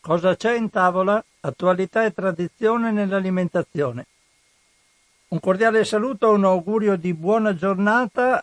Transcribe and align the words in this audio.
Cosa 0.00 0.34
c'è 0.34 0.56
in 0.56 0.70
tavola? 0.70 1.22
Attualità 1.40 2.06
e 2.06 2.14
tradizione 2.14 2.90
nell'alimentazione. 2.90 4.06
Un 5.28 5.40
cordiale 5.40 5.84
saluto, 5.84 6.30
un 6.30 6.44
augurio 6.44 6.96
di 6.96 7.12
buona 7.12 7.54
giornata 7.54 8.42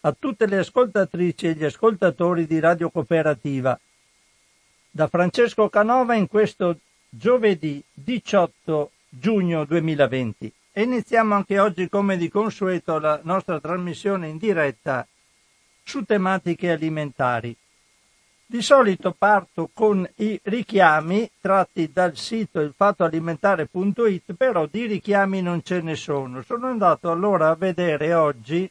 a 0.00 0.16
tutte 0.18 0.46
le 0.46 0.58
ascoltatrici 0.58 1.46
e 1.46 1.52
gli 1.54 1.64
ascoltatori 1.64 2.48
di 2.48 2.58
Radio 2.58 2.90
Cooperativa. 2.90 3.78
Da 4.90 5.06
Francesco 5.06 5.68
Canova 5.68 6.14
in 6.14 6.26
questo 6.26 6.80
giovedì 7.08 7.82
18 7.92 8.90
giugno 9.08 9.64
2020. 9.64 10.52
E 10.72 10.82
iniziamo 10.82 11.34
anche 11.34 11.60
oggi, 11.60 11.88
come 11.88 12.16
di 12.16 12.28
consueto, 12.28 12.98
la 12.98 13.20
nostra 13.22 13.60
trasmissione 13.60 14.26
in 14.28 14.36
diretta 14.36 15.06
su 15.84 16.04
tematiche 16.04 16.72
alimentari. 16.72 17.56
Di 18.48 18.62
solito 18.62 19.12
parto 19.12 19.70
con 19.74 20.08
i 20.18 20.38
richiami 20.44 21.28
tratti 21.40 21.90
dal 21.92 22.16
sito 22.16 22.60
ilfattoalimentare.it, 22.60 24.34
però 24.34 24.66
di 24.66 24.86
richiami 24.86 25.42
non 25.42 25.64
ce 25.64 25.80
ne 25.80 25.96
sono. 25.96 26.42
Sono 26.42 26.68
andato 26.68 27.10
allora 27.10 27.48
a 27.48 27.56
vedere 27.56 28.14
oggi 28.14 28.70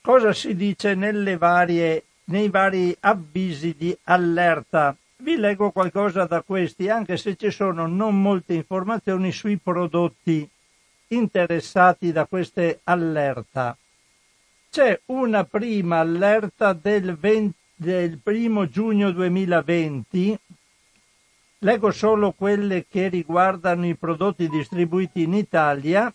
cosa 0.00 0.32
si 0.32 0.54
dice 0.54 0.94
varie, 1.36 2.04
nei 2.26 2.48
vari 2.48 2.96
avvisi 3.00 3.74
di 3.76 3.96
allerta. 4.04 4.96
Vi 5.16 5.36
leggo 5.36 5.72
qualcosa 5.72 6.24
da 6.26 6.42
questi, 6.42 6.88
anche 6.88 7.16
se 7.16 7.34
ci 7.34 7.50
sono 7.50 7.88
non 7.88 8.22
molte 8.22 8.54
informazioni 8.54 9.32
sui 9.32 9.56
prodotti 9.56 10.48
interessati 11.08 12.12
da 12.12 12.24
queste 12.26 12.80
allerta. 12.84 13.76
C'è 14.70 15.00
una 15.06 15.42
prima 15.42 15.98
allerta 15.98 16.72
del, 16.72 17.16
20, 17.16 17.55
del 17.78 18.18
primo 18.18 18.66
giugno 18.68 19.10
2020, 19.10 20.38
leggo 21.58 21.90
solo 21.90 22.32
quelle 22.32 22.86
che 22.88 23.08
riguardano 23.08 23.86
i 23.86 23.94
prodotti 23.94 24.48
distribuiti 24.48 25.22
in 25.22 25.34
Italia, 25.34 26.12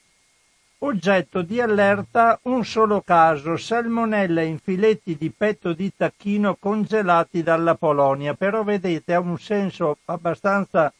oggetto 0.79 1.43
di 1.43 1.61
allerta 1.61 2.39
un 2.43 2.65
solo 2.65 3.01
caso, 3.01 3.57
salmonella 3.57 4.41
in 4.41 4.57
filetti 4.57 5.15
di 5.15 5.29
petto 5.29 5.73
di 5.73 5.93
tacchino 5.95 6.55
congelati 6.55 7.43
dalla 7.43 7.75
Polonia, 7.75 8.33
però 8.33 8.63
vedete 8.63 9.13
ha 9.13 9.19
un 9.19 9.37
senso 9.37 9.97
abbastanza 10.05 10.91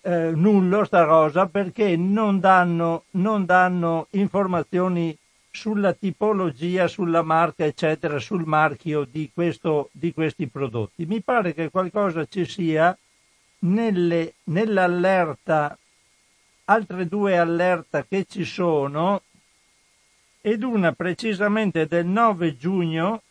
eh, 0.00 0.30
nullo 0.34 0.84
sta 0.84 1.06
cosa 1.06 1.46
perché 1.46 1.94
non 1.96 2.40
danno, 2.40 3.04
non 3.12 3.44
danno 3.44 4.06
informazioni 4.10 5.14
sulla 5.54 5.92
tipologia, 5.92 6.88
sulla 6.88 7.22
marca, 7.22 7.64
eccetera, 7.64 8.18
sul 8.18 8.44
marchio 8.44 9.04
di, 9.04 9.30
questo, 9.32 9.88
di 9.92 10.12
questi 10.12 10.48
prodotti. 10.48 11.06
Mi 11.06 11.22
pare 11.22 11.54
che 11.54 11.70
qualcosa 11.70 12.26
ci 12.26 12.44
sia 12.44 12.96
nelle, 13.60 14.34
nell'allerta, 14.44 15.78
altre 16.64 17.06
due 17.06 17.38
allerta 17.38 18.04
che 18.04 18.26
ci 18.28 18.44
sono, 18.44 19.22
ed 20.40 20.64
una 20.64 20.92
precisamente 20.92 21.86
del 21.86 22.04
9 22.04 22.56
giugno 22.56 23.22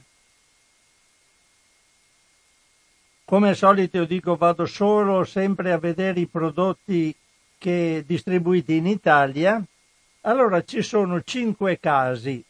Come 3.25 3.49
al 3.49 3.55
solito 3.55 3.97
io 3.97 4.05
dico 4.05 4.35
vado 4.35 4.65
solo 4.65 5.23
sempre 5.23 5.71
a 5.71 5.79
vedere 5.79 6.19
i 6.19 6.27
prodotti 6.27 7.15
che 7.57 8.03
distribuiti 8.05 8.75
in 8.75 8.85
Italia. 8.85 9.63
Allora 10.25 10.63
ci 10.63 10.81
sono 10.81 11.21
cinque 11.21 11.79
casi. 11.79 12.43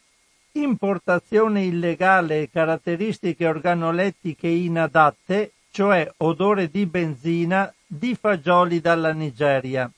Importazione 0.52 1.64
illegale 1.64 2.42
e 2.42 2.50
caratteristiche 2.50 3.46
organolettiche 3.46 4.46
inadatte, 4.46 5.52
cioè 5.70 6.08
odore 6.18 6.70
di 6.70 6.86
benzina, 6.86 7.72
di 7.84 8.14
fagioli 8.14 8.80
dalla 8.80 9.12
Nigeria, 9.12 9.90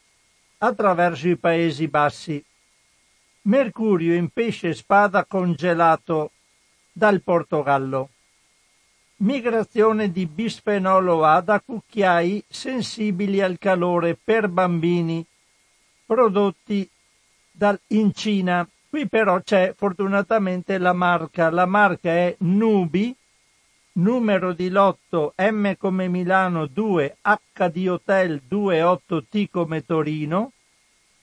attraverso 0.59 1.29
i 1.29 1.37
Paesi 1.37 1.87
Bassi. 1.89 2.43
Mercurio 3.43 4.15
in 4.15 4.31
pesce 4.31 4.73
spada 4.73 5.25
congelato 5.25 6.31
dal 6.91 7.21
Portogallo 7.21 8.09
Migrazione 9.19 10.11
di 10.11 10.27
bisfenolo 10.27 11.25
A 11.25 11.41
da 11.41 11.61
cucchiai 11.61 12.43
sensibili 12.49 13.41
al 13.41 13.57
calore 13.59 14.15
per 14.15 14.49
bambini 14.49 15.25
prodotti 16.05 16.87
dal, 17.57 17.81
in 17.89 18.13
Cina. 18.13 18.69
Qui 18.89 19.09
però 19.09 19.41
c'è 19.41 19.75
fortunatamente 19.77 20.79
la 20.79 20.93
marca. 20.93 21.51
La 21.51 21.67
marca 21.67 22.11
è 22.11 22.35
Nubi, 22.41 23.15
numero 23.93 24.53
di 24.53 24.69
lotto 24.69 25.35
M 25.37 25.75
come 25.77 26.09
Milano 26.09 26.67
2, 26.67 27.17
H 27.23 27.69
di 27.69 27.89
Hotel 27.89 28.41
28 28.47 29.25
T 29.25 29.49
come 29.51 29.85
Torino, 29.85 30.53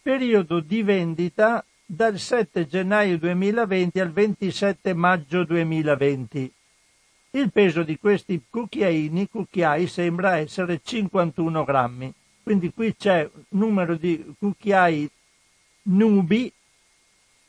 periodo 0.02 0.60
di 0.60 0.84
vendita 0.84 1.64
dal 1.86 2.18
7 2.18 2.68
gennaio 2.68 3.18
2020 3.18 4.00
al 4.00 4.12
27 4.12 4.94
maggio 4.94 5.44
2020. 5.44 6.52
Il 7.36 7.52
peso 7.52 7.82
di 7.82 7.98
questi 7.98 8.44
cucchiaini, 8.48 9.28
cucchiai, 9.28 9.88
sembra 9.88 10.38
essere 10.38 10.82
51 10.84 11.64
grammi. 11.64 12.14
Quindi 12.44 12.72
qui 12.74 12.96
c'è 12.96 13.28
numero 13.50 13.96
di 13.96 14.36
cucchiai 14.38 15.10
nubi 15.84 16.52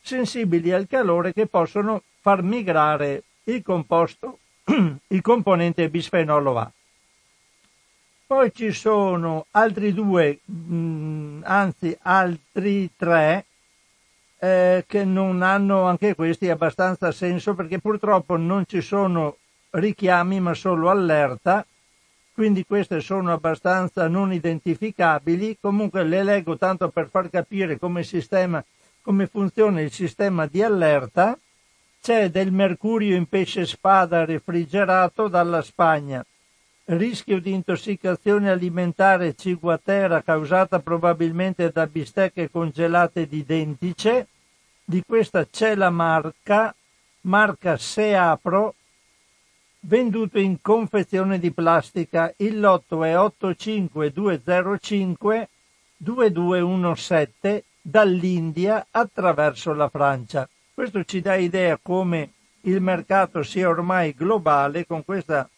sensibili 0.01 0.71
al 0.71 0.87
calore 0.87 1.33
che 1.33 1.47
possono 1.47 2.03
far 2.19 2.41
migrare 2.41 3.23
il 3.45 3.61
composto, 3.61 4.39
il 5.07 5.21
componente 5.21 5.89
bisfenolo 5.89 6.57
A. 6.57 6.71
Poi 8.27 8.51
ci 8.53 8.71
sono 8.71 9.45
altri 9.51 9.93
due, 9.93 10.39
mh, 10.43 10.75
mm, 10.75 11.41
anzi 11.43 11.95
altri 12.01 12.89
tre, 12.95 13.45
eh, 14.39 14.83
che 14.87 15.03
non 15.03 15.41
hanno 15.41 15.83
anche 15.83 16.15
questi 16.15 16.49
abbastanza 16.49 17.11
senso 17.11 17.53
perché 17.53 17.79
purtroppo 17.79 18.35
non 18.35 18.65
ci 18.67 18.81
sono 18.81 19.37
richiami 19.71 20.39
ma 20.39 20.53
solo 20.53 20.89
allerta, 20.89 21.65
quindi 22.35 22.65
queste 22.65 22.99
sono 22.99 23.31
abbastanza 23.31 24.09
non 24.09 24.33
identificabili, 24.33 25.57
comunque 25.61 26.03
le 26.03 26.21
leggo 26.21 26.57
tanto 26.57 26.89
per 26.89 27.07
far 27.09 27.29
capire 27.29 27.79
come, 27.79 28.03
sistema, 28.03 28.61
come 29.01 29.25
funziona 29.25 29.79
il 29.79 29.89
sistema 29.89 30.45
di 30.45 30.61
allerta. 30.61 31.39
C'è 32.01 32.29
del 32.29 32.51
mercurio 32.51 33.15
in 33.15 33.25
pesce 33.27 33.65
spada 33.65 34.25
refrigerato 34.25 35.29
dalla 35.29 35.61
Spagna, 35.61 36.23
rischio 36.87 37.39
di 37.39 37.53
intossicazione 37.53 38.51
alimentare 38.51 39.33
ciguatera 39.33 40.21
causata 40.21 40.79
probabilmente 40.79 41.71
da 41.71 41.87
bistecche 41.87 42.51
congelate 42.51 43.27
di 43.27 43.45
dentice, 43.45 44.27
di 44.83 45.01
questa 45.07 45.47
c'è 45.49 45.73
la 45.73 45.89
marca, 45.89 46.75
marca 47.21 47.77
Seapro, 47.77 48.75
venduto 49.85 50.39
in 50.39 50.61
confezione 50.61 51.39
di 51.39 51.51
plastica. 51.51 52.33
Il 52.37 52.59
lotto 52.59 53.03
è 53.03 53.15
85205 53.17 55.49
2217 55.97 57.63
dall'India 57.81 58.87
attraverso 58.89 59.73
la 59.73 59.89
Francia. 59.89 60.47
Questo 60.73 61.03
ci 61.03 61.21
dà 61.21 61.35
idea 61.35 61.77
come 61.81 62.31
il 62.61 62.79
mercato 62.81 63.43
sia 63.43 63.67
ormai 63.69 64.13
globale 64.13 64.87
con 64.87 65.05
questo 65.05 65.49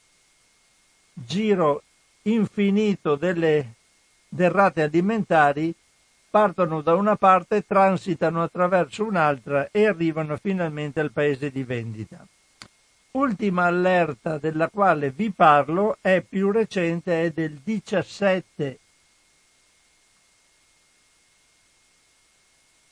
giro 1.13 1.83
infinito 2.23 3.15
delle 3.15 3.75
derrate 4.27 4.81
alimentari 4.83 5.73
partono 6.29 6.81
da 6.81 6.95
una 6.95 7.15
parte, 7.15 7.65
transitano 7.65 8.43
attraverso 8.43 9.05
un'altra 9.05 9.69
e 9.71 9.87
arrivano 9.87 10.35
finalmente 10.35 10.99
al 10.99 11.13
paese 11.13 11.49
di 11.49 11.63
vendita. 11.63 12.27
Ultima 13.17 13.65
allerta 13.65 14.37
della 14.37 14.69
quale 14.69 15.09
vi 15.09 15.31
parlo 15.31 15.97
è 16.01 16.21
più 16.21 16.51
recente, 16.51 17.23
è 17.23 17.31
del 17.31 17.53
17 17.63 18.79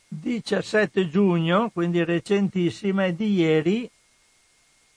17 0.08 1.10
giugno, 1.10 1.70
quindi 1.70 2.04
recentissima, 2.04 3.06
è 3.06 3.14
di 3.14 3.34
ieri. 3.36 3.88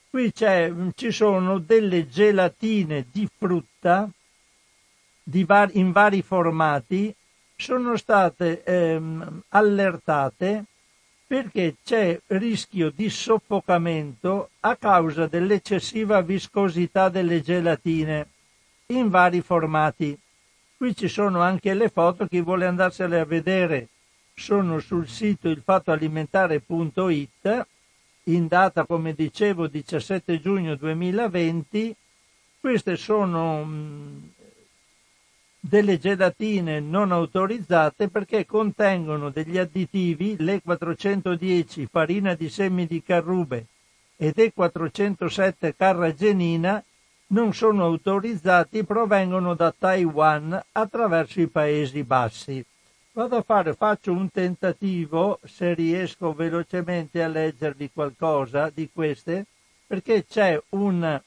Qui 0.08 0.32
ci 0.32 1.10
sono 1.10 1.58
delle 1.58 2.08
gelatine 2.08 3.04
di 3.12 3.28
frutta 3.30 4.08
di 5.22 5.44
var- 5.44 5.74
in 5.74 5.92
vari 5.92 6.22
formati, 6.22 7.14
sono 7.54 7.98
state 7.98 8.62
ehm, 8.64 9.42
allertate 9.50 10.64
perché 11.28 11.76
c'è 11.84 12.18
rischio 12.28 12.90
di 12.90 13.10
soffocamento 13.10 14.48
a 14.60 14.76
causa 14.76 15.26
dell'eccessiva 15.26 16.22
viscosità 16.22 17.10
delle 17.10 17.42
gelatine 17.42 18.28
in 18.86 19.10
vari 19.10 19.42
formati. 19.42 20.18
Qui 20.74 20.96
ci 20.96 21.08
sono 21.08 21.42
anche 21.42 21.74
le 21.74 21.90
foto, 21.90 22.26
chi 22.26 22.40
vuole 22.40 22.64
andarsene 22.64 23.18
a 23.18 23.26
vedere 23.26 23.88
sono 24.34 24.78
sul 24.78 25.06
sito 25.06 25.50
ilfattoalimentare.it 25.50 27.66
in 28.24 28.46
data, 28.46 28.86
come 28.86 29.12
dicevo, 29.12 29.66
17 29.66 30.40
giugno 30.40 30.76
2020. 30.76 31.94
Queste 32.58 32.96
sono 32.96 33.64
mh, 33.64 33.70
mm, 33.70 34.24
delle 35.68 35.98
gelatine 35.98 36.80
non 36.80 37.12
autorizzate 37.12 38.08
perché 38.08 38.46
contengono 38.46 39.28
degli 39.28 39.58
additivi, 39.58 40.36
l'E410 40.38 41.86
farina 41.90 42.34
di 42.34 42.48
semi 42.48 42.86
di 42.86 43.02
carrube 43.02 43.66
ed 44.16 44.34
E407 44.36 45.74
carragenina 45.76 46.82
non 47.28 47.52
sono 47.52 47.84
autorizzati 47.84 48.82
provengono 48.84 49.54
da 49.54 49.74
Taiwan 49.78 50.58
attraverso 50.72 51.42
i 51.42 51.48
Paesi 51.48 52.02
Bassi. 52.02 52.64
Vado 53.12 53.36
a 53.36 53.42
fare, 53.42 53.74
faccio 53.74 54.12
un 54.12 54.30
tentativo, 54.30 55.38
se 55.44 55.74
riesco 55.74 56.32
velocemente 56.32 57.22
a 57.22 57.28
leggervi 57.28 57.90
qualcosa 57.92 58.70
di 58.72 58.88
queste, 58.90 59.44
perché 59.86 60.24
c'è 60.24 60.58
un... 60.70 61.20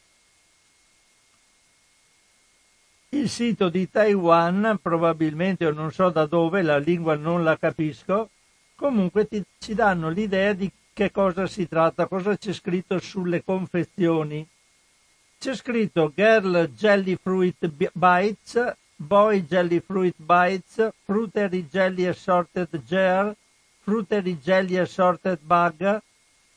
Il 3.14 3.28
sito 3.28 3.68
di 3.68 3.90
Taiwan, 3.90 4.80
probabilmente 4.82 5.66
o 5.66 5.74
non 5.74 5.92
so 5.92 6.10
da 6.10 6.26
dove, 6.26 6.62
la 6.62 6.78
lingua 6.78 7.16
non 7.16 7.44
la 7.44 7.58
capisco, 7.58 8.30
comunque 8.74 9.28
ti, 9.28 9.44
ci 9.60 9.74
danno 9.74 10.08
l'idea 10.08 10.54
di 10.54 10.72
che 10.94 11.12
cosa 11.12 11.46
si 11.46 11.68
tratta, 11.68 12.08
cosa 12.08 12.38
c'è 12.38 12.54
scritto 12.54 13.00
sulle 13.00 13.44
confezioni. 13.44 14.48
C'è 15.38 15.56
scritto 15.56 16.14
Girl 16.16 16.70
Jelly 16.70 17.18
Fruit 17.22 17.90
Bites, 17.92 18.76
Boy 18.96 19.46
Jelly 19.46 19.82
Fruit 19.82 20.16
Bites, 20.16 20.94
Fruitery 21.04 21.68
Jelly 21.70 22.06
Assorted 22.06 22.82
Gel, 22.86 23.36
Fruitery 23.80 24.40
Jelly 24.40 24.78
Assorted 24.78 25.40
Bag, 25.42 26.02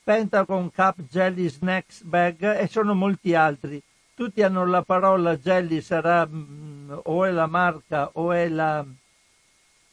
Pentagon 0.05 0.71
Cup 0.71 1.01
Jelly 1.09 1.49
Snacks 1.49 2.01
Bag 2.03 2.59
e 2.59 2.67
sono 2.67 2.93
molti 2.93 3.35
altri. 3.35 3.83
Tutti 4.15 4.41
hanno 4.41 4.65
la 4.65 4.81
parola 4.81 5.35
jelly, 5.35 5.81
sarà 5.81 6.25
mh, 6.25 6.35
mm, 6.37 6.93
o 7.03 7.25
è 7.25 7.31
la 7.31 7.47
marca 7.47 8.11
o 8.13 8.31
è 8.31 8.47
la, 8.47 8.85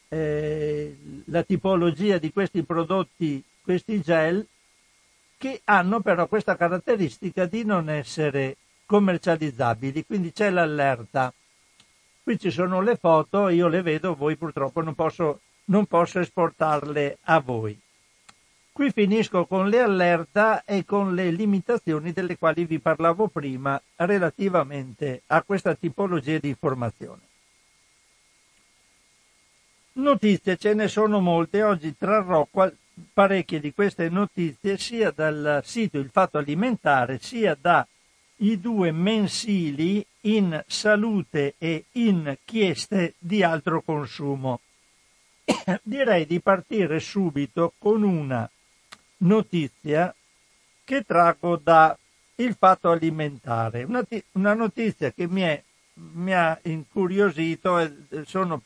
eh, 0.07 0.97
la 1.25 1.43
tipologia 1.43 2.17
di 2.19 2.31
questi 2.31 2.63
prodotti, 2.63 3.43
questi 3.61 3.99
gel, 3.99 4.47
che 5.37 5.59
hanno 5.65 5.99
però 5.99 6.27
questa 6.27 6.55
caratteristica 6.55 7.45
di 7.47 7.65
non 7.65 7.89
essere 7.89 8.55
commercializzabili, 8.85 10.05
quindi 10.05 10.31
c'è 10.31 10.49
l'allerta. 10.49 11.33
Qui 12.23 12.39
ci 12.39 12.49
sono 12.49 12.79
le 12.79 12.95
foto, 12.95 13.49
io 13.49 13.67
le 13.67 13.81
vedo, 13.81 14.15
voi 14.15 14.37
purtroppo 14.37 14.81
non 14.81 14.95
posso, 14.95 15.41
non 15.65 15.85
posso 15.85 16.21
esportarle 16.21 17.17
a 17.23 17.41
voi. 17.41 17.77
Qui 18.73 18.91
finisco 18.91 19.45
con 19.45 19.69
le 19.69 19.81
allerta 19.81 20.63
e 20.65 20.83
con 20.83 21.13
le 21.13 21.29
limitazioni 21.29 22.11
delle 22.11 22.39
quali 22.39 22.65
vi 22.65 22.79
parlavo 22.79 23.27
prima 23.27 23.79
relativamente 23.97 25.21
a 25.27 25.43
questa 25.43 25.75
tipologia 25.75 26.39
di 26.39 26.47
informazione. 26.47 27.21
Notizie 29.93 30.57
ce 30.57 30.73
ne 30.73 30.87
sono 30.87 31.19
molte, 31.19 31.61
oggi 31.61 31.95
trarrò 31.95 32.47
parecchie 33.13 33.59
di 33.59 33.75
queste 33.75 34.09
notizie 34.09 34.79
sia 34.79 35.11
dal 35.11 35.61
sito 35.63 35.99
Il 35.99 36.09
Fatto 36.09 36.39
Alimentare 36.39 37.19
sia 37.19 37.55
da 37.59 37.87
i 38.37 38.59
due 38.59 38.91
mensili 38.91 40.03
in 40.21 40.63
salute 40.65 41.53
e 41.59 41.85
inchieste 41.91 43.13
di 43.19 43.43
altro 43.43 43.83
consumo. 43.83 44.61
Direi 45.83 46.25
di 46.25 46.39
partire 46.39 46.99
subito 46.99 47.73
con 47.77 48.01
una 48.01 48.49
notizia 49.23 50.13
che 50.83 51.03
traggo 51.03 51.57
da 51.57 51.97
Il 52.35 52.55
Fatto 52.57 52.89
Alimentare, 52.89 53.83
una, 53.83 54.03
una 54.33 54.53
notizia 54.53 55.11
che 55.11 55.27
mi, 55.27 55.41
è, 55.41 55.61
mi, 55.93 56.33
ha 56.33 56.59
incuriosito 56.63 57.79
e 57.79 57.93
sono, 58.25 58.61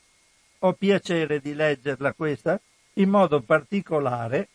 ho 0.59 0.73
piacere 0.73 1.39
di 1.39 1.53
leggerla 1.53 2.13
questa 2.13 2.59
in 2.93 3.09
modo 3.09 3.41
particolare 3.41 4.47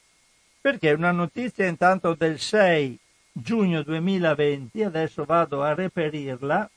perché 0.61 0.91
è 0.91 0.95
una 0.95 1.13
notizia 1.13 1.67
intanto 1.67 2.15
del 2.15 2.39
6 2.39 2.99
giugno 3.33 3.83
2020, 3.83 4.83
adesso 4.85 5.25
vado 5.25 5.63
a 5.63 5.75
reperirla. 5.75 6.71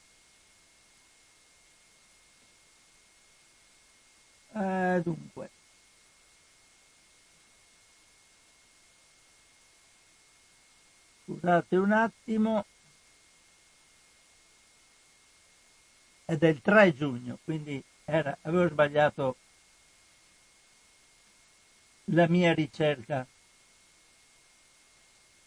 Eh, 4.53 5.01
dunque. 5.03 5.49
Scusate 11.25 11.75
un 11.75 11.91
attimo. 11.91 12.65
È 16.23 16.35
del 16.37 16.61
3 16.61 16.93
giugno, 16.93 17.39
quindi 17.43 17.83
era, 18.05 18.37
avevo 18.43 18.67
sbagliato 18.69 19.35
la 22.05 22.27
mia 22.27 22.53
ricerca. 22.53 23.27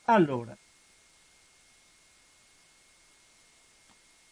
Allora, 0.04 0.56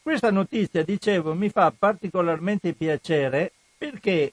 Questa 0.06 0.30
notizia, 0.30 0.84
dicevo, 0.84 1.34
mi 1.34 1.48
fa 1.48 1.72
particolarmente 1.76 2.74
piacere 2.74 3.50
perché 3.76 4.32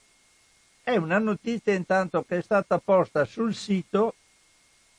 è 0.84 0.94
una 0.94 1.18
notizia 1.18 1.74
intanto 1.74 2.22
che 2.22 2.36
è 2.36 2.42
stata 2.42 2.78
posta 2.78 3.24
sul 3.24 3.52
sito 3.52 4.14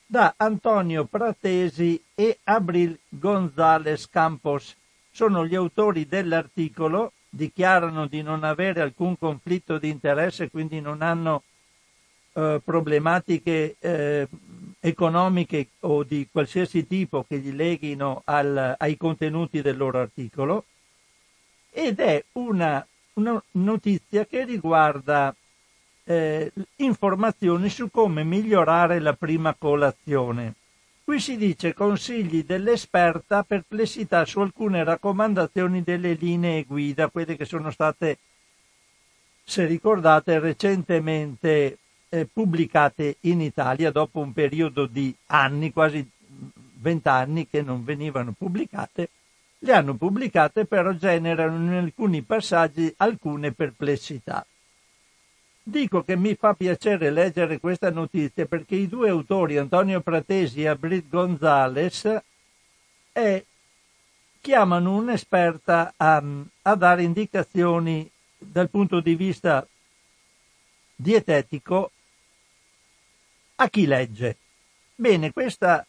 da 0.05 0.33
Antonio 0.37 1.05
Pratesi 1.05 2.01
e 2.13 2.39
Abril 2.43 2.97
González 3.09 4.07
Campos. 4.09 4.75
Sono 5.11 5.45
gli 5.45 5.55
autori 5.55 6.07
dell'articolo, 6.07 7.13
dichiarano 7.29 8.05
di 8.05 8.21
non 8.21 8.43
avere 8.43 8.81
alcun 8.81 9.17
conflitto 9.17 9.77
di 9.77 9.89
interesse, 9.89 10.49
quindi 10.49 10.79
non 10.79 11.01
hanno 11.01 11.43
eh, 12.33 12.61
problematiche 12.63 13.77
eh, 13.79 14.27
economiche 14.79 15.69
o 15.81 16.03
di 16.03 16.27
qualsiasi 16.31 16.85
tipo 16.85 17.23
che 17.27 17.39
gli 17.39 17.51
leghino 17.51 18.21
al, 18.25 18.75
ai 18.77 18.97
contenuti 18.97 19.61
del 19.61 19.77
loro 19.77 19.99
articolo 19.99 20.65
ed 21.71 21.99
è 21.99 22.23
una, 22.33 22.85
una 23.13 23.41
notizia 23.51 24.25
che 24.25 24.45
riguarda 24.45 25.35
eh, 26.05 26.51
informazioni 26.77 27.69
su 27.69 27.89
come 27.91 28.23
migliorare 28.23 28.99
la 28.99 29.13
prima 29.13 29.55
colazione. 29.57 30.53
Qui 31.03 31.19
si 31.19 31.37
dice 31.37 31.73
consigli 31.73 32.43
dell'esperta, 32.43 33.43
perplessità 33.43 34.25
su 34.25 34.39
alcune 34.39 34.83
raccomandazioni 34.83 35.83
delle 35.83 36.13
linee 36.13 36.63
guida, 36.63 37.09
quelle 37.09 37.35
che 37.35 37.45
sono 37.45 37.69
state, 37.69 38.17
se 39.43 39.65
ricordate, 39.65 40.39
recentemente 40.39 41.77
eh, 42.09 42.27
pubblicate 42.31 43.17
in 43.21 43.41
Italia 43.41 43.91
dopo 43.91 44.19
un 44.19 44.33
periodo 44.33 44.87
di 44.87 45.13
anni, 45.27 45.71
quasi 45.71 46.09
vent'anni 46.79 47.47
che 47.47 47.61
non 47.61 47.83
venivano 47.83 48.33
pubblicate, 48.35 49.09
le 49.59 49.73
hanno 49.73 49.95
pubblicate 49.95 50.65
però 50.65 50.91
generano 50.93 51.55
in 51.57 51.73
alcuni 51.73 52.21
passaggi 52.21 52.93
alcune 52.97 53.51
perplessità. 53.51 54.45
Dico 55.67 56.03
che 56.03 56.15
mi 56.15 56.35
fa 56.35 56.53
piacere 56.53 57.09
leggere 57.09 57.59
questa 57.59 57.89
notizia 57.89 58.45
perché 58.45 58.75
i 58.75 58.87
due 58.87 59.09
autori, 59.09 59.57
Antonio 59.57 59.99
Pratesi 59.99 60.61
e 60.61 60.67
Abrit 60.67 61.09
Gonzales, 61.09 62.21
eh, 63.11 63.45
chiamano 64.39 64.95
un'esperta 64.95 65.95
a, 65.97 66.23
a 66.61 66.75
dare 66.75 67.01
indicazioni 67.01 68.07
dal 68.37 68.69
punto 68.69 68.99
di 68.99 69.15
vista 69.15 69.67
dietetico 70.95 71.91
a 73.55 73.67
chi 73.67 73.87
legge. 73.87 74.37
Bene, 74.93 75.33
questa 75.33 75.83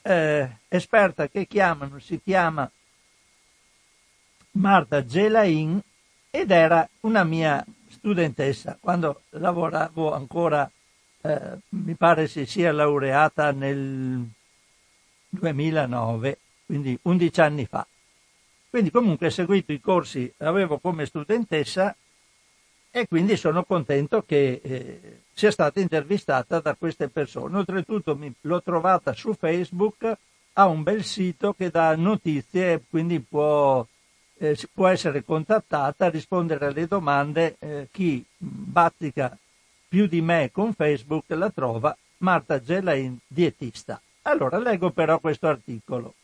eh, 0.00 0.60
esperta 0.66 1.28
che 1.28 1.46
chiamano 1.46 1.98
si 1.98 2.22
chiama 2.24 2.70
Marta 4.52 5.04
Gelain 5.04 5.78
ed 6.30 6.50
era 6.50 6.88
una 7.00 7.22
mia 7.22 7.62
studentessa 8.00 8.76
quando 8.80 9.22
lavoravo 9.30 10.12
ancora, 10.12 10.68
eh, 11.20 11.58
mi 11.68 11.94
pare 11.94 12.26
si 12.26 12.46
sia 12.46 12.72
laureata 12.72 13.52
nel 13.52 14.26
2009, 15.28 16.38
quindi 16.66 16.98
11 17.02 17.40
anni 17.40 17.66
fa. 17.66 17.86
Quindi 18.68 18.90
comunque 18.90 19.30
seguito 19.30 19.72
i 19.72 19.80
corsi, 19.80 20.32
avevo 20.38 20.78
come 20.78 21.04
studentessa 21.04 21.94
e 22.90 23.06
quindi 23.06 23.36
sono 23.36 23.64
contento 23.64 24.24
che 24.24 24.60
eh, 24.62 25.22
sia 25.32 25.50
stata 25.50 25.78
intervistata 25.78 26.60
da 26.60 26.74
queste 26.74 27.08
persone. 27.08 27.58
Oltretutto 27.58 28.16
mi, 28.16 28.32
l'ho 28.42 28.62
trovata 28.62 29.12
su 29.12 29.34
Facebook, 29.34 30.16
ha 30.54 30.66
un 30.66 30.82
bel 30.82 31.04
sito 31.04 31.52
che 31.52 31.70
dà 31.70 31.94
notizie, 31.96 32.82
quindi 32.88 33.20
può, 33.20 33.86
eh, 34.42 34.56
può 34.72 34.86
essere 34.88 35.22
contattata, 35.22 36.08
rispondere 36.08 36.66
alle 36.66 36.86
domande. 36.86 37.56
Eh, 37.58 37.88
chi 37.90 38.24
bazzica 38.38 39.36
più 39.86 40.06
di 40.06 40.22
me 40.22 40.50
con 40.50 40.72
Facebook 40.72 41.24
la 41.28 41.50
trova 41.50 41.94
Marta 42.18 42.60
Gelain, 42.60 43.18
dietista. 43.26 44.00
Allora 44.22 44.58
leggo 44.58 44.90
però 44.90 45.18
questo 45.18 45.46
articolo. 45.46 46.14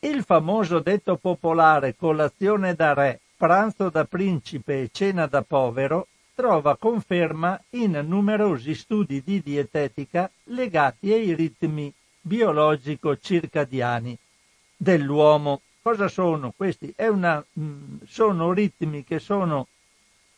Il 0.00 0.22
famoso 0.24 0.78
detto 0.78 1.16
popolare 1.16 1.96
colazione 1.96 2.74
da 2.74 2.94
re 2.94 3.20
pranzo 3.36 3.90
da 3.90 4.04
principe 4.04 4.82
e 4.82 4.90
cena 4.92 5.26
da 5.26 5.42
povero 5.42 6.06
trova 6.34 6.76
conferma 6.76 7.60
in 7.70 8.00
numerosi 8.06 8.74
studi 8.74 9.22
di 9.24 9.42
dietetica 9.42 10.30
legati 10.44 11.12
ai 11.12 11.34
ritmi 11.34 11.92
biologico-circadiani 12.20 14.16
dell'uomo. 14.76 15.60
Cosa 15.88 16.08
sono 16.08 16.52
questi? 16.54 16.94
Una, 16.98 17.42
mm, 17.58 18.00
sono 18.06 18.52
ritmi 18.52 19.04
che 19.04 19.18
sono 19.18 19.68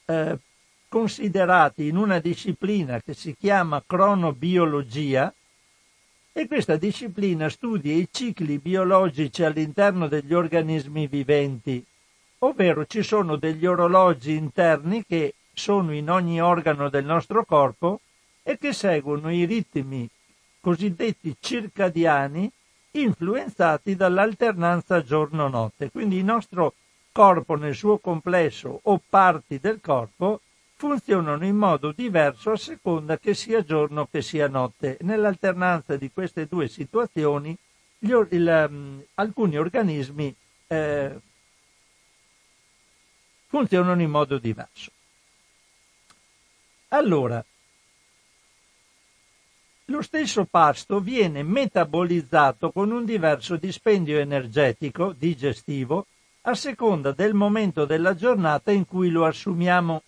eh, 0.04 0.38
considerati 0.86 1.88
in 1.88 1.96
una 1.96 2.20
disciplina 2.20 3.00
che 3.00 3.14
si 3.14 3.34
chiama 3.36 3.82
cronobiologia 3.84 5.34
e 6.32 6.46
questa 6.46 6.76
disciplina 6.76 7.48
studia 7.48 7.92
i 7.92 8.06
cicli 8.12 8.58
biologici 8.58 9.42
all'interno 9.42 10.06
degli 10.06 10.34
organismi 10.34 11.08
viventi, 11.08 11.84
ovvero 12.38 12.86
ci 12.86 13.02
sono 13.02 13.34
degli 13.34 13.66
orologi 13.66 14.36
interni 14.36 15.04
che 15.04 15.34
sono 15.52 15.92
in 15.92 16.10
ogni 16.10 16.40
organo 16.40 16.88
del 16.88 17.04
nostro 17.04 17.44
corpo 17.44 18.02
e 18.44 18.56
che 18.56 18.72
seguono 18.72 19.32
i 19.32 19.46
ritmi 19.46 20.08
cosiddetti 20.60 21.34
circadiani 21.40 22.48
influenzati 22.92 23.94
dall'alternanza 23.94 25.02
giorno-notte. 25.02 25.90
Quindi 25.90 26.16
il 26.16 26.24
nostro 26.24 26.74
corpo 27.12 27.56
nel 27.56 27.74
suo 27.74 27.98
complesso 27.98 28.80
o 28.82 29.00
parti 29.08 29.58
del 29.58 29.80
corpo 29.80 30.40
funzionano 30.74 31.44
in 31.44 31.56
modo 31.56 31.92
diverso 31.92 32.52
a 32.52 32.56
seconda 32.56 33.18
che 33.18 33.34
sia 33.34 33.62
giorno 33.62 34.08
che 34.10 34.22
sia 34.22 34.48
notte. 34.48 34.96
Nell'alternanza 35.02 35.96
di 35.96 36.10
queste 36.10 36.46
due 36.46 36.68
situazioni 36.68 37.56
gli, 37.98 38.12
il, 38.30 38.66
um, 38.70 39.04
alcuni 39.14 39.58
organismi 39.58 40.34
eh, 40.68 41.20
funzionano 43.48 44.00
in 44.00 44.10
modo 44.10 44.38
diverso. 44.38 44.90
Allora, 46.88 47.44
lo 49.90 50.02
stesso 50.02 50.44
pasto 50.44 51.00
viene 51.00 51.42
metabolizzato 51.42 52.70
con 52.70 52.92
un 52.92 53.04
diverso 53.04 53.56
dispendio 53.56 54.18
energetico 54.18 55.12
digestivo 55.12 56.06
a 56.42 56.54
seconda 56.54 57.10
del 57.10 57.34
momento 57.34 57.84
della 57.84 58.14
giornata 58.14 58.70
in 58.70 58.86
cui 58.86 59.10
lo 59.10 59.26
assumiamo. 59.26 60.02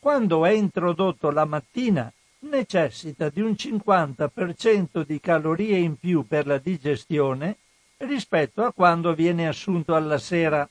Quando 0.00 0.46
è 0.46 0.50
introdotto 0.52 1.30
la 1.30 1.44
mattina 1.44 2.10
necessita 2.40 3.28
di 3.28 3.42
un 3.42 3.50
50% 3.50 5.04
di 5.04 5.20
calorie 5.20 5.76
in 5.76 5.98
più 5.98 6.26
per 6.26 6.46
la 6.46 6.58
digestione 6.58 7.58
rispetto 7.98 8.64
a 8.64 8.72
quando 8.72 9.14
viene 9.14 9.46
assunto 9.46 9.94
alla 9.94 10.18
sera. 10.18 10.66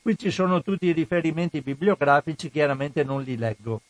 Qui 0.00 0.16
ci 0.16 0.30
sono 0.30 0.62
tutti 0.62 0.86
i 0.86 0.92
riferimenti 0.92 1.62
bibliografici, 1.62 2.48
chiaramente 2.48 3.02
non 3.02 3.22
li 3.22 3.36
leggo. 3.36 3.80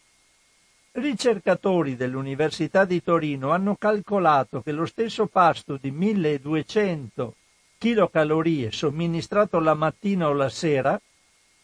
Ricercatori 1.00 1.94
dell'Università 1.94 2.84
di 2.84 3.02
Torino 3.02 3.50
hanno 3.52 3.76
calcolato 3.76 4.62
che 4.62 4.72
lo 4.72 4.84
stesso 4.84 5.26
pasto 5.26 5.78
di 5.80 5.92
1200 5.92 7.34
kcal 7.78 8.68
somministrato 8.70 9.60
la 9.60 9.74
mattina 9.74 10.28
o 10.28 10.32
la 10.32 10.48
sera 10.48 11.00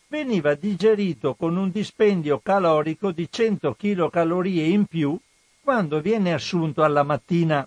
veniva 0.06 0.54
digerito 0.54 1.34
con 1.34 1.56
un 1.56 1.72
dispendio 1.72 2.38
calorico 2.40 3.10
di 3.10 3.26
100 3.28 3.74
kcal 3.74 4.46
in 4.46 4.84
più 4.86 5.18
quando 5.60 6.00
viene 6.00 6.32
assunto 6.32 6.84
alla 6.84 7.02
mattina. 7.02 7.66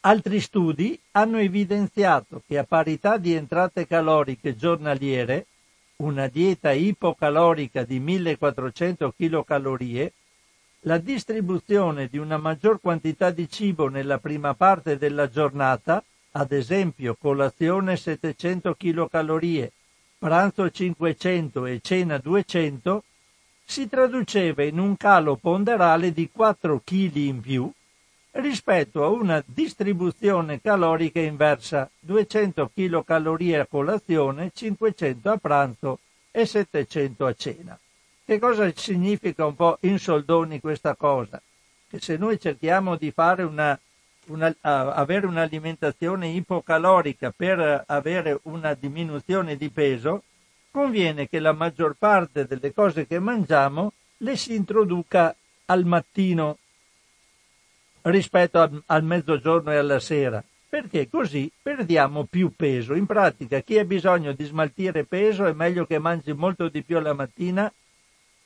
Altri 0.00 0.40
studi 0.40 0.98
hanno 1.10 1.36
evidenziato 1.36 2.42
che 2.46 2.56
a 2.56 2.64
parità 2.64 3.18
di 3.18 3.34
entrate 3.34 3.86
caloriche 3.86 4.56
giornaliere 4.56 5.46
una 6.00 6.28
dieta 6.28 6.70
ipocalorica 6.70 7.82
di 7.82 7.98
1400 7.98 9.14
kcal, 9.18 10.12
la 10.82 10.98
distribuzione 10.98 12.06
di 12.06 12.18
una 12.18 12.36
maggior 12.36 12.80
quantità 12.80 13.30
di 13.30 13.48
cibo 13.50 13.88
nella 13.88 14.18
prima 14.18 14.54
parte 14.54 14.96
della 14.96 15.28
giornata, 15.28 16.00
ad 16.32 16.52
esempio 16.52 17.16
colazione 17.20 17.96
700 17.96 18.76
kcal, 18.76 19.72
pranzo 20.16 20.70
500 20.70 21.66
e 21.66 21.80
cena 21.82 22.18
200, 22.18 23.02
si 23.64 23.88
traduceva 23.88 24.62
in 24.62 24.78
un 24.78 24.96
calo 24.96 25.34
ponderale 25.34 26.12
di 26.12 26.30
4 26.30 26.80
kg 26.84 27.16
in 27.16 27.40
più 27.40 27.72
rispetto 28.40 29.02
a 29.02 29.08
una 29.08 29.42
distribuzione 29.44 30.60
calorica 30.60 31.20
inversa 31.20 31.90
200 31.98 32.70
kcal 32.72 33.36
a 33.58 33.66
colazione, 33.66 34.50
500 34.54 35.30
a 35.30 35.36
pranzo 35.38 35.98
e 36.30 36.46
700 36.46 37.26
a 37.26 37.34
cena. 37.34 37.78
Che 38.24 38.38
cosa 38.38 38.70
significa 38.74 39.46
un 39.46 39.56
po' 39.56 39.78
in 39.80 39.98
soldoni 39.98 40.60
questa 40.60 40.94
cosa? 40.94 41.40
Che 41.88 41.98
se 42.00 42.16
noi 42.16 42.38
cerchiamo 42.38 42.96
di 42.96 43.12
una, 43.16 43.78
una, 44.26 44.54
avere 44.60 45.26
un'alimentazione 45.26 46.28
ipocalorica 46.28 47.32
per 47.34 47.84
avere 47.86 48.38
una 48.42 48.74
diminuzione 48.74 49.56
di 49.56 49.70
peso, 49.70 50.22
conviene 50.70 51.28
che 51.28 51.40
la 51.40 51.52
maggior 51.52 51.96
parte 51.98 52.46
delle 52.46 52.72
cose 52.72 53.06
che 53.06 53.18
mangiamo 53.18 53.92
le 54.18 54.36
si 54.36 54.54
introduca 54.54 55.34
al 55.64 55.84
mattino 55.84 56.58
rispetto 58.02 58.60
a, 58.60 58.70
al 58.86 59.04
mezzogiorno 59.04 59.72
e 59.72 59.76
alla 59.76 60.00
sera, 60.00 60.42
perché 60.68 61.08
così 61.08 61.50
perdiamo 61.62 62.24
più 62.24 62.52
peso. 62.54 62.94
In 62.94 63.06
pratica 63.06 63.60
chi 63.60 63.78
ha 63.78 63.84
bisogno 63.84 64.32
di 64.32 64.44
smaltire 64.44 65.04
peso 65.04 65.46
è 65.46 65.52
meglio 65.52 65.86
che 65.86 65.98
mangi 65.98 66.32
molto 66.32 66.68
di 66.68 66.82
più 66.82 66.96
alla 66.96 67.14
mattina, 67.14 67.72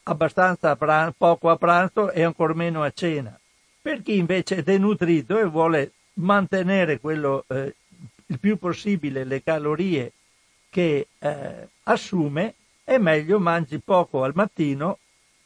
abbastanza 0.05 0.71
a 0.71 0.77
pranzo, 0.77 1.15
poco 1.17 1.51
a 1.51 1.57
pranzo 1.57 2.11
e 2.11 2.23
ancora 2.23 2.55
meno 2.55 2.83
a 2.83 2.91
cena. 2.91 3.39
Per 3.81 4.03
chi 4.03 4.17
invece 4.17 4.57
è 4.57 4.63
denutrito 4.63 5.39
e 5.39 5.45
vuole 5.45 5.93
mantenere 6.15 7.01
quello, 7.01 7.45
eh, 7.49 7.75
il 8.27 8.39
più 8.39 8.57
possibile 8.57 9.25
le 9.25 9.43
calorie 9.43 10.13
che 10.71 11.09
eh, 11.19 11.69
assume, 11.85 12.55
è 12.85 12.99
meglio 12.99 13.39
mangi 13.39 13.79
poco 13.79 14.23
al 14.23 14.33
mattino, 14.35 14.99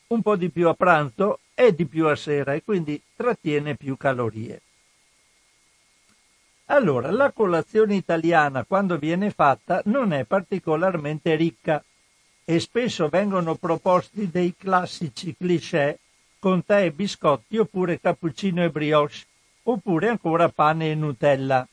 un 0.09 0.23
po' 0.23 0.37
di 0.37 0.51
più 0.51 0.69
a 0.69 0.75
pranzo 0.75 1.41
e 1.59 1.75
di 1.75 1.87
più 1.87 2.07
a 2.07 2.15
sera 2.15 2.53
e 2.53 2.63
quindi 2.63 3.03
trattiene 3.17 3.77
più 3.77 3.97
calorie. 3.97 4.61
Allora, 6.67 7.11
la 7.11 7.33
colazione 7.33 7.95
italiana 7.95 8.65
quando 8.65 8.99
viene 8.99 9.31
fatta 9.31 9.81
non 9.87 10.13
è 10.13 10.25
particolarmente 10.25 11.35
ricca 11.35 11.83
e 12.45 12.61
spesso 12.61 13.09
vengono 13.09 13.55
proposti 13.55 14.31
dei 14.31 14.55
classici 14.55 15.35
cliché 15.35 15.99
con 16.39 16.63
tè 16.63 16.85
e 16.85 16.91
biscotti 16.91 17.57
oppure 17.57 18.01
cappuccino 18.01 18.63
e 18.63 18.69
brioche 18.69 19.25
oppure 19.63 20.09
ancora 20.09 20.51
pane 20.51 20.91
e 20.91 20.95
Nutella. 20.95 21.67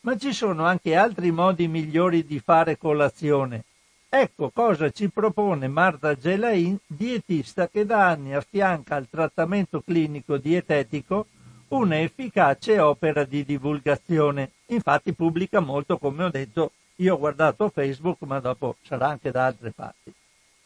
Ma 0.00 0.16
ci 0.16 0.32
sono 0.32 0.64
anche 0.64 0.94
altri 0.96 1.30
modi 1.30 1.68
migliori 1.68 2.24
di 2.24 2.40
fare 2.40 2.78
colazione 2.78 3.64
Ecco 4.12 4.50
cosa 4.50 4.90
ci 4.90 5.08
propone 5.08 5.68
Marta 5.68 6.16
Gelain, 6.16 6.76
dietista 6.84 7.68
che 7.68 7.86
da 7.86 8.08
anni 8.08 8.34
affianca 8.34 8.96
al 8.96 9.08
trattamento 9.08 9.82
clinico 9.82 10.36
dietetico 10.36 11.26
una 11.68 12.00
efficace 12.00 12.80
opera 12.80 13.22
di 13.22 13.44
divulgazione. 13.44 14.50
Infatti 14.66 15.12
pubblica 15.12 15.60
molto, 15.60 15.96
come 15.96 16.24
ho 16.24 16.28
detto, 16.28 16.72
io 16.96 17.14
ho 17.14 17.18
guardato 17.18 17.68
Facebook, 17.68 18.22
ma 18.22 18.40
dopo 18.40 18.74
sarà 18.82 19.06
anche 19.06 19.30
da 19.30 19.46
altre 19.46 19.70
parti. 19.70 20.12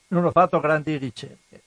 Non 0.08 0.24
ho 0.24 0.30
fatto 0.30 0.58
grandi 0.58 0.96
ricerche. 0.96 1.62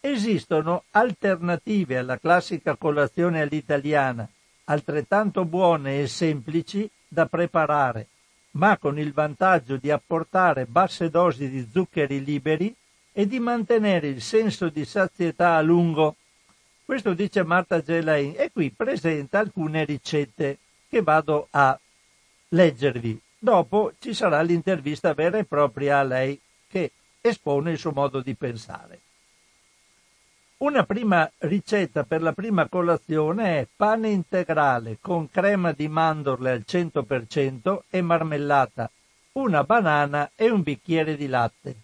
Esistono 0.00 0.84
alternative 0.92 1.98
alla 1.98 2.18
classica 2.18 2.76
colazione 2.76 3.42
all'italiana, 3.42 4.26
altrettanto 4.64 5.44
buone 5.44 6.00
e 6.00 6.06
semplici 6.06 6.88
da 7.06 7.26
preparare 7.26 8.06
ma 8.52 8.76
con 8.78 8.98
il 8.98 9.12
vantaggio 9.12 9.76
di 9.76 9.90
apportare 9.90 10.66
basse 10.66 11.10
dosi 11.10 11.48
di 11.48 11.68
zuccheri 11.70 12.24
liberi 12.24 12.74
e 13.12 13.26
di 13.26 13.38
mantenere 13.38 14.08
il 14.08 14.22
senso 14.22 14.68
di 14.68 14.84
sazietà 14.84 15.56
a 15.56 15.60
lungo. 15.60 16.16
Questo 16.84 17.14
dice 17.14 17.44
Marta 17.44 17.80
Gelain 17.80 18.34
e 18.36 18.50
qui 18.52 18.70
presenta 18.70 19.38
alcune 19.38 19.84
ricette 19.84 20.58
che 20.88 21.02
vado 21.02 21.48
a 21.50 21.78
leggervi. 22.48 23.20
Dopo 23.38 23.92
ci 23.98 24.14
sarà 24.14 24.40
l'intervista 24.42 25.14
vera 25.14 25.38
e 25.38 25.44
propria 25.44 25.98
a 25.98 26.02
lei 26.02 26.40
che 26.68 26.92
espone 27.20 27.72
il 27.72 27.78
suo 27.78 27.92
modo 27.92 28.20
di 28.20 28.34
pensare. 28.34 29.01
Una 30.62 30.84
prima 30.84 31.28
ricetta 31.38 32.04
per 32.04 32.22
la 32.22 32.32
prima 32.32 32.68
colazione 32.68 33.58
è 33.58 33.66
pane 33.74 34.10
integrale 34.10 34.98
con 35.00 35.28
crema 35.28 35.72
di 35.72 35.88
mandorle 35.88 36.52
al 36.52 36.62
100% 36.64 37.80
e 37.90 38.00
marmellata, 38.00 38.88
una 39.32 39.64
banana 39.64 40.30
e 40.36 40.50
un 40.50 40.62
bicchiere 40.62 41.16
di 41.16 41.26
latte. 41.26 41.74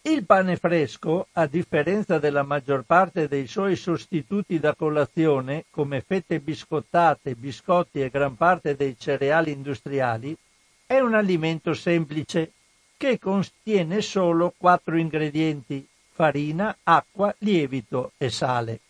Il 0.00 0.24
pane 0.24 0.56
fresco, 0.56 1.26
a 1.32 1.44
differenza 1.44 2.18
della 2.18 2.44
maggior 2.44 2.84
parte 2.84 3.28
dei 3.28 3.46
suoi 3.46 3.76
sostituti 3.76 4.58
da 4.58 4.74
colazione, 4.74 5.66
come 5.68 6.00
fette 6.00 6.40
biscottate, 6.40 7.34
biscotti 7.34 8.00
e 8.00 8.08
gran 8.08 8.36
parte 8.36 8.74
dei 8.74 8.96
cereali 8.98 9.52
industriali, 9.52 10.34
È 10.86 10.98
un 10.98 11.12
alimento 11.12 11.74
semplice 11.74 12.52
che 12.96 13.18
contiene 13.18 14.00
solo 14.00 14.54
quattro 14.56 14.96
ingredienti, 14.96 15.86
farina, 16.20 16.76
acqua, 16.82 17.34
lievito 17.38 18.12
e 18.18 18.28
sale. 18.28 18.80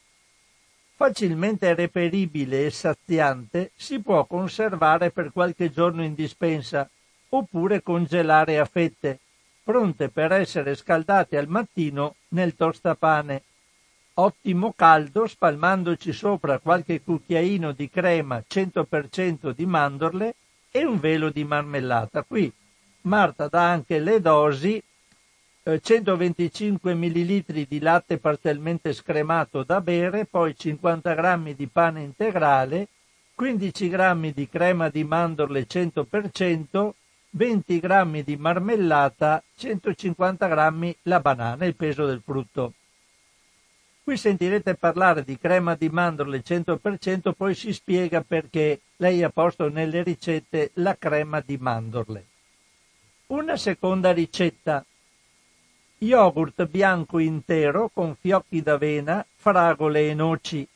Facilmente 0.96 1.72
reperibile 1.74 2.66
e 2.66 2.70
saziante, 2.72 3.70
si 3.76 4.00
può 4.00 4.24
conservare 4.24 5.12
per 5.12 5.30
qualche 5.30 5.70
giorno 5.70 6.02
in 6.02 6.14
dispensa 6.14 6.90
oppure 7.28 7.84
congelare 7.84 8.58
a 8.58 8.64
fette, 8.64 9.20
pronte 9.62 10.08
per 10.08 10.32
essere 10.32 10.74
scaldate 10.74 11.38
al 11.38 11.46
mattino 11.46 12.16
nel 12.30 12.56
tostapane. 12.56 13.44
Ottimo 14.14 14.72
caldo, 14.74 15.28
spalmandoci 15.28 16.12
sopra 16.12 16.58
qualche 16.58 17.00
cucchiaino 17.00 17.70
di 17.70 17.88
crema 17.88 18.42
100% 18.44 19.52
di 19.52 19.66
mandorle 19.66 20.34
e 20.68 20.84
un 20.84 20.98
velo 20.98 21.30
di 21.30 21.44
marmellata. 21.44 22.24
Qui 22.24 22.52
Marta 23.02 23.46
dà 23.46 23.70
anche 23.70 24.00
le 24.00 24.20
dosi, 24.20 24.82
125 25.62 26.94
ml 26.94 27.66
di 27.66 27.80
latte 27.80 28.18
parzialmente 28.18 28.92
scremato 28.94 29.62
da 29.62 29.80
bere, 29.80 30.24
poi 30.24 30.56
50 30.56 31.14
g 31.14 31.54
di 31.54 31.66
pane 31.66 32.02
integrale, 32.02 32.88
15 33.34 33.88
g 33.88 34.32
di 34.32 34.48
crema 34.48 34.88
di 34.88 35.04
mandorle 35.04 35.66
100%, 35.66 36.90
20 37.30 37.80
g 37.80 38.22
di 38.22 38.36
marmellata, 38.36 39.42
150 39.54 40.48
g 40.48 40.96
la 41.02 41.20
banana, 41.20 41.64
il 41.66 41.76
peso 41.76 42.06
del 42.06 42.22
frutto. 42.24 42.72
Qui 44.02 44.16
sentirete 44.16 44.74
parlare 44.74 45.22
di 45.22 45.38
crema 45.38 45.74
di 45.74 45.88
mandorle 45.90 46.42
100%, 46.42 47.32
poi 47.32 47.54
si 47.54 47.72
spiega 47.72 48.22
perché 48.22 48.80
lei 48.96 49.22
ha 49.22 49.30
posto 49.30 49.68
nelle 49.68 50.02
ricette 50.02 50.70
la 50.74 50.96
crema 50.98 51.40
di 51.40 51.58
mandorle. 51.58 52.24
Una 53.26 53.56
seconda 53.56 54.10
ricetta. 54.10 54.84
Yogurt 56.02 56.66
bianco 56.66 57.18
intero 57.18 57.90
con 57.92 58.16
fiocchi 58.18 58.62
d'avena, 58.62 59.22
fragole 59.36 60.08
e 60.08 60.14
noci. 60.14 60.66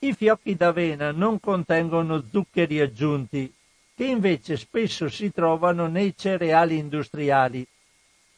I 0.00 0.12
fiocchi 0.12 0.54
d'avena 0.56 1.10
non 1.10 1.40
contengono 1.40 2.22
zuccheri 2.30 2.80
aggiunti, 2.80 3.50
che 3.94 4.04
invece 4.04 4.58
spesso 4.58 5.08
si 5.08 5.32
trovano 5.32 5.86
nei 5.86 6.12
cereali 6.14 6.76
industriali. 6.76 7.66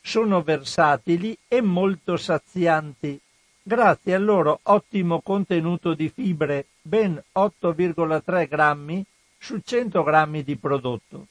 Sono 0.00 0.42
versatili 0.42 1.36
e 1.48 1.60
molto 1.60 2.16
sazianti, 2.16 3.20
grazie 3.60 4.14
al 4.14 4.22
loro 4.22 4.60
ottimo 4.62 5.20
contenuto 5.20 5.94
di 5.94 6.08
fibre, 6.08 6.66
ben 6.80 7.20
8,3 7.34 8.46
grammi 8.46 9.04
su 9.36 9.60
100 9.60 10.02
grammi 10.04 10.44
di 10.44 10.54
prodotto. 10.54 11.26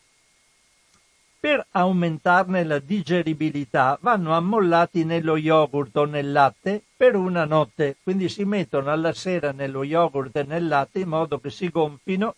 Per 1.41 1.65
aumentarne 1.71 2.63
la 2.63 2.77
digeribilità 2.77 3.97
vanno 3.99 4.35
ammollati 4.35 5.03
nello 5.03 5.37
yogurt 5.37 5.97
o 5.97 6.05
nel 6.05 6.31
latte 6.31 6.83
per 6.95 7.15
una 7.15 7.45
notte, 7.45 7.95
quindi 8.03 8.29
si 8.29 8.45
mettono 8.45 8.91
alla 8.91 9.11
sera 9.11 9.51
nello 9.51 9.83
yogurt 9.83 10.35
e 10.35 10.43
nel 10.43 10.67
latte 10.67 10.99
in 10.99 11.07
modo 11.07 11.39
che 11.39 11.49
si 11.49 11.69
gonfino 11.69 12.35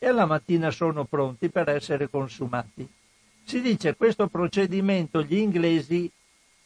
e 0.00 0.08
alla 0.08 0.26
mattina 0.26 0.72
sono 0.72 1.04
pronti 1.04 1.48
per 1.48 1.68
essere 1.68 2.10
consumati. 2.10 2.88
Si 3.44 3.60
dice 3.60 3.94
questo 3.94 4.26
procedimento 4.26 5.22
gli 5.22 5.36
inglesi 5.36 6.10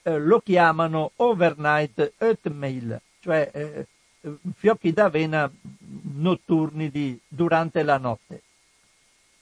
eh, 0.04 0.18
lo 0.18 0.40
chiamano 0.40 1.10
overnight 1.16 2.14
oatmeal, 2.16 2.98
cioè 3.20 3.50
eh, 3.52 3.86
fiocchi 4.54 4.90
d'avena 4.90 5.52
notturni 6.14 6.88
di, 6.88 7.20
durante 7.28 7.82
la 7.82 7.98
notte. 7.98 8.43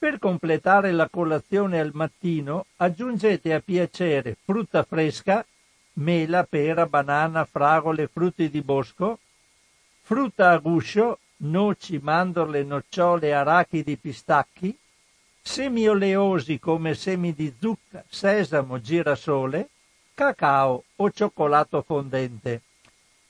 Per 0.03 0.19
completare 0.19 0.91
la 0.91 1.07
colazione 1.07 1.79
al 1.79 1.91
mattino 1.93 2.65
aggiungete 2.75 3.53
a 3.53 3.61
piacere 3.61 4.35
frutta 4.43 4.83
fresca, 4.83 5.45
mela, 5.93 6.43
pera, 6.43 6.85
banana, 6.87 7.45
fragole, 7.45 8.07
frutti 8.07 8.49
di 8.49 8.59
bosco, 8.59 9.19
frutta 10.01 10.51
a 10.51 10.57
guscio, 10.57 11.19
noci, 11.37 11.99
mandorle, 11.99 12.63
nocciole, 12.63 13.33
arachidi, 13.33 13.95
pistacchi, 13.95 14.77
semi 15.41 15.87
oleosi 15.87 16.59
come 16.59 16.95
semi 16.95 17.33
di 17.33 17.55
zucca, 17.57 18.03
sesamo, 18.05 18.81
girasole, 18.81 19.69
cacao 20.13 20.83
o 20.97 21.11
cioccolato 21.11 21.81
fondente. 21.81 22.61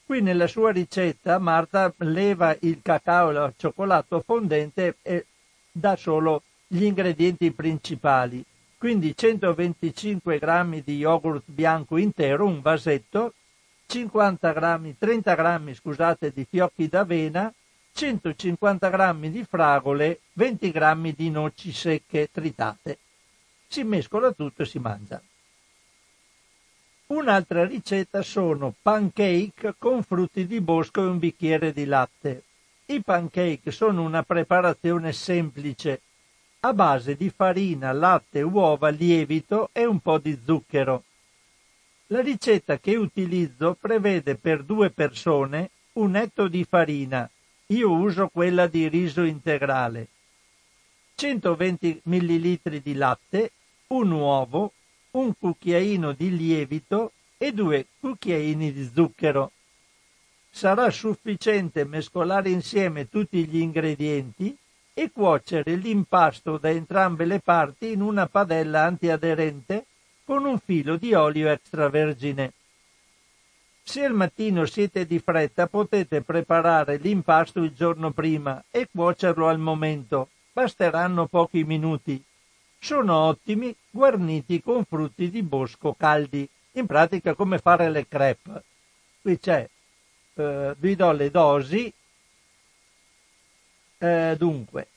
Qui 0.04 0.24
nella 0.24 0.48
sua 0.48 0.72
ricetta 0.72 1.38
Marta 1.38 1.94
leva 1.98 2.58
il 2.62 2.80
cacao 2.82 3.30
e 3.30 3.46
il 3.46 3.54
cioccolato 3.58 4.22
fondente 4.22 4.96
e 5.04 5.28
dà 5.72 5.96
solo 5.96 6.42
gli 6.74 6.86
ingredienti 6.86 7.52
principali, 7.52 8.44
quindi 8.80 9.16
125 9.16 10.40
g 10.40 10.84
di 10.84 10.98
yogurt 10.98 11.44
bianco 11.46 11.98
intero, 11.98 12.48
un 12.48 12.62
vasetto, 12.62 13.36
50 13.86 14.52
grammi, 14.54 14.96
30 14.98 15.36
g 15.36 15.74
scusate, 15.76 16.32
di 16.34 16.48
fiocchi 16.50 16.88
d'avena, 16.88 17.54
150 17.94 18.90
g 18.90 19.28
di 19.30 19.44
fragole, 19.44 20.22
20 20.34 20.72
g 20.72 21.14
di 21.14 21.30
noci 21.30 21.72
secche 21.72 22.30
tritate. 22.32 22.98
Si 23.68 23.84
mescola 23.84 24.32
tutto 24.32 24.64
e 24.64 24.66
si 24.66 24.80
mangia. 24.80 25.22
Un'altra 27.06 27.66
ricetta 27.66 28.24
sono 28.24 28.74
pancake 28.82 29.76
con 29.78 30.02
frutti 30.02 30.48
di 30.48 30.60
bosco 30.60 31.04
e 31.04 31.06
un 31.06 31.20
bicchiere 31.20 31.72
di 31.72 31.86
latte. 31.86 32.46
I 32.88 33.04
pancake 33.04 33.70
sono 33.70 34.02
una 34.02 34.24
preparazione 34.24 35.14
semplice 35.14 36.02
a 36.66 36.74
base 36.74 37.18
di 37.18 37.30
farina, 37.30 37.92
latte, 37.92 38.42
uova, 38.42 38.88
lievito 38.88 39.70
e 39.74 39.84
un 39.84 40.00
po' 40.00 40.18
di 40.18 40.40
zucchero. 40.46 41.04
La 42.08 42.22
ricetta 42.22 42.80
che 42.80 42.96
utilizzo 42.96 43.76
prevede 43.80 44.36
per 44.36 44.64
due 44.64 44.90
persone 44.90 45.72
un 45.94 46.16
etto 46.16 46.48
di 46.48 46.64
farina, 46.64 47.30
io 47.68 47.92
uso 47.92 48.30
quella 48.30 48.68
di 48.68 48.88
riso 48.88 49.24
integrale, 49.24 50.08
120 51.16 52.02
ml 52.04 52.80
di 52.82 52.94
latte, 52.94 53.52
un 53.88 54.12
uovo, 54.12 54.72
un 55.12 55.34
cucchiaino 55.38 56.14
di 56.14 56.36
lievito 56.36 57.12
e 57.38 57.52
due 57.52 57.88
cucchiaini 58.00 58.72
di 58.72 58.90
zucchero. 58.94 59.52
Sarà 60.50 60.90
sufficiente 60.92 61.84
mescolare 61.84 62.50
insieme 62.50 63.10
tutti 63.10 63.46
gli 63.46 63.58
ingredienti 63.58 64.58
e 64.94 65.12
cuocere 65.12 65.76
l'impasto 65.76 66.58
da 66.58 66.70
entrambe 66.70 67.26
le 67.26 67.40
parti 67.40 67.92
in 67.92 68.02
una 68.02 68.28
padella 68.28 68.84
antiaderente 68.84 69.86
con 70.24 70.46
un 70.46 70.60
filo 70.60 70.98
di 70.98 71.14
olio 71.14 71.50
extravergine. 71.50 72.54
Se 73.86 74.06
al 74.06 74.14
mattino 74.14 74.66
siete 74.66 75.06
di 75.06 75.20
fretta 75.20 75.68
potete 75.68 76.22
preparare 76.22 76.98
l'impasto 76.98 77.62
il 77.62 77.74
giorno 77.74 78.12
prima 78.12 78.64
e 78.72 78.88
cuocerlo 78.90 79.48
al 79.48 79.60
momento. 79.60 80.30
Basteranno 80.54 81.26
pochi 81.26 81.64
minuti. 81.64 82.24
Sono 82.80 83.18
ottimi 83.18 83.76
guarniti 83.90 84.62
con 84.62 84.86
frutti 84.86 85.30
di 85.30 85.44
bosco 85.44 85.96
caldi. 85.98 86.48
In 86.74 86.86
pratica 86.86 87.34
come 87.34 87.58
fare 87.58 87.90
le 87.90 88.08
crepe. 88.08 88.64
Qui 89.22 89.40
c'è, 89.40 89.68
eh, 90.36 90.76
vi 90.78 90.96
do 90.96 91.12
le 91.12 91.30
dosi, 91.30 91.94
eh, 94.04 94.36
dunque, 94.38 94.88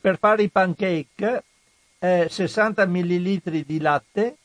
per 0.00 0.18
fare 0.18 0.42
i 0.42 0.48
pancake, 0.48 1.44
eh, 1.98 2.26
60 2.30 2.86
ml 2.86 3.64
di 3.64 3.78
latte, 3.80 4.36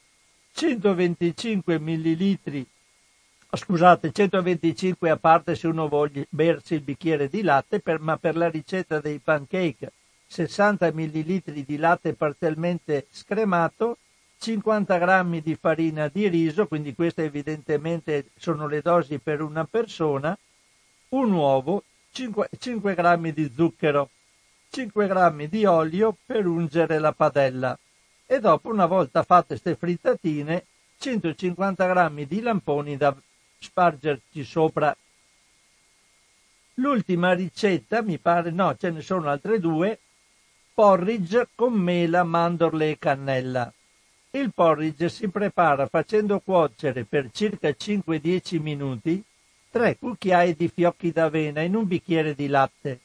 125 0.52 1.80
ml, 1.80 2.66
scusate, 3.52 4.12
125 4.12 5.10
a 5.10 5.16
parte 5.16 5.56
se 5.56 5.68
uno 5.68 5.88
vuole 5.88 6.28
bersi 6.30 6.74
il 6.74 6.82
bicchiere 6.82 7.30
di 7.30 7.42
latte, 7.42 7.80
per, 7.80 8.02
ma 8.02 8.18
per 8.18 8.36
la 8.36 8.50
ricetta 8.50 9.00
dei 9.00 9.20
pancake 9.20 9.94
60 10.28 10.92
ml 10.92 11.64
di 11.64 11.78
latte 11.78 12.14
parzialmente 12.14 13.08
scremato, 13.12 13.98
50 14.38 14.98
g 14.98 15.42
di 15.42 15.56
farina 15.56 16.10
di 16.10 16.28
riso, 16.28 16.68
quindi 16.68 16.94
queste 16.94 17.24
evidentemente 17.24 18.32
sono 18.38 18.68
le 18.68 18.82
dosi 18.82 19.20
per 19.20 19.42
una 19.42 19.64
persona, 19.64 20.38
un 21.10 21.32
uovo, 21.32 21.84
5, 22.16 22.48
5 22.58 22.96
g 22.96 23.34
di 23.34 23.52
zucchero, 23.54 24.10
5 24.70 25.06
g 25.06 25.48
di 25.50 25.66
olio 25.66 26.16
per 26.26 26.48
ungere 26.48 26.98
la 26.98 27.12
padella 27.12 27.78
e 28.26 28.40
dopo 28.40 28.70
una 28.70 28.86
volta 28.86 29.22
fatte 29.24 29.60
queste 29.60 29.76
frittatine 29.76 30.66
150 30.98 32.08
g 32.08 32.26
di 32.26 32.40
lamponi 32.40 32.96
da 32.96 33.14
spargerci 33.60 34.46
sopra. 34.46 34.96
L'ultima 36.76 37.34
ricetta, 37.34 38.02
mi 38.02 38.18
pare, 38.18 38.50
no, 38.50 38.78
ce 38.78 38.92
ne 38.92 39.02
sono 39.02 39.30
altre 39.30 39.60
due, 39.60 40.00
porridge 40.74 41.50
con 41.54 41.74
mela, 41.74 42.24
mandorle 42.24 42.92
e 42.92 42.98
cannella. 42.98 43.74
Il 44.32 44.54
porridge 44.54 45.10
si 45.10 45.28
prepara 45.28 45.86
facendo 45.88 46.40
cuocere 46.40 47.04
per 47.04 47.30
circa 47.34 47.68
5-10 47.68 48.62
minuti 48.62 49.22
tre 49.76 49.98
cucchiai 49.98 50.56
di 50.56 50.70
fiocchi 50.70 51.12
d'avena 51.12 51.60
in 51.60 51.76
un 51.76 51.86
bicchiere 51.86 52.34
di 52.34 52.48
latte. 52.48 53.02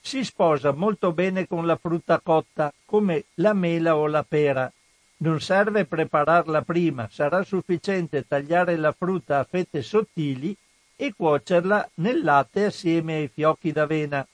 si 0.00 0.22
sposa 0.22 0.70
molto 0.70 1.10
bene 1.10 1.48
con 1.48 1.66
la 1.66 1.74
frutta 1.74 2.20
cotta, 2.20 2.72
come 2.84 3.24
la 3.34 3.52
mela 3.54 3.96
o 3.96 4.06
la 4.06 4.22
pera. 4.22 4.72
Non 5.16 5.40
serve 5.40 5.84
prepararla 5.84 6.62
prima, 6.62 7.08
sarà 7.10 7.42
sufficiente 7.42 8.24
tagliare 8.24 8.76
la 8.76 8.92
frutta 8.92 9.40
a 9.40 9.44
fette 9.50 9.82
sottili 9.82 10.56
e 10.94 11.12
cuocerla 11.12 11.90
nel 11.94 12.22
latte 12.22 12.66
assieme 12.66 13.14
ai 13.16 13.26
fiocchi 13.26 13.72
d'avena. 13.72 14.24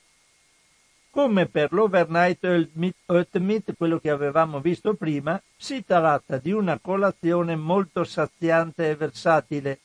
Come 1.09 1.47
per 1.47 1.73
l'overnight 1.73 2.45
oatmeal, 3.07 3.63
quello 3.79 3.99
che 3.99 4.11
avevamo 4.11 4.61
visto 4.61 4.93
prima, 4.93 5.41
si 5.57 5.83
tratta 5.87 6.37
di 6.37 6.53
una 6.53 6.79
colazione 6.79 7.57
molto 7.57 8.05
saziante 8.05 8.91
e 8.91 8.95
versatile. 8.95 9.79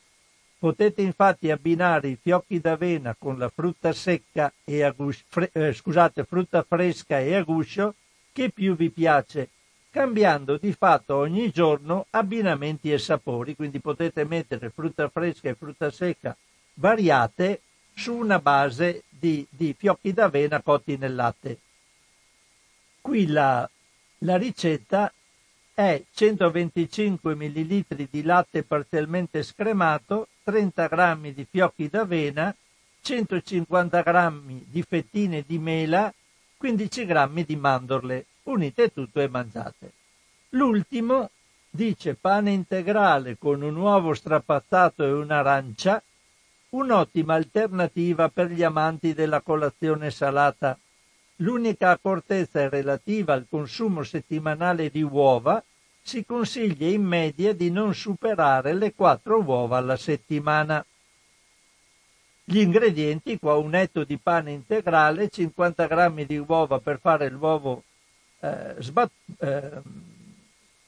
Potete 0.60 1.02
infatti 1.02 1.52
abbinare 1.52 2.08
i 2.10 2.17
fiocchi 2.20 2.60
d'avena 2.60 3.15
con 3.17 3.38
la 3.38 3.50
frutta 3.50 3.93
secca 3.93 4.52
e 4.63 4.82
a 4.82 4.91
guscio, 4.91 5.24
fre, 5.28 5.50
eh, 5.54 5.72
scusate, 5.72 6.24
frutta 6.24 6.63
fresca 6.67 7.20
e 7.20 7.36
a 7.36 7.43
guscio 7.43 7.93
che 8.32 8.50
più 8.50 8.76
vi 8.76 8.89
piace, 8.89 9.50
cambiando 9.91 10.58
di 10.58 10.74
fatto 10.74 11.15
ogni 11.15 11.52
giorno 11.52 12.08
abbinamenti 12.10 12.91
e 12.91 12.98
sapori, 12.98 13.56
quindi 13.56 13.80
potete 13.80 14.26
mettere 14.26 14.70
frutta 14.70 15.10
fresca 15.10 15.50
e 15.50 15.56
frutta 15.56 15.91
secca 15.91 16.36
variate 16.76 17.62
su 17.93 18.15
una 18.15 18.39
base 18.39 19.04
di, 19.10 19.46
di 19.50 19.76
fiocchi 19.78 20.13
d'avena 20.13 20.62
cotti 20.62 20.98
nel 20.98 21.15
latte. 21.15 21.58
Qui 23.02 23.28
la, 23.28 23.67
la 24.20 24.38
ricetta 24.38 25.12
è 25.74 26.04
125 26.12 27.36
ml 27.36 28.08
di 28.10 28.24
latte 28.24 28.63
parzialmente 28.63 29.43
scremato, 29.43 30.28
30 30.47 30.88
g 30.88 31.33
di 31.33 31.45
fiocchi 31.49 31.89
d'avena, 31.89 32.55
150 33.01 34.01
g 34.01 34.63
di 34.69 34.81
fettine 34.81 35.43
di 35.45 35.60
mela, 35.60 36.13
15 36.55 37.05
g 37.05 37.45
di 37.45 37.55
mandorle. 37.57 38.25
Unite 38.43 38.93
tutto 38.93 39.19
e 39.19 39.27
mangiate. 39.27 39.91
L'ultimo 40.51 41.31
dice 41.69 42.15
pane 42.15 42.51
integrale 42.51 43.38
con 43.38 43.62
un 43.62 43.75
uovo 43.75 44.13
strapazzato 44.13 45.03
e 45.03 45.12
un'arancia, 45.12 46.01
un'ottima 46.69 47.33
alternativa 47.33 48.29
per 48.29 48.49
gli 48.49 48.63
amanti 48.63 49.13
della 49.13 49.41
colazione 49.41 50.12
salata. 50.12 50.79
L'unica 51.41 51.89
accortezza 51.89 52.62
è 52.62 52.69
relativa 52.69 53.33
al 53.33 53.47
consumo 53.49 54.01
settimanale 54.03 54.89
di 54.89 55.01
uova, 55.01 55.62
si 56.08 56.24
consiglia 56.24 56.88
in 56.88 57.04
media 57.04 57.54
di 57.54 57.70
non 57.70 57.93
superare 57.93 58.74
le 58.74 58.93
4 58.93 59.43
uova 59.43 59.76
alla 59.76 59.98
settimana. 59.98 60.84
Gli 62.46 62.60
ingredienti, 62.60 63.38
qua 63.38 63.56
un 63.58 63.76
etto 63.76 64.06
di 64.06 64.17
pane 64.17 64.52
integrale, 64.54 65.28
50 65.28 65.86
g 65.86 66.26
di 66.26 66.38
uova 66.38 66.80
per 66.80 67.00
fare 67.02 67.28
l'uovo 67.28 67.84
eh, 68.39 68.76
sbat- 68.80 69.12
eh, 69.39 69.82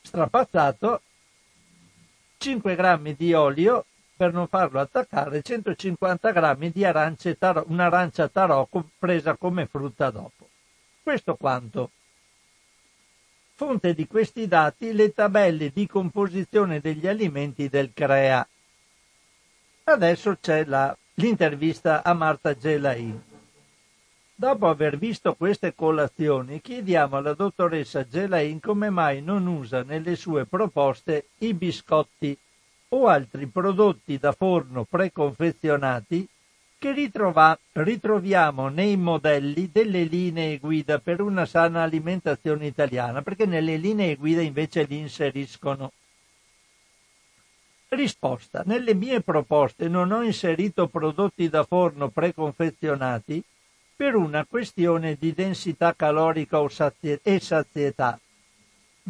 strapazzato, 0.04 1.02
5 2.38 2.76
g 2.78 3.16
di 3.18 3.34
olio, 3.34 3.86
per 4.16 4.32
non 4.32 4.48
farlo 4.48 4.80
attaccare 4.80 5.42
150 5.42 6.32
grammi 6.32 6.72
di 6.72 6.86
arance 6.86 7.38
taro, 7.38 7.66
un'arancia 7.68 8.30
tarocco 8.30 8.92
presa 8.98 9.36
come 9.36 9.66
frutta 9.66 10.12
dopo. 10.12 10.48
Questo 11.04 11.36
quanto. 11.36 11.92
Fonte 13.60 13.94
di 13.94 14.08
questi 14.08 14.48
dati 14.48 14.94
le 14.94 15.12
tabelle 15.12 15.72
di 15.74 15.86
composizione 15.86 16.80
degli 16.80 17.06
alimenti 17.06 17.68
del 17.68 17.92
CREA. 17.94 18.48
Adesso 19.84 20.38
c'è 20.40 20.64
la, 20.64 20.98
l'intervista 21.16 22.02
a 22.02 22.14
Marta 22.14 22.56
Gelain. 22.56 23.22
Dopo 24.34 24.70
aver 24.70 24.98
visto 24.98 25.36
queste 25.36 25.76
colazioni, 25.76 26.62
chiediamo 26.62 27.18
alla 27.18 27.34
dottoressa 27.34 28.08
Gelain 28.08 28.62
come 28.62 28.90
mai 28.90 29.22
non 29.22 29.46
usa 29.46 29.84
nelle 29.84 30.16
sue 30.16 30.46
proposte 30.46 31.26
i 31.40 31.54
biscotti 31.54 32.38
o 32.88 33.08
altri 33.08 33.46
prodotti 33.48 34.18
da 34.18 34.32
forno 34.32 34.86
preconfezionati 34.86 36.26
che 36.80 36.94
ritrova, 36.94 37.60
ritroviamo 37.74 38.70
nei 38.70 38.98
modelli 38.98 39.70
delle 39.72 40.04
linee 40.04 40.58
guida 40.58 40.98
per 40.98 41.22
una 41.22 41.46
sana 41.46 41.84
alimentazione 41.84 42.66
italiana, 42.66 43.22
perché 43.22 43.46
nelle 43.46 43.78
linee 43.78 44.16
guida 44.16 44.42
invece 44.42 44.84
li 44.84 44.98
inseriscono. 44.98 45.92
Risposta. 47.90 48.64
Nelle 48.66 48.94
mie 48.94 49.22
proposte 49.22 49.88
non 49.88 50.12
ho 50.12 50.24
inserito 50.24 50.88
prodotti 50.88 51.50
da 51.50 51.64
forno 51.64 52.10
preconfezionati 52.10 53.44
per 53.96 54.16
una 54.16 54.46
questione 54.46 55.16
di 55.20 55.34
densità 55.34 55.94
calorica 55.94 56.60
e 57.22 57.40
sazietà 57.40 58.20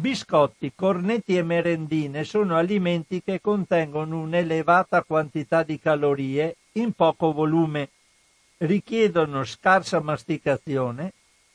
Biscotti, 0.00 0.72
cornetti 0.74 1.36
e 1.36 1.42
merendine 1.42 2.24
sono 2.24 2.56
alimenti 2.56 3.22
che 3.22 3.38
contengono 3.38 4.18
un'elevata 4.20 5.02
quantità 5.02 5.62
di 5.62 5.78
calorie 5.78 6.56
in 6.72 6.92
poco 6.92 7.32
volume, 7.32 7.90
richiedono 8.58 9.44
scarsa 9.44 10.00
masticazione 10.00 11.12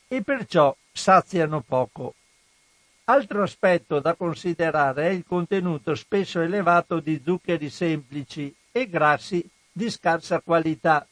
e 0.08 0.22
perciò 0.22 0.74
saziano 0.92 1.60
poco. 1.60 2.14
Altro 3.04 3.42
aspetto 3.42 4.00
da 4.00 4.14
considerare 4.14 5.08
è 5.08 5.10
il 5.10 5.24
contenuto 5.24 5.94
spesso 5.94 6.40
elevato 6.40 6.98
di 6.98 7.20
zuccheri 7.24 7.70
semplici 7.70 8.52
e 8.72 8.88
grassi 8.88 9.48
di 9.70 9.88
scarsa 9.90 10.40
qualità 10.40 11.06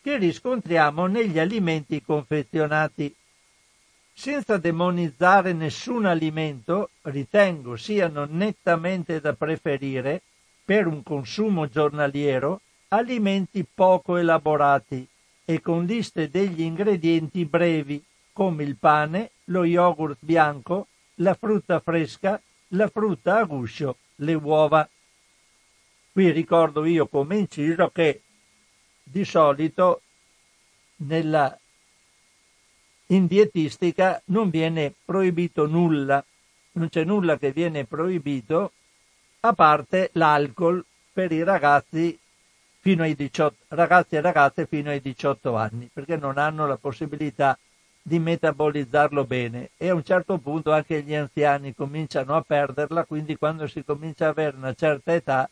che 0.00 0.16
riscontriamo 0.18 1.06
negli 1.06 1.38
alimenti 1.38 2.02
confezionati. 2.02 3.12
Senza 4.12 4.58
demonizzare 4.58 5.52
nessun 5.52 6.04
alimento, 6.04 6.90
ritengo 7.02 7.76
siano 7.76 8.26
nettamente 8.28 9.20
da 9.20 9.32
preferire, 9.32 10.22
per 10.64 10.86
un 10.86 11.02
consumo 11.02 11.68
giornaliero, 11.68 12.60
alimenti 12.96 13.64
poco 13.64 14.16
elaborati 14.16 15.06
e 15.44 15.60
con 15.60 15.84
liste 15.84 16.30
degli 16.30 16.62
ingredienti 16.62 17.44
brevi, 17.44 18.02
come 18.32 18.62
il 18.64 18.76
pane, 18.76 19.30
lo 19.44 19.64
yogurt 19.64 20.18
bianco, 20.20 20.86
la 21.16 21.34
frutta 21.34 21.80
fresca, 21.80 22.40
la 22.68 22.88
frutta 22.88 23.38
a 23.38 23.44
guscio, 23.44 23.96
le 24.16 24.34
uova. 24.34 24.88
Qui 26.12 26.30
ricordo 26.30 26.84
io 26.84 27.06
come 27.06 27.36
inciso 27.36 27.88
che 27.90 28.22
di 29.02 29.24
solito 29.24 30.00
nella 30.96 31.58
in 33.08 33.26
dietistica 33.26 34.20
non 34.26 34.48
viene 34.48 34.94
proibito 35.04 35.66
nulla, 35.66 36.24
non 36.72 36.88
c'è 36.88 37.04
nulla 37.04 37.36
che 37.36 37.52
viene 37.52 37.84
proibito 37.84 38.72
a 39.40 39.52
parte 39.52 40.08
l'alcol 40.14 40.84
per 41.12 41.30
i 41.30 41.42
ragazzi 41.42 42.18
fino 42.84 43.02
ai 43.02 43.14
18, 43.14 43.56
ragazzi 43.68 44.16
e 44.16 44.20
ragazze 44.20 44.66
fino 44.66 44.90
ai 44.90 45.00
18 45.00 45.56
anni, 45.56 45.88
perché 45.90 46.18
non 46.18 46.36
hanno 46.36 46.66
la 46.66 46.76
possibilità 46.76 47.58
di 48.02 48.18
metabolizzarlo 48.18 49.24
bene. 49.24 49.70
E 49.78 49.88
a 49.88 49.94
un 49.94 50.04
certo 50.04 50.36
punto 50.36 50.70
anche 50.70 51.00
gli 51.00 51.14
anziani 51.14 51.74
cominciano 51.74 52.36
a 52.36 52.42
perderla, 52.42 53.06
quindi 53.06 53.38
quando 53.38 53.66
si 53.68 53.82
comincia 53.82 54.26
a 54.26 54.28
avere 54.28 54.58
una 54.58 54.74
certa 54.74 55.14
età, 55.14 55.48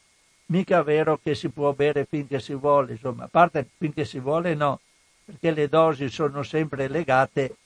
mica 0.49 0.81
è 0.81 0.83
vero 0.83 1.19
che 1.23 1.35
si 1.35 1.49
può 1.49 1.73
bere 1.73 2.05
finché 2.05 2.39
si 2.39 2.53
vuole, 2.53 2.93
insomma, 2.93 3.25
a 3.25 3.29
parte 3.29 3.67
finché 3.79 4.05
si 4.05 4.21
vuole 4.21 4.55
no, 4.55 4.81
perché 5.25 5.53
le 5.53 5.71
dosi 5.71 6.11
sono 6.11 6.43
sempre 6.43 6.87
legate 6.87 7.57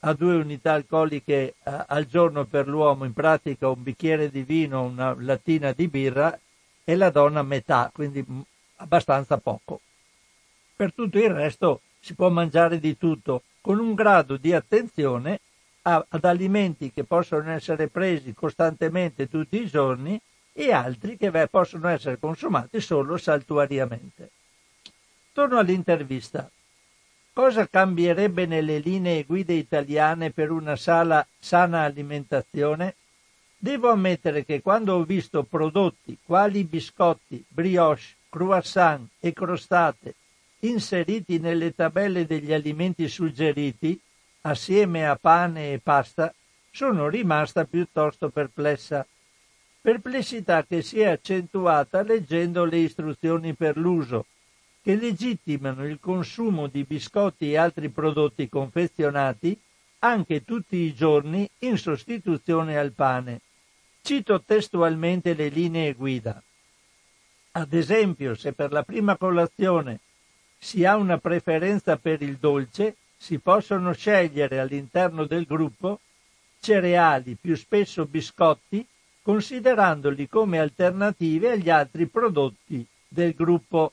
a 0.00 0.12
due 0.12 0.34
unità 0.34 0.74
alcoliche 0.74 1.32
eh, 1.32 1.84
al 1.86 2.04
giorno 2.04 2.44
per 2.44 2.68
l'uomo, 2.68 3.06
in 3.06 3.14
pratica 3.14 3.66
un 3.70 3.82
bicchiere 3.82 4.28
di 4.28 4.42
vino, 4.42 4.82
una 4.82 5.16
lattina 5.18 5.72
di 5.72 5.88
birra 5.88 6.38
e 6.84 6.96
la 6.96 7.08
donna 7.08 7.40
metà, 7.40 7.90
quindi 7.94 8.22
abbastanza 8.76 9.38
poco. 9.38 9.80
Per 10.74 10.92
tutto 10.92 11.18
il 11.18 11.30
resto 11.30 11.80
si 12.00 12.14
può 12.14 12.28
mangiare 12.28 12.78
di 12.78 12.96
tutto 12.96 13.42
con 13.60 13.78
un 13.78 13.94
grado 13.94 14.36
di 14.36 14.52
attenzione 14.52 15.40
a, 15.82 16.04
ad 16.08 16.24
alimenti 16.24 16.92
che 16.92 17.04
possono 17.04 17.50
essere 17.50 17.88
presi 17.88 18.34
costantemente 18.34 19.28
tutti 19.28 19.60
i 19.60 19.66
giorni 19.66 20.20
e 20.52 20.72
altri 20.72 21.16
che 21.16 21.30
beh, 21.30 21.48
possono 21.48 21.88
essere 21.88 22.18
consumati 22.18 22.80
solo 22.80 23.16
saltuariamente. 23.16 24.30
Torno 25.32 25.58
all'intervista. 25.58 26.50
Cosa 27.32 27.68
cambierebbe 27.68 28.46
nelle 28.46 28.78
linee 28.78 29.24
guida 29.24 29.52
italiane 29.52 30.30
per 30.30 30.50
una 30.50 30.76
sala, 30.76 31.26
sana 31.38 31.82
alimentazione? 31.82 32.94
Devo 33.58 33.90
ammettere 33.90 34.44
che 34.44 34.62
quando 34.62 34.94
ho 34.94 35.02
visto 35.04 35.42
prodotti 35.42 36.16
quali 36.24 36.64
biscotti, 36.64 37.44
brioche, 37.46 38.14
croissant 38.36 39.08
e 39.18 39.32
crostate 39.32 40.14
inseriti 40.60 41.38
nelle 41.38 41.74
tabelle 41.74 42.26
degli 42.26 42.52
alimenti 42.52 43.08
suggeriti, 43.08 43.98
assieme 44.42 45.08
a 45.08 45.16
pane 45.16 45.72
e 45.72 45.78
pasta, 45.78 46.34
sono 46.70 47.08
rimasta 47.08 47.64
piuttosto 47.64 48.28
perplessa. 48.28 49.06
Perplessità 49.80 50.64
che 50.64 50.82
si 50.82 51.00
è 51.00 51.06
accentuata 51.06 52.02
leggendo 52.02 52.66
le 52.66 52.78
istruzioni 52.78 53.54
per 53.54 53.78
l'uso, 53.78 54.26
che 54.82 54.96
legittimano 54.96 55.86
il 55.86 55.98
consumo 55.98 56.66
di 56.66 56.84
biscotti 56.84 57.52
e 57.52 57.56
altri 57.56 57.88
prodotti 57.88 58.50
confezionati 58.50 59.58
anche 60.00 60.44
tutti 60.44 60.76
i 60.76 60.94
giorni 60.94 61.48
in 61.60 61.78
sostituzione 61.78 62.76
al 62.76 62.92
pane. 62.92 63.40
Cito 64.02 64.42
testualmente 64.42 65.32
le 65.32 65.48
linee 65.48 65.94
guida. 65.94 66.42
Ad 67.56 67.72
esempio, 67.72 68.34
se 68.34 68.52
per 68.52 68.70
la 68.70 68.82
prima 68.82 69.16
colazione 69.16 70.00
si 70.58 70.84
ha 70.84 70.96
una 70.96 71.16
preferenza 71.16 71.96
per 71.96 72.20
il 72.20 72.36
dolce, 72.36 72.96
si 73.16 73.38
possono 73.38 73.94
scegliere 73.94 74.58
all'interno 74.58 75.24
del 75.24 75.46
gruppo 75.46 76.00
cereali, 76.60 77.34
più 77.40 77.56
spesso 77.56 78.04
biscotti, 78.04 78.86
considerandoli 79.22 80.28
come 80.28 80.58
alternative 80.58 81.52
agli 81.52 81.70
altri 81.70 82.04
prodotti 82.04 82.86
del 83.08 83.32
gruppo. 83.32 83.92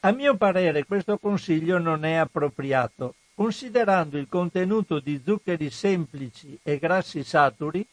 A 0.00 0.12
mio 0.12 0.36
parere 0.36 0.84
questo 0.84 1.18
consiglio 1.18 1.78
non 1.78 2.04
è 2.04 2.14
appropriato, 2.14 3.16
considerando 3.34 4.18
il 4.18 4.28
contenuto 4.28 5.00
di 5.00 5.20
zuccheri 5.24 5.68
semplici 5.68 6.56
e 6.62 6.78
grassi 6.78 7.24
saturi 7.24 7.84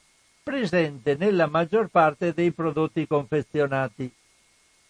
presente 0.50 1.16
nella 1.16 1.46
maggior 1.46 1.90
parte 1.90 2.34
dei 2.34 2.50
prodotti 2.50 3.06
confezionati. 3.06 4.12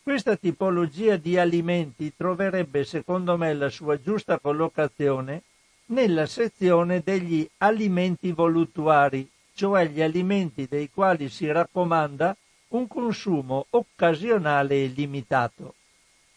Questa 0.02 0.38
tipologia 0.38 1.18
di 1.18 1.38
alimenti 1.38 2.14
troverebbe 2.16 2.86
secondo 2.86 3.36
me 3.36 3.54
la 3.54 3.68
sua 3.68 4.02
giusta 4.02 4.40
collocazione 4.40 5.42
nella 5.88 6.28
sezione 6.28 7.02
degli 7.04 7.46
alimenti 7.58 8.32
voluttuari, 8.32 9.30
cioè 9.54 9.86
gli 9.88 10.02
alimenti 10.02 10.66
dei 10.66 10.90
quali 10.90 11.28
si 11.28 11.52
raccomanda 11.52 12.34
un 12.70 12.88
consumo 12.88 13.66
occasionale 13.72 14.82
e 14.82 14.88
limitato 14.88 15.74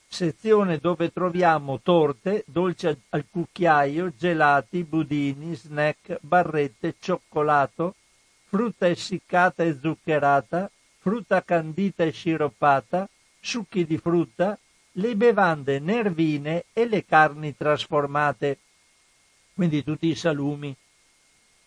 sezione 0.09 0.77
dove 0.77 1.11
troviamo 1.11 1.81
torte, 1.81 2.45
dolci 2.47 2.87
al 2.87 3.25
cucchiaio, 3.31 4.13
gelati, 4.15 4.85
budini, 4.85 5.55
snack, 5.55 6.19
barrette, 6.21 6.97
cioccolato, 7.01 7.95
frutta 8.53 8.87
essiccata 8.87 9.63
e 9.63 9.79
zuccherata, 9.81 10.71
frutta 10.99 11.43
candita 11.43 12.05
e 12.05 12.11
sciroppata, 12.11 13.09
succhi 13.41 13.87
di 13.87 13.97
frutta, 13.97 14.59
le 14.97 15.17
bevande 15.17 15.79
nervine 15.79 16.67
e 16.75 16.87
le 16.87 17.07
carni 17.07 17.57
trasformate, 17.57 18.59
quindi 19.55 19.83
tutti 19.83 20.07
i 20.07 20.15
salumi. 20.15 20.77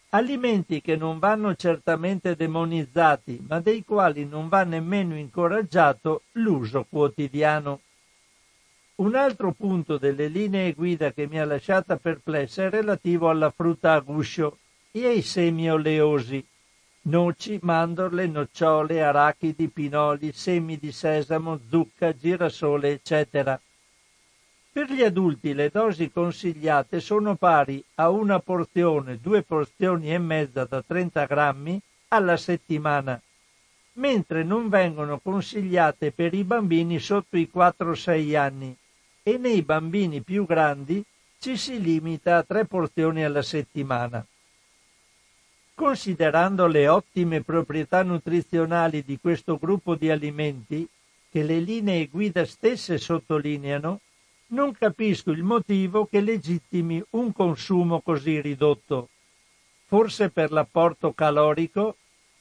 Alimenti 0.10 0.80
che 0.80 0.96
non 0.96 1.18
vanno 1.18 1.56
certamente 1.56 2.36
demonizzati, 2.36 3.44
ma 3.48 3.60
dei 3.60 3.84
quali 3.84 4.24
non 4.28 4.48
va 4.48 4.64
nemmeno 4.64 5.18
incoraggiato 5.18 6.22
l'uso 6.34 6.86
quotidiano. 6.88 7.80
Un 8.98 9.16
altro 9.16 9.54
punto 9.54 9.98
delle 9.98 10.28
linee 10.28 10.74
guida 10.74 11.12
che 11.12 11.26
mi 11.26 11.40
ha 11.40 11.46
lasciata 11.46 11.98
perplessa 11.98 12.66
è 12.66 12.70
relativo 12.70 13.28
alla 13.28 13.50
frutta 13.50 13.94
a 13.94 14.00
guscio 14.02 14.60
e 14.92 15.08
ai 15.08 15.24
semi 15.24 15.68
oleosi. 15.68 16.46
Noci, 17.08 17.60
mandorle, 17.62 18.26
nocciole, 18.26 19.04
arachidi, 19.04 19.68
pinoli, 19.68 20.32
semi 20.32 20.80
di 20.80 20.92
sesamo, 20.92 21.60
zucca, 21.70 22.16
girasole, 22.16 22.94
eccetera. 22.94 23.62
Per 24.72 24.92
gli 24.92 25.04
adulti 25.04 25.54
le 25.54 25.70
dosi 25.70 26.12
consigliate 26.12 27.00
sono 27.00 27.36
pari 27.36 27.84
a 27.96 28.10
una 28.10 28.40
porzione, 28.40 29.20
due 29.22 29.44
porzioni 29.44 30.12
e 30.12 30.18
mezza 30.18 30.66
da 30.66 30.82
30 30.82 31.26
grammi 31.26 31.80
alla 32.08 32.38
settimana, 32.38 33.22
mentre 33.94 34.44
non 34.44 34.68
vengono 34.68 35.20
consigliate 35.20 36.12
per 36.12 36.34
i 36.34 36.44
bambini 36.44 36.98
sotto 36.98 37.38
i 37.38 37.48
4-6 37.54 38.36
anni 38.36 38.76
e 39.22 39.38
nei 39.38 39.62
bambini 39.62 40.22
più 40.22 40.48
grandi 40.48 41.06
ci 41.38 41.56
si 41.56 41.80
limita 41.80 42.38
a 42.38 42.44
tre 42.44 42.66
porzioni 42.66 43.24
alla 43.24 43.44
settimana. 43.44 44.26
Considerando 45.76 46.68
le 46.68 46.88
ottime 46.88 47.42
proprietà 47.42 48.02
nutrizionali 48.02 49.04
di 49.04 49.20
questo 49.20 49.58
gruppo 49.58 49.96
di 49.96 50.10
alimenti, 50.10 50.88
che 51.30 51.44
le 51.44 51.60
linee 51.60 52.08
guida 52.08 52.46
stesse 52.46 52.98
sottolineano, 52.98 54.00
non 54.48 54.72
capisco 54.72 55.32
il 55.32 55.44
motivo 55.44 56.06
che 56.06 56.22
legittimi 56.22 57.04
un 57.12 57.34
consumo 57.34 58.00
così 58.00 58.40
ridotto. 58.40 59.10
Forse 59.88 60.30
per 60.30 60.54
l'apporto 60.54 61.12
calorico, 61.12 61.98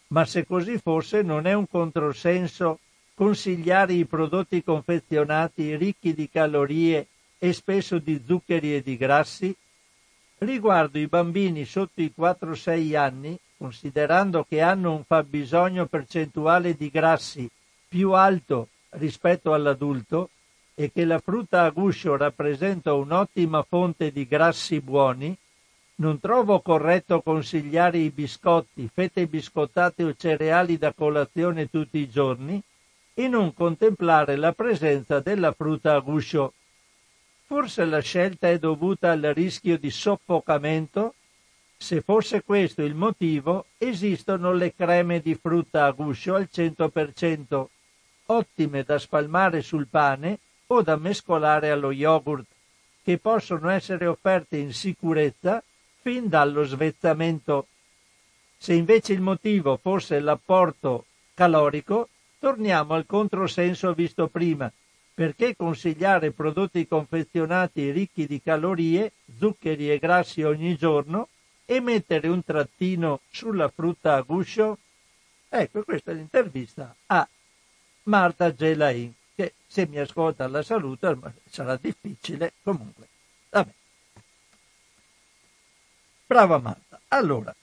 ma 0.08 0.24
se 0.24 0.46
così 0.46 0.78
fosse 0.78 1.22
non 1.22 1.46
è 1.46 1.54
un 1.54 1.68
controsenso 1.68 2.78
consigliare 3.14 3.94
i 3.94 4.04
prodotti 4.04 4.62
confezionati 4.62 5.74
ricchi 5.74 6.14
di 6.14 6.30
calorie 6.30 7.08
e 7.38 7.52
spesso 7.52 7.98
di 7.98 8.22
zuccheri 8.24 8.76
e 8.76 8.82
di 8.82 8.96
grassi? 8.96 9.54
Riguardo 10.44 10.98
i 10.98 11.06
bambini 11.06 11.64
sotto 11.64 12.02
i 12.02 12.12
4-6 12.14 12.96
anni, 12.96 13.38
considerando 13.56 14.44
che 14.46 14.60
hanno 14.60 14.92
un 14.92 15.02
fabbisogno 15.04 15.86
percentuale 15.86 16.74
di 16.74 16.90
grassi 16.90 17.48
più 17.88 18.12
alto 18.12 18.68
rispetto 18.90 19.54
all'adulto 19.54 20.28
e 20.74 20.92
che 20.92 21.06
la 21.06 21.18
frutta 21.18 21.62
a 21.62 21.70
guscio 21.70 22.16
rappresenta 22.16 22.92
un'ottima 22.92 23.62
fonte 23.62 24.12
di 24.12 24.28
grassi 24.28 24.80
buoni, 24.80 25.34
non 25.96 26.20
trovo 26.20 26.60
corretto 26.60 27.22
consigliare 27.22 27.96
i 27.96 28.10
biscotti, 28.10 28.90
fette 28.92 29.26
biscottate 29.26 30.04
o 30.04 30.14
cereali 30.14 30.76
da 30.76 30.92
colazione 30.92 31.70
tutti 31.70 31.98
i 31.98 32.10
giorni, 32.10 32.62
e 33.14 33.28
non 33.28 33.54
contemplare 33.54 34.36
la 34.36 34.52
presenza 34.52 35.20
della 35.20 35.52
frutta 35.52 35.94
a 35.94 36.00
guscio. 36.00 36.52
Forse 37.46 37.84
la 37.84 38.00
scelta 38.00 38.48
è 38.48 38.58
dovuta 38.58 39.10
al 39.12 39.20
rischio 39.34 39.78
di 39.78 39.90
soffocamento? 39.90 41.14
Se 41.76 42.00
fosse 42.00 42.42
questo 42.42 42.82
il 42.82 42.94
motivo, 42.94 43.66
esistono 43.78 44.52
le 44.52 44.74
creme 44.74 45.20
di 45.20 45.34
frutta 45.34 45.84
a 45.84 45.90
guscio 45.90 46.34
al 46.34 46.48
100%, 46.52 47.66
ottime 48.26 48.82
da 48.82 48.98
spalmare 48.98 49.60
sul 49.60 49.86
pane 49.88 50.38
o 50.68 50.82
da 50.82 50.96
mescolare 50.96 51.70
allo 51.70 51.90
yogurt, 51.90 52.46
che 53.02 53.18
possono 53.18 53.68
essere 53.68 54.06
offerte 54.06 54.56
in 54.56 54.72
sicurezza 54.72 55.62
fin 56.00 56.28
dallo 56.28 56.64
svezzamento. 56.64 57.66
Se 58.56 58.72
invece 58.72 59.12
il 59.12 59.20
motivo 59.20 59.76
fosse 59.76 60.18
l'apporto 60.20 61.04
calorico, 61.34 62.08
Torniamo 62.44 62.92
al 62.92 63.06
controsenso 63.06 63.94
visto 63.94 64.26
prima. 64.26 64.70
Perché 65.14 65.54
consigliare 65.54 66.32
prodotti 66.32 66.88
confezionati 66.88 67.90
ricchi 67.92 68.26
di 68.26 68.42
calorie, 68.42 69.12
zuccheri 69.38 69.90
e 69.90 69.98
grassi 69.98 70.42
ogni 70.42 70.76
giorno 70.76 71.28
e 71.64 71.80
mettere 71.80 72.26
un 72.28 72.42
trattino 72.44 73.20
sulla 73.30 73.68
frutta 73.68 74.16
a 74.16 74.22
guscio? 74.22 74.78
Ecco, 75.48 75.84
questa 75.84 76.10
è 76.10 76.14
l'intervista 76.14 76.94
a 77.06 77.28
Marta 78.04 78.52
Gelain, 78.52 79.14
che 79.36 79.54
se 79.66 79.86
mi 79.86 79.98
ascolta 79.98 80.48
la 80.48 80.62
saluta, 80.62 81.16
sarà 81.48 81.78
difficile 81.80 82.54
comunque. 82.62 83.06
Vabbè. 83.50 83.72
Brava 86.26 86.58
Marta. 86.58 87.00
Allora, 87.08 87.54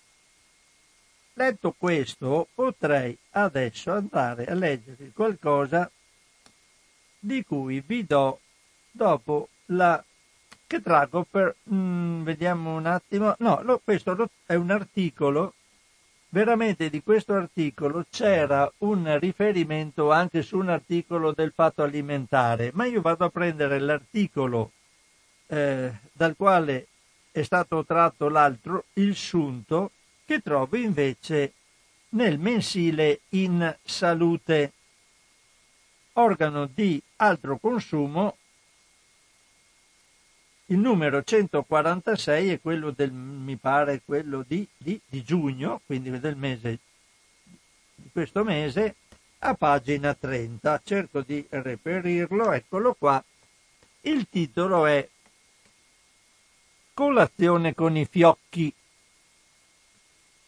Letto 1.34 1.74
questo, 1.78 2.50
potrei 2.54 3.18
adesso 3.32 3.92
andare 3.92 4.46
a 4.46 4.54
leggere 4.54 5.12
qualcosa 5.14 5.90
di 7.24 7.44
cui 7.44 7.84
vi 7.86 8.06
do 8.06 8.40
dopo 8.92 9.50
la 9.68 10.04
che 10.66 10.82
traggo 10.82 11.26
per 11.30 11.56
mm, 11.72 12.24
vediamo 12.24 12.76
un 12.76 12.86
attimo. 12.86 13.36
No 13.40 13.62
lo, 13.64 13.80
questo 13.84 14.14
lo, 14.16 14.30
è 14.46 14.56
un 14.56 14.72
articolo. 14.72 15.54
Veramente 16.30 16.90
di 16.90 17.04
questo 17.04 17.34
articolo 17.34 18.06
c'era 18.10 18.72
un 18.80 19.20
riferimento 19.20 20.12
anche 20.12 20.42
su 20.42 20.58
un 20.58 20.70
articolo 20.70 21.34
del 21.34 21.52
fatto 21.54 21.84
alimentare 21.84 22.72
ma 22.74 22.86
io 22.86 23.02
vado 23.02 23.26
a 23.26 23.30
prendere 23.30 23.80
l'articolo 23.80 24.72
eh, 25.48 25.92
dal 26.14 26.38
quale 26.38 26.88
è 27.32 27.44
stato 27.44 27.84
tratto 27.84 28.30
l'altro 28.30 28.86
il 28.94 29.14
sunto 29.14 29.92
che 30.24 30.40
trovo 30.40 30.78
invece 30.78 31.52
nel 32.12 32.40
mensile 32.40 33.22
in 33.30 33.76
salute, 33.84 34.72
organo 36.14 36.66
di 36.66 37.02
altro 37.18 37.58
consumo. 37.58 38.38
Il 40.66 40.78
numero 40.78 41.22
146 41.24 42.50
è 42.50 42.62
quello 42.62 42.92
del, 42.92 43.12
mi 43.12 43.58
pare, 43.58 44.02
quello 44.06 44.44
di, 44.48 44.66
di, 44.78 45.00
di 45.06 45.22
giugno, 45.24 45.82
quindi 45.86 46.18
del 46.20 46.38
mese, 46.38 46.80
di 47.96 48.10
questo 48.12 48.44
mese, 48.44 48.96
a 49.40 49.54
pagina 49.54 50.14
30. 50.14 50.82
Cerco 50.84 51.22
di 51.22 51.46
reperirlo, 51.50 52.52
eccolo 52.52 52.94
qua. 52.98 53.24
Il 54.02 54.28
titolo 54.30 54.86
è 54.86 55.08
Colazione 56.94 57.74
con 57.74 57.98
i 57.98 58.06
fiocchi 58.06 58.74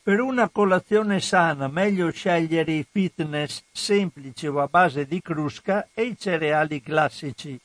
Per 0.04 0.20
una 0.20 0.50
colazione 0.50 1.22
sana 1.22 1.70
meglio 1.70 2.12
scegliere 2.12 2.74
i 2.74 2.86
fitness 2.92 3.64
semplici 3.72 4.48
o 4.48 4.60
a 4.60 4.68
base 4.68 5.06
di 5.06 5.22
crusca 5.22 5.88
e 5.94 6.04
i 6.04 6.18
cereali 6.18 6.82
classici. 6.82 7.58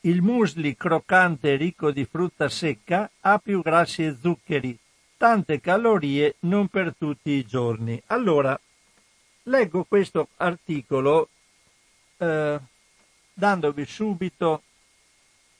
Il 0.00 0.20
muesli 0.20 0.74
croccante 0.74 1.54
ricco 1.54 1.92
di 1.92 2.04
frutta 2.04 2.48
secca 2.48 3.08
ha 3.20 3.38
più 3.38 3.62
grassi 3.62 4.06
e 4.06 4.16
zuccheri, 4.20 4.76
tante 5.16 5.60
calorie 5.60 6.34
non 6.40 6.66
per 6.66 6.96
tutti 6.98 7.30
i 7.30 7.46
giorni. 7.46 8.02
Allora, 8.06 8.58
leggo 9.44 9.84
questo 9.84 10.30
articolo 10.38 11.28
eh, 12.16 12.58
dandovi 13.32 13.86
subito 13.86 14.62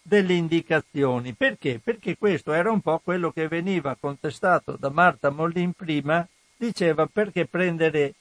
delle 0.08 0.32
indicazioni. 0.32 1.34
Perché? 1.34 1.78
Perché 1.84 2.16
questo 2.16 2.52
era 2.52 2.70
un 2.72 2.80
po' 2.80 2.98
quello 3.04 3.30
che 3.30 3.46
veniva 3.46 3.96
contestato 4.00 4.76
da 4.76 4.88
Marta 4.88 5.28
Mollin 5.28 5.72
prima, 5.72 6.26
diceva 6.56 7.06
perché 7.06 7.46
prendere 7.46 8.14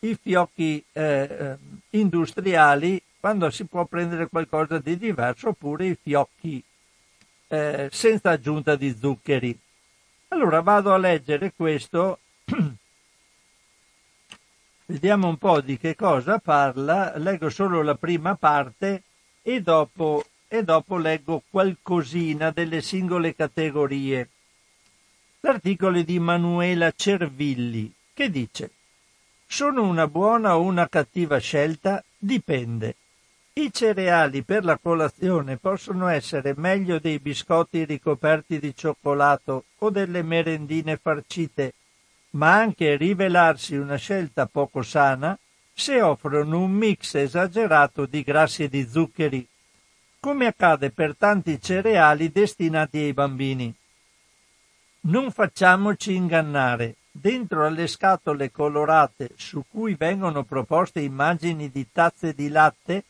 i 0.00 0.16
fiocchi 0.20 0.82
eh, 0.92 1.02
eh, 1.02 1.56
industriali 1.90 3.02
quando 3.18 3.50
si 3.50 3.64
può 3.64 3.84
prendere 3.84 4.28
qualcosa 4.28 4.78
di 4.78 4.96
diverso 4.96 5.48
oppure 5.48 5.86
i 5.86 5.98
fiocchi 6.00 6.62
eh, 7.48 7.88
senza 7.90 8.30
aggiunta 8.30 8.76
di 8.76 8.96
zuccheri. 8.98 9.58
Allora 10.28 10.60
vado 10.60 10.94
a 10.94 10.98
leggere 10.98 11.52
questo, 11.54 12.18
vediamo 14.86 15.28
un 15.28 15.36
po' 15.36 15.60
di 15.60 15.76
che 15.76 15.94
cosa 15.94 16.38
parla, 16.38 17.16
leggo 17.16 17.50
solo 17.50 17.82
la 17.82 17.96
prima 17.96 18.34
parte 18.36 19.02
e 19.42 19.60
dopo 19.60 20.24
e 20.54 20.62
dopo 20.64 20.98
leggo 20.98 21.42
qualcosina 21.48 22.50
delle 22.50 22.82
singole 22.82 23.34
categorie. 23.34 24.28
L'articolo 25.40 25.96
è 25.96 26.04
di 26.04 26.18
Manuela 26.18 26.92
Cervilli 26.94 27.90
che 28.12 28.28
dice 28.28 28.70
Sono 29.46 29.82
una 29.82 30.06
buona 30.06 30.58
o 30.58 30.60
una 30.60 30.90
cattiva 30.90 31.38
scelta? 31.38 32.04
Dipende. 32.18 32.96
I 33.54 33.72
cereali 33.72 34.42
per 34.42 34.62
la 34.66 34.76
colazione 34.76 35.56
possono 35.56 36.08
essere 36.08 36.52
meglio 36.54 36.98
dei 36.98 37.18
biscotti 37.18 37.86
ricoperti 37.86 38.58
di 38.58 38.76
cioccolato 38.76 39.64
o 39.78 39.88
delle 39.88 40.20
merendine 40.20 40.98
farcite, 40.98 41.72
ma 42.32 42.52
anche 42.52 42.96
rivelarsi 42.96 43.76
una 43.76 43.96
scelta 43.96 44.44
poco 44.44 44.82
sana 44.82 45.34
se 45.72 46.02
offrono 46.02 46.60
un 46.60 46.72
mix 46.72 47.14
esagerato 47.14 48.04
di 48.04 48.22
grassi 48.22 48.64
e 48.64 48.68
di 48.68 48.86
zuccheri 48.86 49.48
come 50.24 50.46
accade 50.46 50.90
per 50.92 51.16
tanti 51.16 51.60
cereali 51.60 52.30
destinati 52.30 52.98
ai 52.98 53.12
bambini. 53.12 53.74
Non 55.00 55.32
facciamoci 55.32 56.14
ingannare. 56.14 56.94
Dentro 57.10 57.66
alle 57.66 57.88
scatole 57.88 58.52
colorate 58.52 59.30
su 59.34 59.64
cui 59.68 59.96
vengono 59.96 60.44
proposte 60.44 61.00
immagini 61.00 61.72
di 61.72 61.88
tazze 61.90 62.34
di 62.34 62.48
latte, 62.50 63.02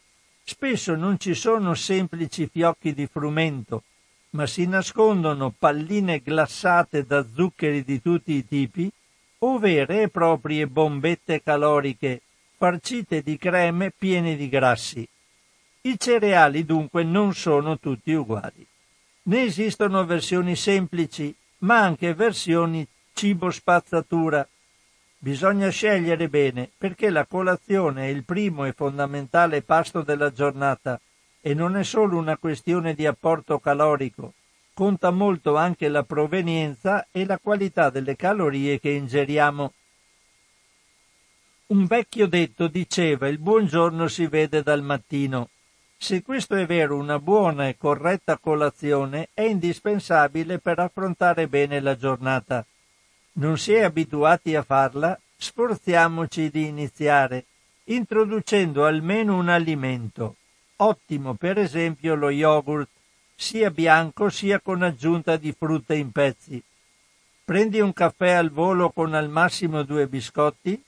spesso 0.42 0.94
non 0.94 1.18
ci 1.18 1.34
sono 1.34 1.74
semplici 1.74 2.48
fiocchi 2.50 2.94
di 2.94 3.06
frumento, 3.06 3.82
ma 4.30 4.46
si 4.46 4.66
nascondono 4.66 5.52
palline 5.56 6.22
glassate 6.22 7.04
da 7.04 7.26
zuccheri 7.30 7.84
di 7.84 8.00
tutti 8.00 8.32
i 8.32 8.46
tipi 8.46 8.90
o 9.40 9.58
vere 9.58 10.04
e 10.04 10.08
proprie 10.08 10.66
bombette 10.66 11.42
caloriche 11.42 12.22
farcite 12.56 13.20
di 13.20 13.36
creme 13.36 13.90
piene 13.90 14.34
di 14.34 14.48
grassi. 14.48 15.06
I 15.84 15.98
cereali 15.98 16.64
dunque 16.64 17.02
non 17.02 17.34
sono 17.34 17.76
tutti 17.76 18.12
uguali. 18.12 18.64
Ne 19.24 19.42
esistono 19.42 20.04
versioni 20.04 20.54
semplici, 20.54 21.34
ma 21.58 21.80
anche 21.80 22.14
versioni 22.14 22.86
cibo 23.12 23.50
spazzatura. 23.50 24.46
Bisogna 25.18 25.70
scegliere 25.70 26.28
bene 26.28 26.70
perché 26.78 27.10
la 27.10 27.26
colazione 27.26 28.04
è 28.04 28.10
il 28.10 28.22
primo 28.22 28.64
e 28.64 28.72
fondamentale 28.72 29.62
pasto 29.62 30.02
della 30.02 30.32
giornata 30.32 31.00
e 31.40 31.52
non 31.52 31.76
è 31.76 31.82
solo 31.82 32.16
una 32.16 32.36
questione 32.36 32.94
di 32.94 33.04
apporto 33.04 33.58
calorico, 33.58 34.34
conta 34.74 35.10
molto 35.10 35.56
anche 35.56 35.88
la 35.88 36.04
provenienza 36.04 37.08
e 37.10 37.26
la 37.26 37.38
qualità 37.38 37.90
delle 37.90 38.14
calorie 38.14 38.78
che 38.78 38.90
ingeriamo. 38.90 39.72
Un 41.66 41.86
vecchio 41.86 42.28
detto 42.28 42.68
diceva 42.68 43.26
il 43.26 43.38
buongiorno 43.38 44.06
si 44.06 44.26
vede 44.28 44.62
dal 44.62 44.82
mattino. 44.82 45.48
Se 46.02 46.20
questo 46.20 46.56
è 46.56 46.66
vero, 46.66 46.96
una 46.96 47.20
buona 47.20 47.68
e 47.68 47.76
corretta 47.76 48.36
colazione 48.36 49.28
è 49.32 49.42
indispensabile 49.42 50.58
per 50.58 50.80
affrontare 50.80 51.46
bene 51.46 51.78
la 51.78 51.96
giornata. 51.96 52.66
Non 53.34 53.56
si 53.56 53.72
è 53.74 53.82
abituati 53.82 54.56
a 54.56 54.64
farla? 54.64 55.16
Sforziamoci 55.36 56.50
di 56.50 56.66
iniziare, 56.66 57.44
introducendo 57.84 58.84
almeno 58.84 59.36
un 59.36 59.48
alimento. 59.48 60.34
Ottimo, 60.78 61.34
per 61.34 61.58
esempio, 61.58 62.16
lo 62.16 62.30
yogurt, 62.30 62.88
sia 63.36 63.70
bianco 63.70 64.28
sia 64.28 64.58
con 64.58 64.82
aggiunta 64.82 65.36
di 65.36 65.54
frutta 65.56 65.94
in 65.94 66.10
pezzi. 66.10 66.60
Prendi 67.44 67.78
un 67.78 67.92
caffè 67.92 68.32
al 68.32 68.50
volo 68.50 68.90
con 68.90 69.14
al 69.14 69.28
massimo 69.28 69.84
due 69.84 70.08
biscotti? 70.08 70.82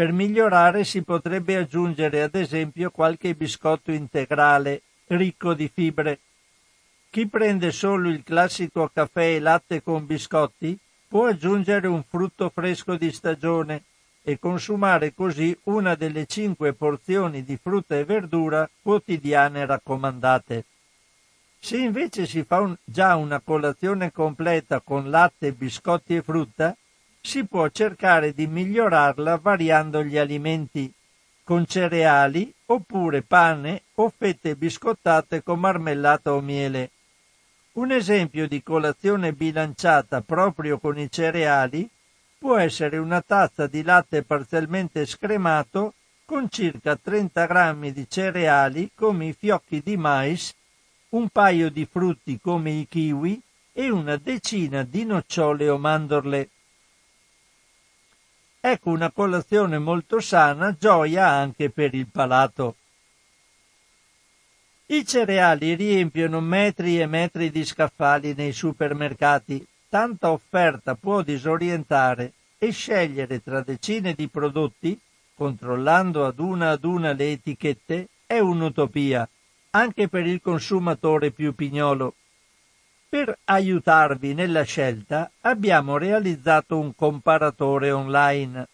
Per 0.00 0.12
migliorare 0.12 0.84
si 0.84 1.02
potrebbe 1.02 1.58
aggiungere 1.58 2.22
ad 2.22 2.34
esempio 2.34 2.90
qualche 2.90 3.34
biscotto 3.34 3.92
integrale 3.92 4.80
ricco 5.08 5.52
di 5.52 5.68
fibre. 5.68 6.20
Chi 7.10 7.26
prende 7.26 7.70
solo 7.70 8.08
il 8.08 8.22
classico 8.24 8.90
caffè 8.90 9.34
e 9.34 9.40
latte 9.40 9.82
con 9.82 10.06
biscotti 10.06 10.78
può 11.06 11.26
aggiungere 11.26 11.86
un 11.86 12.02
frutto 12.02 12.48
fresco 12.48 12.96
di 12.96 13.12
stagione 13.12 13.82
e 14.22 14.38
consumare 14.38 15.12
così 15.12 15.54
una 15.64 15.94
delle 15.94 16.24
cinque 16.24 16.72
porzioni 16.72 17.44
di 17.44 17.58
frutta 17.62 17.98
e 17.98 18.06
verdura 18.06 18.66
quotidiane 18.80 19.66
raccomandate. 19.66 20.64
Se 21.58 21.76
invece 21.76 22.24
si 22.24 22.42
fa 22.42 22.60
un, 22.60 22.74
già 22.84 23.16
una 23.16 23.40
colazione 23.40 24.12
completa 24.12 24.80
con 24.80 25.10
latte, 25.10 25.52
biscotti 25.52 26.16
e 26.16 26.22
frutta, 26.22 26.74
si 27.20 27.44
può 27.44 27.68
cercare 27.68 28.32
di 28.32 28.46
migliorarla 28.46 29.36
variando 29.36 30.02
gli 30.02 30.16
alimenti 30.16 30.92
con 31.44 31.66
cereali 31.66 32.52
oppure 32.66 33.22
pane 33.22 33.82
o 33.94 34.12
fette 34.16 34.54
biscottate 34.54 35.42
con 35.42 35.58
marmellata 35.58 36.32
o 36.32 36.40
miele. 36.40 36.90
Un 37.72 37.92
esempio 37.92 38.48
di 38.48 38.62
colazione 38.62 39.32
bilanciata 39.32 40.22
proprio 40.22 40.78
con 40.78 40.98
i 40.98 41.10
cereali 41.10 41.88
può 42.38 42.56
essere 42.56 42.96
una 42.96 43.20
tazza 43.20 43.66
di 43.66 43.82
latte 43.82 44.22
parzialmente 44.22 45.04
scremato 45.06 45.94
con 46.24 46.48
circa 46.48 46.96
30 46.96 47.46
grammi 47.46 47.92
di 47.92 48.06
cereali 48.08 48.90
come 48.94 49.26
i 49.26 49.32
fiocchi 49.32 49.82
di 49.84 49.96
mais, 49.96 50.54
un 51.10 51.28
paio 51.28 51.70
di 51.70 51.86
frutti 51.90 52.38
come 52.40 52.70
i 52.70 52.86
kiwi 52.88 53.40
e 53.72 53.90
una 53.90 54.16
decina 54.16 54.82
di 54.84 55.04
nocciole 55.04 55.68
o 55.68 55.76
mandorle. 55.76 56.48
Ecco 58.62 58.90
una 58.90 59.10
colazione 59.10 59.78
molto 59.78 60.20
sana, 60.20 60.76
gioia 60.78 61.26
anche 61.26 61.70
per 61.70 61.94
il 61.94 62.08
palato. 62.08 62.76
I 64.86 65.06
cereali 65.06 65.74
riempiono 65.74 66.40
metri 66.40 67.00
e 67.00 67.06
metri 67.06 67.50
di 67.50 67.64
scaffali 67.64 68.34
nei 68.34 68.52
supermercati. 68.52 69.66
Tanta 69.88 70.30
offerta 70.30 70.94
può 70.94 71.22
disorientare 71.22 72.32
e 72.58 72.70
scegliere 72.70 73.42
tra 73.42 73.62
decine 73.62 74.12
di 74.12 74.28
prodotti, 74.28 74.98
controllando 75.34 76.26
ad 76.26 76.38
una 76.38 76.72
ad 76.72 76.84
una 76.84 77.12
le 77.12 77.30
etichette, 77.30 78.08
è 78.26 78.40
un'utopia, 78.40 79.26
anche 79.70 80.08
per 80.08 80.26
il 80.26 80.42
consumatore 80.42 81.30
più 81.30 81.54
pignolo. 81.54 82.14
Per 83.10 83.36
aiutarvi 83.46 84.34
nella 84.34 84.62
scelta 84.62 85.32
abbiamo 85.40 85.98
realizzato 85.98 86.78
un 86.78 86.94
comparatore 86.94 87.90
online. 87.90 88.68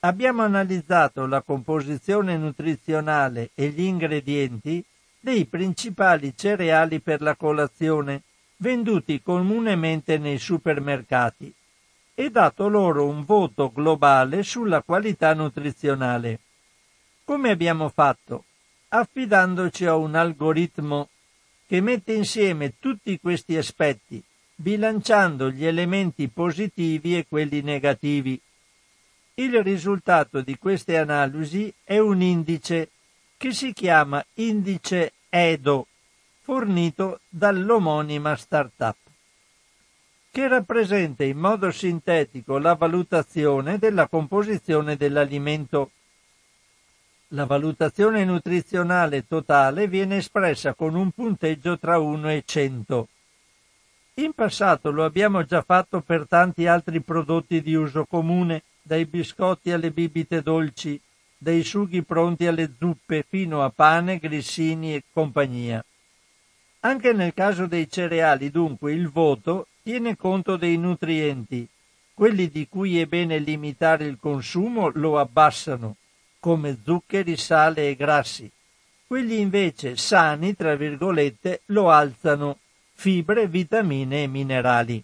Abbiamo 0.00 0.42
analizzato 0.42 1.24
la 1.24 1.40
composizione 1.42 2.36
nutrizionale 2.36 3.50
e 3.54 3.68
gli 3.68 3.82
ingredienti 3.82 4.84
dei 5.20 5.44
principali 5.44 6.36
cereali 6.36 6.98
per 6.98 7.22
la 7.22 7.36
colazione 7.36 8.22
venduti 8.56 9.22
comunemente 9.22 10.18
nei 10.18 10.38
supermercati 10.38 11.54
e 12.12 12.28
dato 12.28 12.66
loro 12.66 13.06
un 13.06 13.24
voto 13.24 13.70
globale 13.70 14.42
sulla 14.42 14.82
qualità 14.82 15.32
nutrizionale. 15.32 16.40
Come 17.22 17.50
abbiamo 17.50 17.88
fatto? 17.88 18.46
Affidandoci 18.88 19.86
a 19.86 19.94
un 19.94 20.16
algoritmo 20.16 21.09
che 21.70 21.80
mette 21.80 22.14
insieme 22.14 22.80
tutti 22.80 23.20
questi 23.20 23.56
aspetti, 23.56 24.20
bilanciando 24.56 25.52
gli 25.52 25.64
elementi 25.64 26.26
positivi 26.26 27.16
e 27.16 27.26
quelli 27.28 27.60
negativi. 27.60 28.40
Il 29.34 29.62
risultato 29.62 30.40
di 30.40 30.58
queste 30.58 30.98
analisi 30.98 31.72
è 31.84 31.98
un 31.98 32.22
indice 32.22 32.88
che 33.36 33.52
si 33.52 33.72
chiama 33.72 34.20
indice 34.34 35.12
EDO, 35.28 35.86
fornito 36.40 37.20
dall'omonima 37.28 38.34
startup. 38.34 38.96
che 40.32 40.48
rappresenta 40.48 41.22
in 41.22 41.38
modo 41.38 41.70
sintetico 41.70 42.58
la 42.58 42.74
valutazione 42.74 43.78
della 43.78 44.08
composizione 44.08 44.96
dell'alimento. 44.96 45.92
La 47.32 47.46
valutazione 47.46 48.24
nutrizionale 48.24 49.24
totale 49.24 49.86
viene 49.86 50.16
espressa 50.16 50.74
con 50.74 50.96
un 50.96 51.12
punteggio 51.12 51.78
tra 51.78 51.96
1 51.96 52.28
e 52.28 52.42
100. 52.44 53.08
In 54.14 54.32
passato 54.32 54.90
lo 54.90 55.04
abbiamo 55.04 55.44
già 55.44 55.62
fatto 55.62 56.00
per 56.00 56.26
tanti 56.26 56.66
altri 56.66 57.00
prodotti 57.00 57.62
di 57.62 57.74
uso 57.74 58.04
comune, 58.04 58.64
dai 58.82 59.04
biscotti 59.04 59.70
alle 59.70 59.92
bibite 59.92 60.42
dolci, 60.42 61.00
dai 61.38 61.62
sughi 61.62 62.02
pronti 62.02 62.48
alle 62.48 62.72
zuppe 62.76 63.24
fino 63.28 63.62
a 63.62 63.70
pane, 63.70 64.18
grissini 64.18 64.96
e 64.96 65.04
compagnia. 65.12 65.84
Anche 66.80 67.12
nel 67.12 67.32
caso 67.32 67.66
dei 67.66 67.88
cereali, 67.88 68.50
dunque, 68.50 68.92
il 68.92 69.08
voto 69.08 69.68
tiene 69.84 70.16
conto 70.16 70.56
dei 70.56 70.76
nutrienti. 70.76 71.68
Quelli 72.12 72.48
di 72.48 72.66
cui 72.68 73.00
è 73.00 73.06
bene 73.06 73.38
limitare 73.38 74.04
il 74.06 74.18
consumo 74.18 74.90
lo 74.94 75.16
abbassano, 75.20 75.94
come 76.40 76.78
zuccheri, 76.82 77.36
sale 77.36 77.90
e 77.90 77.94
grassi. 77.94 78.50
Quelli 79.06 79.38
invece 79.40 79.96
sani, 79.96 80.54
tra 80.56 80.74
virgolette, 80.74 81.62
lo 81.66 81.90
alzano, 81.90 82.58
fibre, 82.94 83.46
vitamine 83.46 84.22
e 84.22 84.26
minerali. 84.26 85.02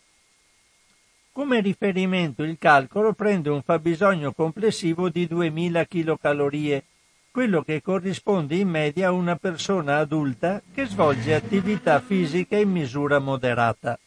Come 1.33 1.61
riferimento 1.61 2.43
il 2.43 2.57
calcolo 2.59 3.13
prende 3.13 3.51
un 3.51 3.63
fabbisogno 3.63 4.33
complessivo 4.33 5.11
di 5.11 5.27
2000 5.27 5.85
kcal, 5.85 6.83
quello 7.31 7.63
che 7.63 7.83
corrisponde 7.83 8.57
in 8.57 8.71
media 8.71 9.09
a 9.09 9.13
una 9.13 9.37
persona 9.37 9.99
adulta 9.99 10.63
che 10.73 10.87
svolge 10.87 11.35
attività 11.35 12.01
fisica 12.01 12.57
in 12.57 12.71
misura 12.71 13.19
moderata. 13.19 13.99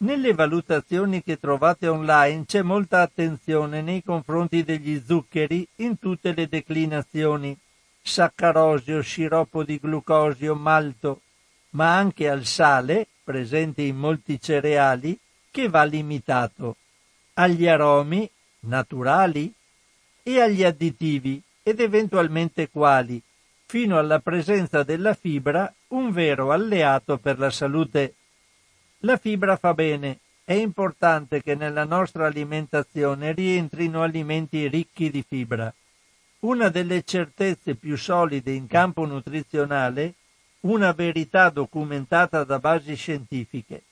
Nelle 0.00 0.32
valutazioni 0.32 1.24
che 1.24 1.40
trovate 1.40 1.88
online 1.88 2.44
c'è 2.44 2.62
molta 2.62 3.00
attenzione 3.00 3.82
nei 3.82 4.04
confronti 4.04 4.62
degli 4.62 5.02
zuccheri 5.04 5.66
in 5.76 5.98
tutte 5.98 6.32
le 6.32 6.46
declinazioni, 6.46 7.58
saccarosio, 8.00 9.00
sciroppo 9.00 9.64
di 9.64 9.80
glucosio, 9.80 10.54
malto, 10.54 11.22
ma 11.70 11.96
anche 11.96 12.28
al 12.28 12.44
sale, 12.44 13.08
presente 13.24 13.82
in 13.82 13.96
molti 13.96 14.40
cereali, 14.40 15.18
che 15.50 15.68
va 15.68 15.82
limitato, 15.82 16.76
agli 17.34 17.66
aromi 17.66 18.30
naturali 18.60 19.52
e 20.22 20.40
agli 20.40 20.62
additivi 20.62 21.42
ed 21.64 21.80
eventualmente 21.80 22.68
quali, 22.70 23.20
fino 23.66 23.98
alla 23.98 24.20
presenza 24.20 24.84
della 24.84 25.14
fibra, 25.14 25.74
un 25.88 26.12
vero 26.12 26.52
alleato 26.52 27.18
per 27.18 27.40
la 27.40 27.50
salute. 27.50 28.14
La 29.02 29.16
fibra 29.16 29.56
fa 29.56 29.74
bene, 29.74 30.18
è 30.42 30.54
importante 30.54 31.40
che 31.40 31.54
nella 31.54 31.84
nostra 31.84 32.26
alimentazione 32.26 33.32
rientrino 33.32 34.02
alimenti 34.02 34.66
ricchi 34.66 35.08
di 35.10 35.22
fibra. 35.22 35.72
Una 36.40 36.68
delle 36.68 37.04
certezze 37.04 37.76
più 37.76 37.96
solide 37.96 38.50
in 38.50 38.66
campo 38.66 39.04
nutrizionale, 39.04 40.14
una 40.60 40.92
verità 40.92 41.48
documentata 41.50 42.42
da 42.42 42.58
basi 42.58 42.96
scientifiche. 42.96 43.82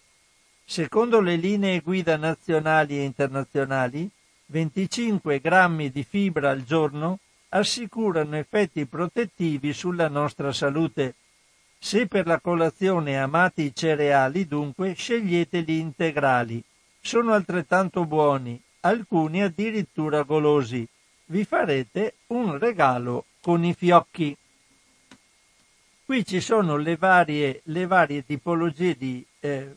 Secondo 0.65 1.21
le 1.21 1.37
linee 1.37 1.81
guida 1.81 2.17
nazionali 2.17 2.99
e 2.99 3.05
internazionali, 3.05 4.11
25 4.47 5.39
grammi 5.39 5.91
di 5.91 6.03
fibra 6.03 6.51
al 6.51 6.65
giorno 6.65 7.21
assicurano 7.51 8.37
effetti 8.37 8.85
protettivi 8.87 9.73
sulla 9.73 10.09
nostra 10.09 10.53
salute. 10.53 11.15
Se 11.79 12.07
per 12.07 12.27
la 12.27 12.41
colazione 12.41 13.19
amate 13.19 13.63
i 13.63 13.75
cereali, 13.75 14.47
dunque 14.47 14.95
sceglieteli 14.95 15.79
integrali. 15.79 16.63
Sono 17.01 17.33
altrettanto 17.33 18.05
buoni, 18.05 18.61
alcuni 18.81 19.43
addirittura 19.43 20.23
golosi. 20.23 20.87
Vi 21.27 21.45
farete 21.45 22.15
un 22.29 22.59
regalo 22.59 23.27
con 23.41 23.65
i 23.65 23.75
fiocchi. 23.75 24.37
Qui 26.05 26.25
ci 26.25 26.41
sono 26.41 26.77
le 26.77 26.97
varie, 26.97 27.61
le 27.65 27.87
varie 27.87 28.25
tipologie 28.25 28.97
di 28.97 29.25
eh, 29.41 29.75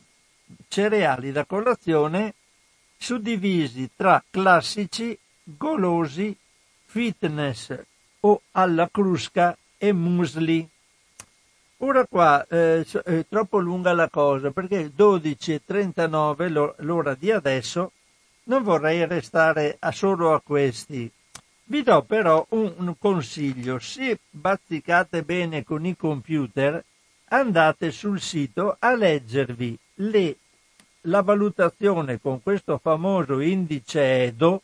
cereali 0.68 1.32
da 1.32 1.44
colazione 1.44 2.34
suddivisi 2.96 3.90
tra 3.96 4.22
classici, 4.30 5.18
golosi, 5.42 6.36
fitness 6.84 7.76
o 8.20 8.42
alla 8.52 8.88
crusca 8.90 9.56
e 9.78 9.92
musli. 9.92 10.68
Ora 11.82 12.04
qua 12.06 12.46
eh, 12.46 12.86
è 13.04 13.24
troppo 13.26 13.58
lunga 13.58 13.94
la 13.94 14.10
cosa 14.10 14.50
perché 14.50 14.92
12.39 14.94 16.74
l'ora 16.78 17.14
di 17.14 17.30
adesso 17.30 17.92
non 18.44 18.62
vorrei 18.62 19.06
restare 19.06 19.76
a 19.78 19.90
solo 19.90 20.34
a 20.34 20.42
questi. 20.42 21.10
Vi 21.64 21.82
do 21.82 22.02
però 22.02 22.44
un, 22.50 22.74
un 22.76 22.98
consiglio, 22.98 23.78
se 23.78 24.18
bazzicate 24.28 25.22
bene 25.22 25.64
con 25.64 25.86
i 25.86 25.96
computer 25.96 26.84
andate 27.28 27.92
sul 27.92 28.20
sito 28.20 28.76
a 28.78 28.94
leggervi 28.94 29.78
le, 29.94 30.36
la 31.02 31.22
valutazione 31.22 32.20
con 32.20 32.42
questo 32.42 32.76
famoso 32.76 33.40
indice 33.40 34.24
EDO 34.24 34.62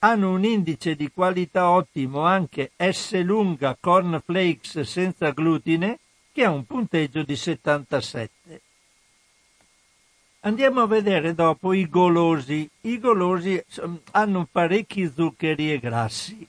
Hanno 0.00 0.32
un 0.32 0.44
indice 0.44 0.96
di 0.96 1.08
qualità 1.08 1.70
ottimo 1.70 2.22
anche 2.22 2.72
S 2.76 3.22
lunga 3.22 3.76
cornflakes 3.78 4.80
senza 4.80 5.30
glutine 5.30 6.00
che 6.32 6.42
ha 6.42 6.50
un 6.50 6.66
punteggio 6.66 7.22
di 7.22 7.36
77. 7.36 8.60
Andiamo 10.40 10.80
a 10.80 10.86
vedere 10.88 11.32
dopo 11.32 11.72
i 11.72 11.88
golosi. 11.88 12.68
I 12.80 12.98
golosi 12.98 13.64
hanno 14.10 14.48
parecchi 14.50 15.08
zuccheri 15.14 15.70
e 15.70 15.78
grassi. 15.78 16.48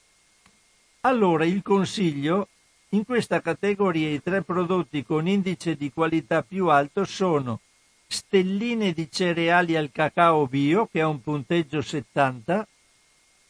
Allora 1.08 1.46
il 1.46 1.62
consiglio 1.62 2.50
in 2.90 3.06
questa 3.06 3.40
categoria 3.40 4.10
i 4.10 4.22
tre 4.22 4.42
prodotti 4.42 5.06
con 5.06 5.26
indice 5.26 5.78
di 5.78 5.90
qualità 5.90 6.44
più 6.44 6.68
alto 6.68 7.06
sono 7.06 7.62
stelline 8.06 8.92
di 8.92 9.10
cereali 9.10 9.78
al 9.78 9.90
cacao 9.94 10.48
bio 10.48 10.86
che 10.92 11.00
ha 11.00 11.08
un 11.08 11.22
punteggio 11.22 11.82
70, 11.82 12.68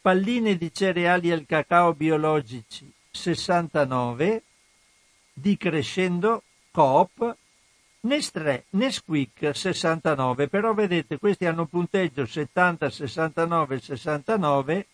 palline 0.02 0.56
di 0.56 0.72
cereali 0.72 1.32
al 1.32 1.46
cacao 1.48 1.96
biologici 1.96 2.94
69, 3.10 4.44
di 5.34 5.58
Crescendo, 5.58 6.44
Coop 6.70 7.38
Nestlé, 8.02 8.66
Nesquik 8.70 9.50
69, 9.56 10.48
però 10.48 10.76
vedete 10.76 11.18
questi 11.18 11.48
hanno 11.48 11.66
punteggio 11.66 12.24
70, 12.28 12.88
69, 12.88 13.80
69 13.80 14.88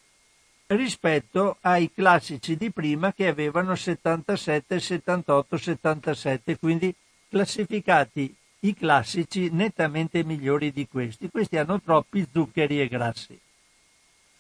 rispetto 0.76 1.58
ai 1.62 1.92
classici 1.92 2.56
di 2.56 2.72
prima 2.72 3.14
che 3.14 3.28
avevano 3.28 3.76
77, 3.76 4.80
78, 4.80 5.58
77, 5.58 6.58
quindi 6.58 6.94
classificati 7.30 8.36
i 8.62 8.74
classici 8.74 9.50
nettamente 9.52 10.24
migliori 10.24 10.72
di 10.72 10.88
questi. 10.88 11.30
Questi 11.30 11.58
hanno 11.58 11.82
troppi 11.82 12.26
zuccheri 12.32 12.82
e 12.82 12.88
grassi. 12.88 13.40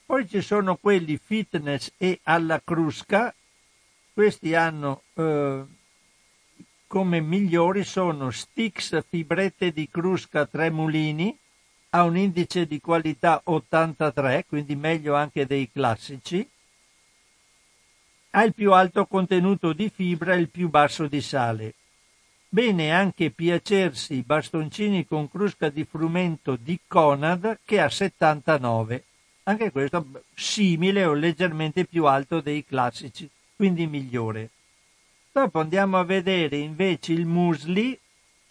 Poi 0.05 0.27
ci 0.27 0.41
sono 0.41 0.75
quelli 0.75 1.17
fitness 1.17 1.91
e 1.97 2.19
alla 2.23 2.61
crusca, 2.63 3.33
questi 4.13 4.53
hanno 4.53 5.01
eh, 5.13 5.63
come 6.87 7.19
migliori 7.21 7.83
sono 7.83 8.29
Stix 8.29 9.03
fibrette 9.07 9.71
di 9.71 9.89
crusca 9.89 10.45
3 10.45 10.69
mulini, 10.69 11.35
ha 11.95 12.03
un 12.03 12.17
indice 12.17 12.65
di 12.65 12.81
qualità 12.81 13.41
83, 13.43 14.45
quindi 14.47 14.75
meglio 14.75 15.13
anche 15.13 15.45
dei 15.45 15.69
classici, 15.71 16.47
ha 18.31 18.43
il 18.43 18.53
più 18.55 18.73
alto 18.73 19.05
contenuto 19.05 19.73
di 19.73 19.91
fibra 19.93 20.33
e 20.33 20.39
il 20.39 20.49
più 20.49 20.69
basso 20.69 21.05
di 21.05 21.21
sale. 21.21 21.75
Bene 22.49 22.91
anche 22.91 23.29
piacersi 23.29 24.15
i 24.15 24.23
bastoncini 24.23 25.05
con 25.05 25.29
crusca 25.29 25.69
di 25.69 25.85
frumento 25.85 26.55
di 26.55 26.79
Conad 26.87 27.59
che 27.63 27.79
ha 27.79 27.89
79. 27.89 29.03
Anche 29.43 29.71
questo 29.71 30.23
simile 30.33 31.05
o 31.05 31.13
leggermente 31.13 31.85
più 31.85 32.05
alto 32.05 32.41
dei 32.41 32.65
classici, 32.65 33.29
quindi 33.55 33.85
migliore. 33.85 34.49
Dopo 35.31 35.59
andiamo 35.59 35.99
a 35.99 36.03
vedere 36.03 36.57
invece 36.57 37.13
il 37.13 37.27
musli. 37.27 37.99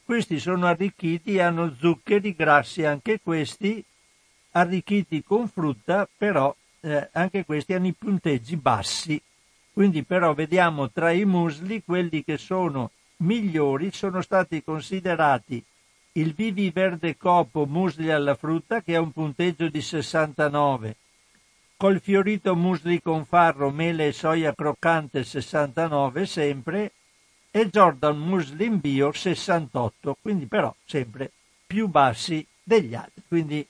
Questi 0.05 0.38
sono 0.38 0.66
arricchiti, 0.66 1.38
hanno 1.38 1.74
zuccheri 1.78 2.34
grassi 2.34 2.84
anche 2.84 3.20
questi, 3.20 3.82
arricchiti 4.53 5.22
con 5.22 5.48
frutta, 5.48 6.09
però 6.16 6.55
eh, 6.80 7.09
anche 7.12 7.44
questi 7.44 7.72
hanno 7.72 7.86
i 7.86 7.94
punteggi 7.94 8.57
bassi. 8.57 9.20
Quindi 9.72 10.03
però 10.03 10.34
vediamo 10.34 10.90
tra 10.90 11.11
i 11.12 11.24
musli 11.24 11.82
quelli 11.82 12.24
che 12.24 12.36
sono 12.36 12.90
migliori 13.18 13.92
sono 13.92 14.20
stati 14.20 14.62
considerati 14.62 15.64
il 16.14 16.34
Vivi 16.34 16.70
Verde 16.70 17.16
Copo 17.16 17.64
Musli 17.64 18.11
alla 18.11 18.34
frutta 18.34 18.82
che 18.82 18.96
ha 18.96 19.00
un 19.00 19.12
punteggio 19.12 19.68
di 19.68 19.80
69, 19.80 20.96
col 21.78 22.00
fiorito 22.00 22.55
musli 22.55 23.00
con 23.00 23.24
farro, 23.24 23.70
mele 23.70 24.09
e 24.09 24.12
soia 24.12 24.55
croccante 24.55 25.24
69 25.24 26.26
sempre 26.26 26.92
e 27.55 27.68
Jordan 27.68 28.18
Muslin 28.18 28.80
Bio 28.80 29.12
68, 29.12 30.16
quindi 30.22 30.46
però 30.46 30.74
sempre 30.86 31.30
più 31.66 31.86
bassi 31.86 32.44
degli 32.62 32.94
altri, 32.94 33.22
quindi 33.28 33.66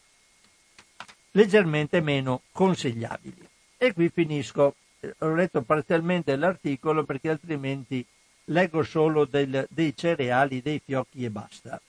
leggermente 1.32 2.00
meno 2.00 2.42
consigliabili. 2.52 3.48
E 3.76 3.92
qui 3.92 4.08
finisco 4.08 4.76
ho 5.18 5.34
letto 5.34 5.62
parzialmente 5.62 6.36
l'articolo 6.36 7.04
perché 7.04 7.30
altrimenti 7.30 8.06
leggo 8.46 8.84
solo 8.84 9.24
del, 9.24 9.66
dei 9.68 9.96
cereali, 9.96 10.62
dei 10.62 10.80
fiocchi 10.84 11.24
e 11.24 11.30
basta. 11.30 11.80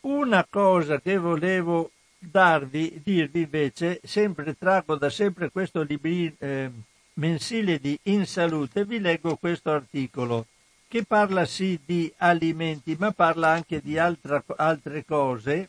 Una 0.00 0.46
cosa 0.48 1.00
che 1.00 1.18
volevo 1.18 1.90
darvi, 2.18 3.00
dirvi 3.04 3.42
invece, 3.42 4.00
sempre 4.04 4.56
traggo 4.56 4.96
da 4.96 5.10
sempre 5.10 5.50
questo 5.50 5.82
libri, 5.82 6.34
eh, 6.38 6.70
mensile 7.18 7.78
di 7.78 7.98
In 8.04 8.26
Salute, 8.26 8.84
vi 8.84 8.98
leggo 9.00 9.36
questo 9.36 9.70
articolo 9.70 10.46
che 10.88 11.04
parla 11.04 11.44
sì 11.44 11.78
di 11.84 12.12
alimenti, 12.16 12.96
ma 12.98 13.12
parla 13.12 13.50
anche 13.50 13.80
di 13.82 13.98
altra, 13.98 14.42
altre 14.56 15.04
cose 15.04 15.68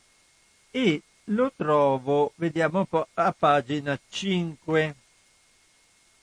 e 0.71 1.01
lo 1.25 1.51
trovo, 1.55 2.31
vediamo 2.35 2.79
un 2.79 2.85
po', 2.85 3.07
a 3.13 3.35
pagina 3.37 3.99
5 4.09 4.95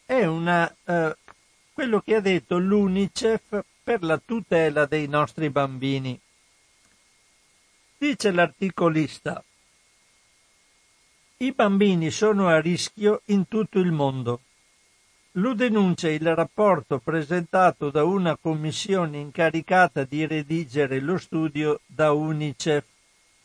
è 0.07 0.24
una, 0.24 0.74
eh, 0.85 1.16
quello 1.72 2.01
che 2.01 2.14
ha 2.14 2.20
detto 2.20 2.59
l'UNICEF 2.59 3.64
per 3.83 4.03
la 4.03 4.20
tutela 4.24 4.87
dei 4.87 5.07
nostri 5.09 5.51
bambini. 5.51 6.18
Dice 7.99 8.31
l'articolista, 8.31 9.45
i 11.39 11.53
bambini 11.53 12.11
sono 12.11 12.49
a 12.49 12.61
rischio 12.61 13.20
in 13.27 13.47
tutto 13.47 13.79
il 13.79 13.93
mondo. 13.93 14.41
Lo 15.39 15.53
denuncia 15.53 16.09
il 16.09 16.34
rapporto 16.34 16.99
presentato 16.99 17.91
da 17.91 18.05
una 18.05 18.39
commissione 18.41 19.18
incaricata 19.18 20.05
di 20.05 20.26
redigere 20.26 20.99
lo 20.99 21.18
studio 21.18 21.80
da 21.84 22.12
UNICEF, 22.12 22.84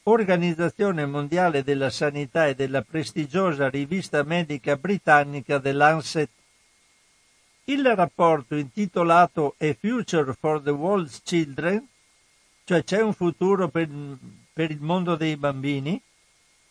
Organizzazione 0.03 1.05
Mondiale 1.05 1.63
della 1.63 1.89
Sanità 1.89 2.47
e 2.47 2.55
della 2.55 2.81
prestigiosa 2.81 3.69
rivista 3.69 4.23
medica 4.23 4.77
britannica 4.77 5.59
The 5.59 5.73
Lancet. 5.73 6.29
Il 7.65 7.85
rapporto 7.93 8.55
intitolato 8.55 9.55
A 9.57 9.75
Future 9.77 10.31
for 10.31 10.61
the 10.61 10.69
World's 10.69 11.19
Children, 11.21 11.85
cioè 12.63 12.85
c'è 12.85 13.01
un 13.01 13.13
futuro 13.13 13.67
per, 13.67 13.89
per 14.53 14.71
il 14.71 14.79
mondo 14.79 15.17
dei 15.17 15.35
bambini, 15.35 16.01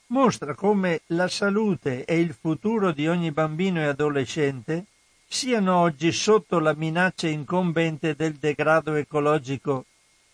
mostra 0.06 0.54
come 0.54 1.02
la 1.08 1.28
salute 1.28 2.06
e 2.06 2.18
il 2.18 2.32
futuro 2.32 2.92
di 2.92 3.06
ogni 3.06 3.30
bambino 3.32 3.80
e 3.80 3.84
adolescente 3.84 4.86
siano 5.32 5.76
oggi 5.76 6.10
sotto 6.10 6.58
la 6.58 6.74
minaccia 6.74 7.28
incombente 7.28 8.16
del 8.16 8.34
degrado 8.34 8.96
ecologico, 8.96 9.84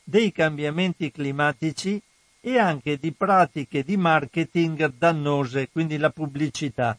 dei 0.02 0.32
cambiamenti 0.32 1.12
climatici 1.12 2.00
e 2.40 2.58
anche 2.58 2.96
di 2.98 3.12
pratiche 3.12 3.82
di 3.84 3.98
marketing 3.98 4.94
dannose, 4.96 5.68
quindi 5.68 5.98
la 5.98 6.08
pubblicità 6.08 6.98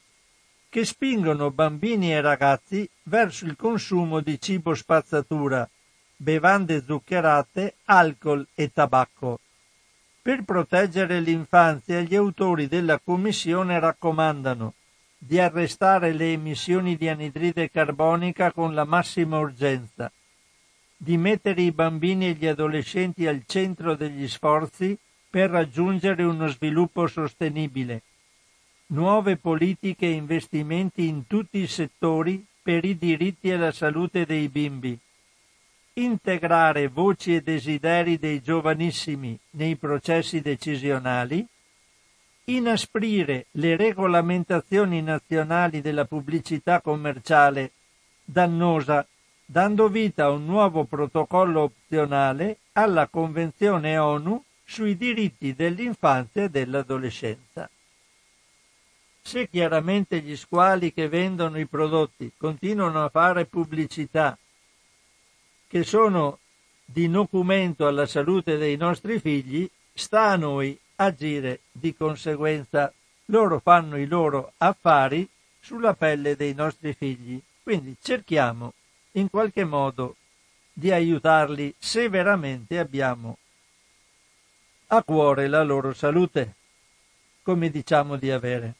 che 0.69 0.85
spingono 0.85 1.49
bambini 1.49 2.11
e 2.11 2.21
ragazzi 2.21 2.87
verso 3.03 3.45
il 3.45 3.55
consumo 3.55 4.19
di 4.19 4.39
cibo 4.39 4.75
spazzatura, 4.75 5.67
bevande 6.15 6.83
zuccherate, 6.85 7.77
alcol 7.85 8.45
e 8.53 8.71
tabacco. 8.71 9.39
Per 10.21 10.43
proteggere 10.43 11.19
l'infanzia 11.19 12.01
gli 12.01 12.15
autori 12.15 12.67
della 12.67 12.99
Commissione 12.99 13.79
raccomandano 13.79 14.73
di 15.17 15.39
arrestare 15.39 16.13
le 16.13 16.31
emissioni 16.33 16.95
di 16.95 17.09
anidride 17.09 17.71
carbonica 17.71 18.51
con 18.51 18.73
la 18.73 18.83
massima 18.85 19.39
urgenza, 19.39 20.11
di 20.95 21.17
mettere 21.17 21.61
i 21.61 21.71
bambini 21.71 22.27
e 22.27 22.33
gli 22.33 22.45
adolescenti 22.45 23.25
al 23.27 23.43
centro 23.45 23.95
degli 23.95 24.27
sforzi 24.27 24.97
per 25.29 25.49
raggiungere 25.49 26.23
uno 26.23 26.47
sviluppo 26.47 27.07
sostenibile, 27.07 28.03
nuove 28.87 29.37
politiche 29.37 30.05
e 30.05 30.11
investimenti 30.11 31.07
in 31.07 31.27
tutti 31.27 31.59
i 31.59 31.67
settori 31.67 32.45
per 32.61 32.85
i 32.85 32.97
diritti 32.97 33.49
e 33.49 33.57
la 33.57 33.71
salute 33.71 34.25
dei 34.25 34.47
bimbi, 34.49 34.97
integrare 35.93 36.87
voci 36.87 37.35
e 37.35 37.41
desideri 37.41 38.17
dei 38.17 38.41
giovanissimi 38.41 39.37
nei 39.51 39.75
processi 39.75 40.41
decisionali, 40.41 41.45
inasprire 42.49 43.47
le 43.51 43.75
regolamentazioni 43.75 45.01
nazionali 45.01 45.81
della 45.81 46.05
pubblicità 46.05 46.79
commerciale 46.81 47.71
dannosa, 48.23 49.05
dando 49.45 49.89
vita 49.89 50.25
a 50.25 50.29
un 50.29 50.45
nuovo 50.45 50.85
protocollo 50.85 51.61
opzionale 51.61 52.59
alla 52.73 53.07
Convenzione 53.07 53.97
ONU 53.97 54.43
sui 54.63 54.95
diritti 54.95 55.55
dell'infanzia 55.55 56.43
e 56.43 56.49
dell'adolescenza. 56.49 57.69
Se 59.21 59.49
chiaramente 59.49 60.21
gli 60.21 60.35
squali 60.37 60.93
che 60.93 61.09
vendono 61.09 61.59
i 61.59 61.65
prodotti 61.65 62.31
continuano 62.37 63.03
a 63.03 63.09
fare 63.09 63.45
pubblicità 63.45 64.37
che 65.67 65.83
sono 65.83 66.39
di 66.85 67.09
documento 67.09 67.87
alla 67.87 68.05
salute 68.05 68.55
dei 68.55 68.77
nostri 68.77 69.19
figli, 69.19 69.69
sta 69.93 70.29
a 70.29 70.37
noi 70.37 70.79
agire 70.97 71.61
di 71.71 71.95
conseguenza. 71.95 72.93
Loro 73.25 73.59
fanno 73.59 73.97
i 73.97 74.05
loro 74.05 74.53
affari 74.57 75.27
sulla 75.59 75.93
pelle 75.93 76.35
dei 76.35 76.53
nostri 76.53 76.93
figli. 76.93 77.41
Quindi 77.63 77.97
cerchiamo 78.01 78.73
in 79.13 79.29
qualche 79.29 79.65
modo 79.65 80.15
di 80.71 80.91
aiutarli 80.91 81.73
se 81.77 82.07
veramente 82.07 82.77
abbiamo 82.77 83.37
a 84.87 85.03
cuore 85.03 85.47
la 85.47 85.63
loro 85.63 85.93
salute, 85.93 86.53
come 87.41 87.69
diciamo 87.69 88.15
di 88.15 88.31
avere. 88.31 88.75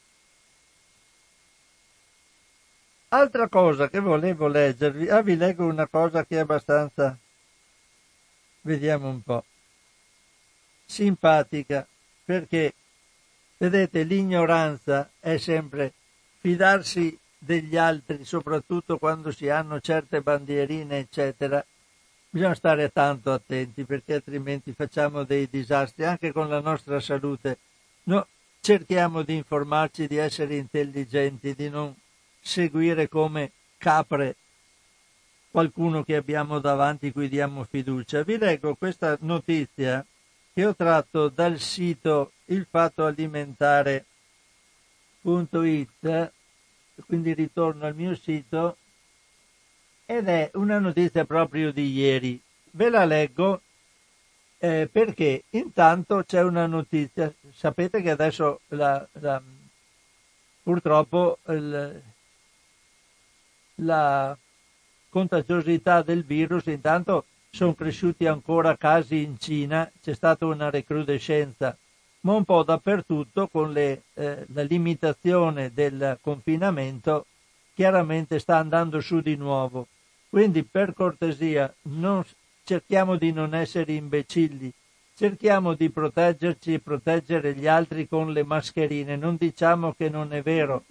Altra 3.10 3.48
cosa 3.48 3.90
che 3.90 4.00
volevo 4.00 4.48
leggervi, 4.48 5.10
ah 5.10 5.22
vi 5.22 5.36
leggo 5.36 5.66
una 5.66 5.88
cosa 5.88 6.26
che 6.26 6.36
è 6.36 6.40
abbastanza, 6.40 7.18
vediamo 8.62 9.10
un 9.10 9.22
po', 9.22 9.44
simpatica, 10.86 11.88
perché 12.28 12.74
vedete 13.56 14.04
l'ignoranza 14.04 15.10
è 15.18 15.38
sempre 15.38 15.94
fidarsi 16.40 17.18
degli 17.38 17.78
altri, 17.78 18.26
soprattutto 18.26 18.98
quando 18.98 19.32
si 19.32 19.48
hanno 19.48 19.80
certe 19.80 20.20
bandierine, 20.20 20.98
eccetera, 20.98 21.66
bisogna 22.30 22.54
stare 22.54 22.92
tanto 22.92 23.32
attenti 23.32 23.86
perché 23.86 24.16
altrimenti 24.16 24.74
facciamo 24.74 25.24
dei 25.24 25.48
disastri 25.50 26.04
anche 26.04 26.34
con 26.34 26.50
la 26.50 26.60
nostra 26.60 27.00
salute. 27.00 27.60
No, 28.04 28.28
cerchiamo 28.60 29.22
di 29.22 29.36
informarci, 29.36 30.06
di 30.08 30.18
essere 30.18 30.58
intelligenti, 30.58 31.56
di 31.56 31.70
non 31.70 31.96
seguire 32.42 33.08
come 33.08 33.54
capre 33.78 34.36
qualcuno 35.50 36.04
che 36.04 36.18
abbiamo 36.18 36.60
davanti 36.60 37.14
cui 37.14 37.30
diamo 37.30 37.64
fiducia. 37.64 38.24
Vi 38.24 38.38
leggo 38.38 38.76
questa 38.76 39.18
notizia 39.22 40.06
che 40.58 40.66
ho 40.66 40.76
tratto 40.76 41.30
dal 41.30 41.60
sito 41.60 42.32
Il 42.46 42.66
Fatto 42.68 43.06
Alimentare 43.06 44.06
www.it, 45.22 46.32
quindi 47.06 47.36
ritorno 47.36 47.86
al 47.86 47.94
mio 47.94 48.16
sito, 48.16 48.76
ed 50.08 50.28
è 50.28 50.50
una 50.56 50.80
notizia 50.80 51.26
proprio 51.26 51.72
di 51.72 51.92
ieri. 51.92 52.42
Ve 52.72 52.90
la 52.90 53.06
leggo 53.06 53.62
eh, 54.58 54.90
perché 54.92 55.44
intanto 55.52 56.24
c'è 56.26 56.42
una 56.42 56.66
notizia. 56.66 57.32
Sapete 57.54 58.02
che 58.02 58.10
adesso 58.10 58.62
la, 58.70 59.08
la, 59.20 59.40
purtroppo 60.64 61.38
il, 61.50 62.02
la 63.76 64.36
contagiosità 65.10 66.02
del 66.02 66.24
virus 66.24 66.66
intanto 66.66 67.26
sono 67.58 67.74
cresciuti 67.74 68.28
ancora 68.28 68.78
casi 68.78 69.24
in 69.24 69.40
Cina, 69.40 69.92
c'è 70.00 70.14
stata 70.14 70.46
una 70.46 70.70
recrudescenza 70.70 71.76
ma 72.20 72.34
un 72.34 72.44
po' 72.44 72.62
dappertutto 72.62 73.48
con 73.48 73.72
le, 73.72 74.04
eh, 74.14 74.46
la 74.54 74.62
limitazione 74.62 75.72
del 75.74 76.20
confinamento 76.22 77.26
chiaramente 77.74 78.38
sta 78.38 78.58
andando 78.58 79.00
su 79.00 79.22
di 79.22 79.36
nuovo. 79.36 79.88
Quindi 80.30 80.64
per 80.64 80.94
cortesia 80.94 81.74
non, 81.84 82.24
cerchiamo 82.64 83.16
di 83.16 83.32
non 83.32 83.56
essere 83.56 83.94
imbecilli, 83.94 84.72
cerchiamo 85.16 85.74
di 85.74 85.90
proteggerci 85.90 86.74
e 86.74 86.80
proteggere 86.80 87.56
gli 87.56 87.66
altri 87.66 88.08
con 88.08 88.34
le 88.34 88.44
mascherine, 88.44 89.16
non 89.16 89.36
diciamo 89.36 89.94
che 89.94 90.10
non 90.10 90.32
è 90.32 90.44
vero. 90.44 90.84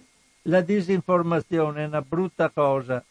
La 0.43 0.59
disinformazione 0.59 1.83
è 1.83 1.87
una 1.87 2.01
brutta 2.01 2.49
cosa, 2.49 3.01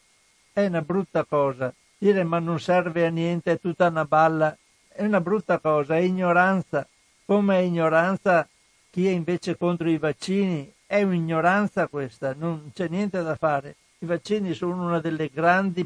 è 0.53 0.67
una 0.67 0.83
brutta 0.83 1.25
cosa. 1.25 1.73
Dire 1.99 2.25
ma 2.25 2.39
non 2.39 2.61
serve 2.61 3.07
a 3.07 3.11
niente, 3.11 3.53
è 3.53 3.61
tutta 3.61 3.89
una 3.89 4.05
balla, 4.05 4.57
è 4.89 5.05
una 5.05 5.21
brutta 5.21 5.59
cosa, 5.59 5.97
è 5.97 6.01
ignoranza 6.01 6.87
come 7.27 7.65
ignoranza 7.65 8.49
chi 8.89 9.09
è 9.09 9.11
invece 9.11 9.57
contro 9.57 9.91
i 9.91 9.99
vaccini. 9.99 10.73
È 10.87 11.03
un'ignoranza 11.03 11.89
questa, 11.89 12.33
non 12.33 12.71
c'è 12.73 12.89
niente 12.89 13.21
da 13.23 13.35
fare. 13.35 13.75
I 13.99 14.07
vaccini 14.07 14.55
sono 14.55 14.87
una 14.87 15.01
delle 15.01 15.29
grandi 15.29 15.85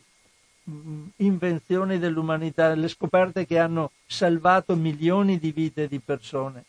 mm, 0.69 1.07
invenzioni 1.17 1.99
dell'umanità, 1.99 2.75
le 2.75 2.89
scoperte 2.89 3.47
che 3.47 3.59
hanno 3.59 3.93
salvato 4.07 4.77
milioni 4.77 5.39
di 5.39 5.51
vite 5.51 5.89
di 5.89 5.99
persone. 5.99 6.65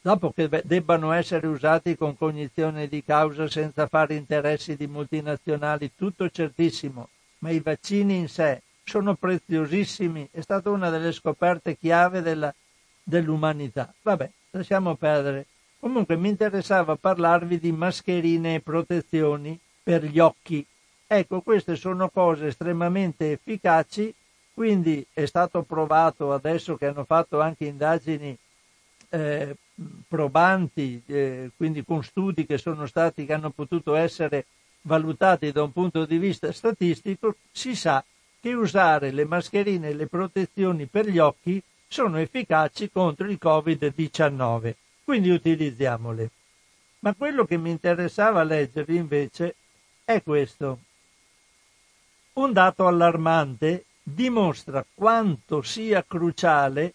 Dopo 0.00 0.30
che 0.30 0.48
debbano 0.62 1.10
essere 1.10 1.48
usati 1.48 1.96
con 1.96 2.16
cognizione 2.16 2.86
di 2.86 3.02
causa 3.02 3.48
senza 3.48 3.88
fare 3.88 4.14
interessi 4.14 4.76
di 4.76 4.86
multinazionali, 4.86 5.90
tutto 5.96 6.30
certissimo, 6.30 7.08
ma 7.38 7.50
i 7.50 7.60
vaccini 7.60 8.16
in 8.16 8.28
sé 8.28 8.62
sono 8.84 9.14
preziosissimi, 9.14 10.28
è 10.30 10.40
stata 10.40 10.70
una 10.70 10.90
delle 10.90 11.12
scoperte 11.12 11.76
chiave 11.76 12.22
della 12.22 12.54
dell'umanità. 13.08 13.92
Vabbè, 14.02 14.30
lasciamo 14.50 14.94
perdere. 14.94 15.46
Comunque 15.80 16.16
mi 16.16 16.28
interessava 16.28 16.96
parlarvi 16.96 17.58
di 17.58 17.72
mascherine 17.72 18.56
e 18.56 18.60
protezioni 18.60 19.58
per 19.82 20.04
gli 20.04 20.18
occhi. 20.18 20.64
Ecco, 21.06 21.40
queste 21.40 21.76
sono 21.76 22.10
cose 22.10 22.48
estremamente 22.48 23.32
efficaci, 23.32 24.14
quindi 24.52 25.06
è 25.12 25.24
stato 25.24 25.62
provato 25.62 26.32
adesso 26.32 26.76
che 26.76 26.86
hanno 26.86 27.04
fatto 27.04 27.40
anche 27.40 27.64
indagini 27.64 28.36
eh, 29.08 29.56
probanti, 30.06 31.02
eh, 31.06 31.50
quindi 31.56 31.82
con 31.84 32.02
studi 32.02 32.44
che 32.44 32.58
sono 32.58 32.84
stati, 32.86 33.24
che 33.24 33.32
hanno 33.32 33.50
potuto 33.50 33.94
essere 33.94 34.44
valutati 34.88 35.52
da 35.52 35.62
un 35.62 35.70
punto 35.70 36.04
di 36.04 36.18
vista 36.18 36.50
statistico, 36.50 37.36
si 37.52 37.76
sa 37.76 38.04
che 38.40 38.52
usare 38.54 39.12
le 39.12 39.24
mascherine 39.24 39.90
e 39.90 39.94
le 39.94 40.08
protezioni 40.08 40.86
per 40.86 41.08
gli 41.08 41.18
occhi 41.18 41.62
sono 41.86 42.18
efficaci 42.18 42.90
contro 42.90 43.30
il 43.30 43.38
Covid-19, 43.40 44.74
quindi 45.04 45.30
utilizziamole. 45.30 46.30
Ma 47.00 47.14
quello 47.14 47.44
che 47.44 47.56
mi 47.56 47.70
interessava 47.70 48.42
leggervi 48.42 48.96
invece 48.96 49.54
è 50.04 50.22
questo. 50.22 50.80
Un 52.34 52.52
dato 52.52 52.86
allarmante 52.86 53.84
dimostra 54.02 54.84
quanto 54.94 55.62
sia 55.62 56.04
cruciale 56.04 56.94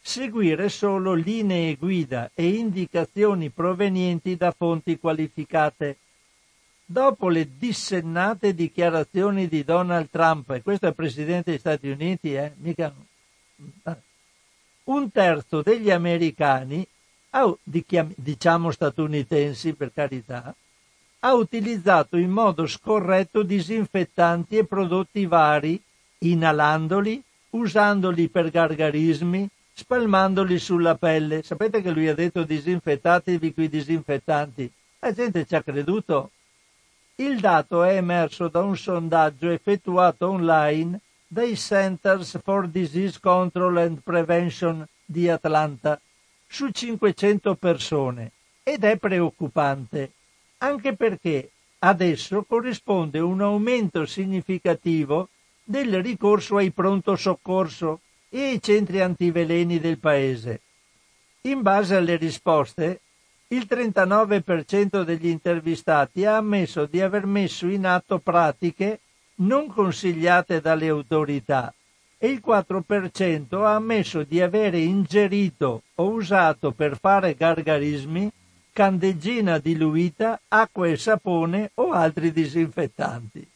seguire 0.00 0.68
solo 0.68 1.14
linee 1.14 1.74
guida 1.74 2.30
e 2.32 2.48
indicazioni 2.50 3.50
provenienti 3.50 4.36
da 4.36 4.52
fonti 4.56 4.98
qualificate. 5.00 5.96
Dopo 6.88 7.28
le 7.28 7.48
dissennate 7.58 8.54
dichiarazioni 8.54 9.48
di 9.48 9.64
Donald 9.64 10.08
Trump, 10.08 10.50
e 10.50 10.62
questo 10.62 10.86
è 10.86 10.90
il 10.90 10.94
Presidente 10.94 11.50
degli 11.50 11.58
Stati 11.58 11.88
Uniti, 11.88 12.34
eh, 12.34 12.52
mica 12.58 12.94
un 14.84 15.10
terzo 15.10 15.62
degli 15.62 15.90
americani, 15.90 16.86
diciamo 18.14 18.70
statunitensi 18.70 19.74
per 19.74 19.92
carità, 19.92 20.54
ha 21.20 21.34
utilizzato 21.34 22.16
in 22.16 22.30
modo 22.30 22.68
scorretto 22.68 23.42
disinfettanti 23.42 24.56
e 24.56 24.64
prodotti 24.64 25.26
vari, 25.26 25.82
inalandoli, 26.18 27.20
usandoli 27.50 28.28
per 28.28 28.48
gargarismi, 28.50 29.48
spalmandoli 29.74 30.58
sulla 30.60 30.94
pelle. 30.94 31.42
Sapete 31.42 31.82
che 31.82 31.90
lui 31.90 32.06
ha 32.06 32.14
detto 32.14 32.44
disinfettatevi 32.44 33.52
qui 33.52 33.68
disinfettanti. 33.68 34.70
La 35.00 35.12
gente 35.12 35.44
ci 35.44 35.56
ha 35.56 35.62
creduto. 35.64 36.30
Il 37.18 37.40
dato 37.40 37.82
è 37.82 37.96
emerso 37.96 38.48
da 38.48 38.60
un 38.60 38.76
sondaggio 38.76 39.48
effettuato 39.48 40.28
online 40.28 41.00
dai 41.26 41.56
Centers 41.56 42.38
for 42.44 42.68
Disease 42.68 43.18
Control 43.18 43.78
and 43.78 44.00
Prevention 44.02 44.86
di 45.02 45.26
Atlanta 45.30 45.98
su 46.46 46.68
500 46.68 47.54
persone 47.54 48.32
ed 48.62 48.84
è 48.84 48.98
preoccupante, 48.98 50.12
anche 50.58 50.94
perché 50.94 51.52
adesso 51.78 52.42
corrisponde 52.42 53.18
un 53.20 53.40
aumento 53.40 54.04
significativo 54.04 55.30
del 55.64 56.02
ricorso 56.02 56.58
ai 56.58 56.70
pronto 56.70 57.16
soccorso 57.16 58.00
e 58.28 58.42
ai 58.42 58.60
centri 58.60 59.00
antiveleni 59.00 59.80
del 59.80 59.96
paese. 59.96 60.60
In 61.42 61.62
base 61.62 61.96
alle 61.96 62.16
risposte, 62.16 63.00
il 63.48 63.66
39% 63.68 65.02
degli 65.02 65.28
intervistati 65.28 66.24
ha 66.24 66.36
ammesso 66.36 66.86
di 66.86 67.00
aver 67.00 67.26
messo 67.26 67.68
in 67.68 67.86
atto 67.86 68.18
pratiche 68.18 69.00
non 69.36 69.68
consigliate 69.68 70.60
dalle 70.60 70.88
autorità 70.88 71.72
e 72.18 72.28
il 72.28 72.42
4% 72.44 73.64
ha 73.64 73.74
ammesso 73.74 74.22
di 74.24 74.40
avere 74.40 74.78
ingerito 74.78 75.82
o 75.94 76.10
usato 76.10 76.72
per 76.72 76.98
fare 76.98 77.34
gargarismi 77.34 78.32
candeggina 78.72 79.58
diluita, 79.58 80.40
acqua 80.48 80.88
e 80.88 80.96
sapone 80.96 81.70
o 81.74 81.92
altri 81.92 82.32
disinfettanti. 82.32 83.46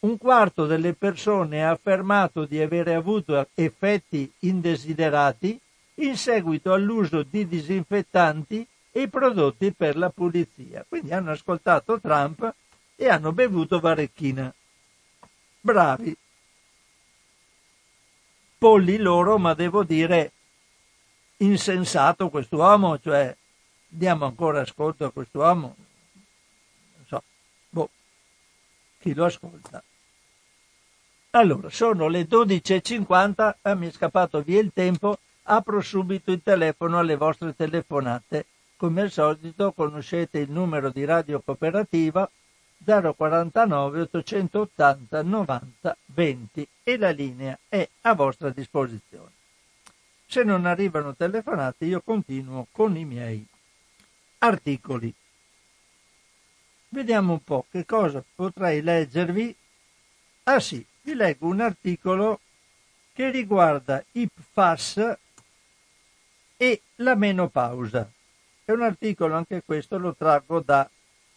Un 0.00 0.16
quarto 0.16 0.66
delle 0.66 0.94
persone 0.94 1.64
ha 1.64 1.70
affermato 1.70 2.44
di 2.44 2.60
avere 2.60 2.94
avuto 2.94 3.48
effetti 3.54 4.30
indesiderati 4.40 5.58
in 5.96 6.16
seguito 6.16 6.72
all'uso 6.72 7.24
di 7.24 7.48
disinfettanti 7.48 8.66
e 9.02 9.08
prodotti 9.08 9.72
per 9.72 9.96
la 9.96 10.10
pulizia. 10.10 10.84
Quindi 10.88 11.12
hanno 11.12 11.30
ascoltato 11.30 12.00
Trump 12.00 12.52
e 12.96 13.08
hanno 13.08 13.32
bevuto 13.32 13.78
varecchina 13.78 14.52
bravi. 15.60 16.16
Polli 18.58 18.96
loro, 18.96 19.38
ma 19.38 19.54
devo 19.54 19.84
dire 19.84 20.32
insensato 21.36 22.28
quest'uomo, 22.28 22.98
cioè 22.98 23.36
diamo 23.86 24.24
ancora 24.24 24.62
ascolto 24.62 25.04
a 25.04 25.12
quest'uomo. 25.12 25.76
Non 26.96 27.06
so, 27.06 27.22
boh, 27.68 27.88
chi 28.98 29.14
lo 29.14 29.26
ascolta. 29.26 29.80
Allora, 31.30 31.70
sono 31.70 32.08
le 32.08 32.22
12.50, 32.22 33.54
ah, 33.62 33.74
mi 33.74 33.86
è 33.86 33.90
scappato 33.92 34.42
via 34.42 34.60
il 34.60 34.72
tempo, 34.74 35.18
apro 35.44 35.80
subito 35.80 36.32
il 36.32 36.42
telefono 36.42 36.98
alle 36.98 37.14
vostre 37.14 37.54
telefonate. 37.54 38.46
Come 38.78 39.00
al 39.00 39.10
solito 39.10 39.72
conoscete 39.72 40.38
il 40.38 40.52
numero 40.52 40.90
di 40.90 41.04
Radio 41.04 41.40
Cooperativa 41.40 42.30
049 42.84 44.02
880 44.02 45.20
90 45.20 45.96
20 46.06 46.68
e 46.84 46.96
la 46.96 47.10
linea 47.10 47.58
è 47.68 47.88
a 48.02 48.14
vostra 48.14 48.50
disposizione. 48.50 49.32
Se 50.26 50.44
non 50.44 50.64
arrivano 50.64 51.16
telefonate 51.16 51.86
io 51.86 52.00
continuo 52.02 52.68
con 52.70 52.96
i 52.96 53.04
miei 53.04 53.44
articoli. 54.38 55.12
Vediamo 56.90 57.32
un 57.32 57.42
po' 57.42 57.66
che 57.68 57.84
cosa 57.84 58.22
potrei 58.32 58.80
leggervi. 58.80 59.56
Ah 60.44 60.60
sì, 60.60 60.86
vi 61.02 61.14
leggo 61.14 61.48
un 61.48 61.62
articolo 61.62 62.38
che 63.12 63.28
riguarda 63.30 64.04
i 64.12 64.28
PFAS 64.28 65.18
e 66.56 66.82
la 66.94 67.16
menopausa. 67.16 68.08
È 68.68 68.72
un 68.72 68.82
articolo, 68.82 69.34
anche 69.34 69.62
questo 69.64 69.96
lo 69.96 70.14
traggo 70.14 70.60
da 70.60 70.86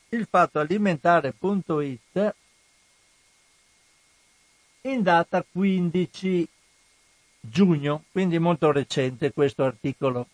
il 0.10 0.28
fatto 0.30 0.60
alimentare.it 0.60 2.36
in 4.82 5.02
data 5.02 5.42
15 5.50 6.46
giugno, 7.40 8.04
quindi 8.12 8.38
molto 8.38 8.74
recente 8.74 9.32
questo 9.32 9.64
articolo. 9.64 10.28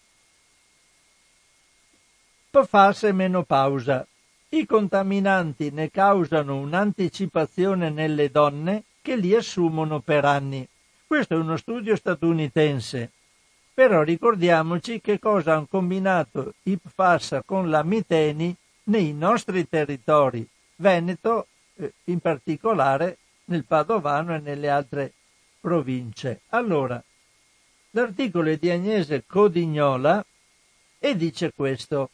PFAS 2.49 3.03
e 3.03 3.11
menopausa. 3.11 4.03
I 4.49 4.65
contaminanti 4.65 5.69
ne 5.69 5.91
causano 5.91 6.57
un'anticipazione 6.57 7.91
nelle 7.91 8.31
donne 8.31 8.85
che 9.03 9.15
li 9.17 9.35
assumono 9.35 9.99
per 9.99 10.25
anni. 10.25 10.67
Questo 11.05 11.35
è 11.35 11.37
uno 11.37 11.57
studio 11.57 11.95
statunitense. 11.95 13.11
Però 13.77 14.01
ricordiamoci 14.01 14.99
che 15.01 15.19
cosa 15.19 15.53
hanno 15.53 15.67
combinato 15.69 16.55
i 16.63 16.77
PFAS 16.77 17.41
con 17.45 17.69
la 17.69 17.83
miteni 17.83 18.55
nei 18.85 19.13
nostri 19.13 19.69
territori, 19.69 20.43
Veneto 20.77 21.45
eh, 21.75 21.93
in 22.05 22.19
particolare, 22.19 23.17
nel 23.45 23.65
Padovano 23.65 24.33
e 24.33 24.39
nelle 24.39 24.67
altre 24.67 25.13
province. 25.61 26.41
Allora, 26.49 26.99
l'articolo 27.91 28.49
è 28.49 28.57
di 28.57 28.71
Agnese 28.71 29.25
Codignola 29.27 30.25
e 30.97 31.15
dice 31.15 31.51
questo. 31.55 32.09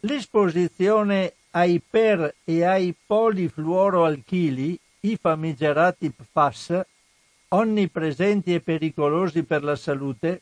L'esposizione 0.00 1.34
ai 1.50 1.80
per 1.80 2.34
e 2.42 2.64
ai 2.64 2.92
polifluoroalchili, 3.06 4.76
i 5.02 5.16
famigerati 5.16 6.10
PFAS, 6.10 6.80
onnipresenti 7.50 8.52
e 8.52 8.60
pericolosi 8.60 9.44
per 9.44 9.62
la 9.62 9.76
salute, 9.76 10.40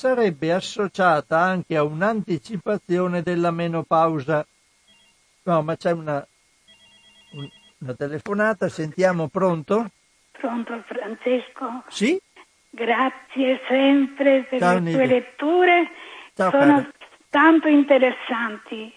sarebbe 0.00 0.50
associata 0.50 1.38
anche 1.38 1.76
a 1.76 1.82
un'anticipazione 1.82 3.20
della 3.20 3.50
menopausa. 3.50 4.46
No, 5.42 5.62
ma 5.62 5.76
c'è 5.76 5.90
una, 5.90 6.26
una 7.80 7.94
telefonata, 7.94 8.70
sentiamo, 8.70 9.28
pronto? 9.28 9.90
Pronto 10.32 10.82
Francesco? 10.86 11.84
Sì? 11.88 12.18
Grazie 12.70 13.60
sempre 13.68 14.46
per 14.48 14.58
Ciao, 14.58 14.74
le 14.74 14.80
Nidi. 14.80 14.96
tue 14.96 15.06
letture, 15.06 15.90
Ciao, 16.34 16.50
sono 16.50 16.74
cara. 16.76 16.90
tanto 17.28 17.68
interessanti. 17.68 18.94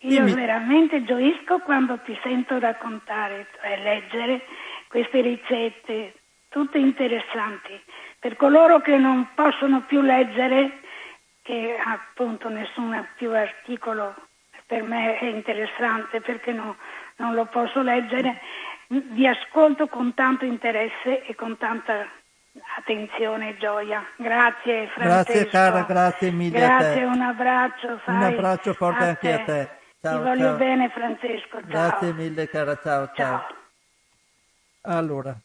Io 0.00 0.24
Dimmi. 0.24 0.34
veramente 0.34 1.04
gioisco 1.04 1.60
quando 1.60 1.96
ti 2.00 2.18
sento 2.24 2.58
raccontare, 2.58 3.46
cioè 3.54 3.80
leggere 3.80 4.40
queste 4.88 5.20
ricette, 5.20 6.14
tutte 6.48 6.78
interessanti. 6.78 7.80
Per 8.20 8.36
coloro 8.36 8.80
che 8.80 8.96
non 8.98 9.28
possono 9.34 9.82
più 9.86 10.02
leggere, 10.02 10.80
che 11.42 11.76
appunto 11.82 12.50
nessun 12.50 13.06
più 13.16 13.32
articolo 13.32 14.14
per 14.66 14.82
me 14.82 15.18
è 15.18 15.24
interessante 15.24 16.20
perché 16.20 16.52
no- 16.52 16.76
non 17.16 17.34
lo 17.34 17.46
posso 17.46 17.80
leggere, 17.82 18.38
vi 18.88 19.26
ascolto 19.26 19.88
con 19.88 20.14
tanto 20.14 20.44
interesse 20.44 21.24
e 21.24 21.34
con 21.34 21.56
tanta 21.56 22.06
attenzione 22.76 23.50
e 23.50 23.56
gioia. 23.56 24.04
Grazie 24.16 24.88
Francesco. 24.88 25.32
Grazie 25.32 25.46
cara, 25.46 25.82
grazie 25.84 26.30
mille 26.30 26.64
a 26.64 26.68
te. 26.68 26.82
Grazie, 26.84 27.04
un 27.04 27.20
abbraccio. 27.22 28.00
sai, 28.04 28.16
Un 28.16 28.22
abbraccio 28.22 28.74
forte 28.74 29.04
anche 29.04 29.32
a 29.32 29.38
te. 29.44 29.68
Ciao, 30.02 30.18
Ti 30.18 30.22
voglio 30.22 30.44
ciao. 30.44 30.56
bene 30.58 30.88
Francesco. 30.90 31.60
Ciao. 31.60 31.68
Grazie 31.68 32.12
mille 32.12 32.48
cara, 32.48 32.76
ciao, 32.76 33.06
ciao. 33.14 33.14
Ciao. 33.14 33.46
Allora, 34.82 35.36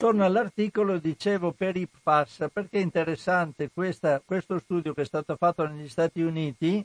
torno 0.00 0.24
all'articolo, 0.24 0.96
dicevo 0.96 1.52
per 1.52 1.76
i 1.76 1.86
PFAS, 1.86 2.48
perché 2.50 2.78
è 2.78 2.80
interessante 2.80 3.68
questa- 3.70 4.22
questo 4.24 4.58
studio 4.58 4.94
che 4.94 5.02
è 5.02 5.04
stato 5.04 5.36
fatto 5.36 5.66
negli 5.66 5.90
Stati 5.90 6.22
Uniti 6.22 6.82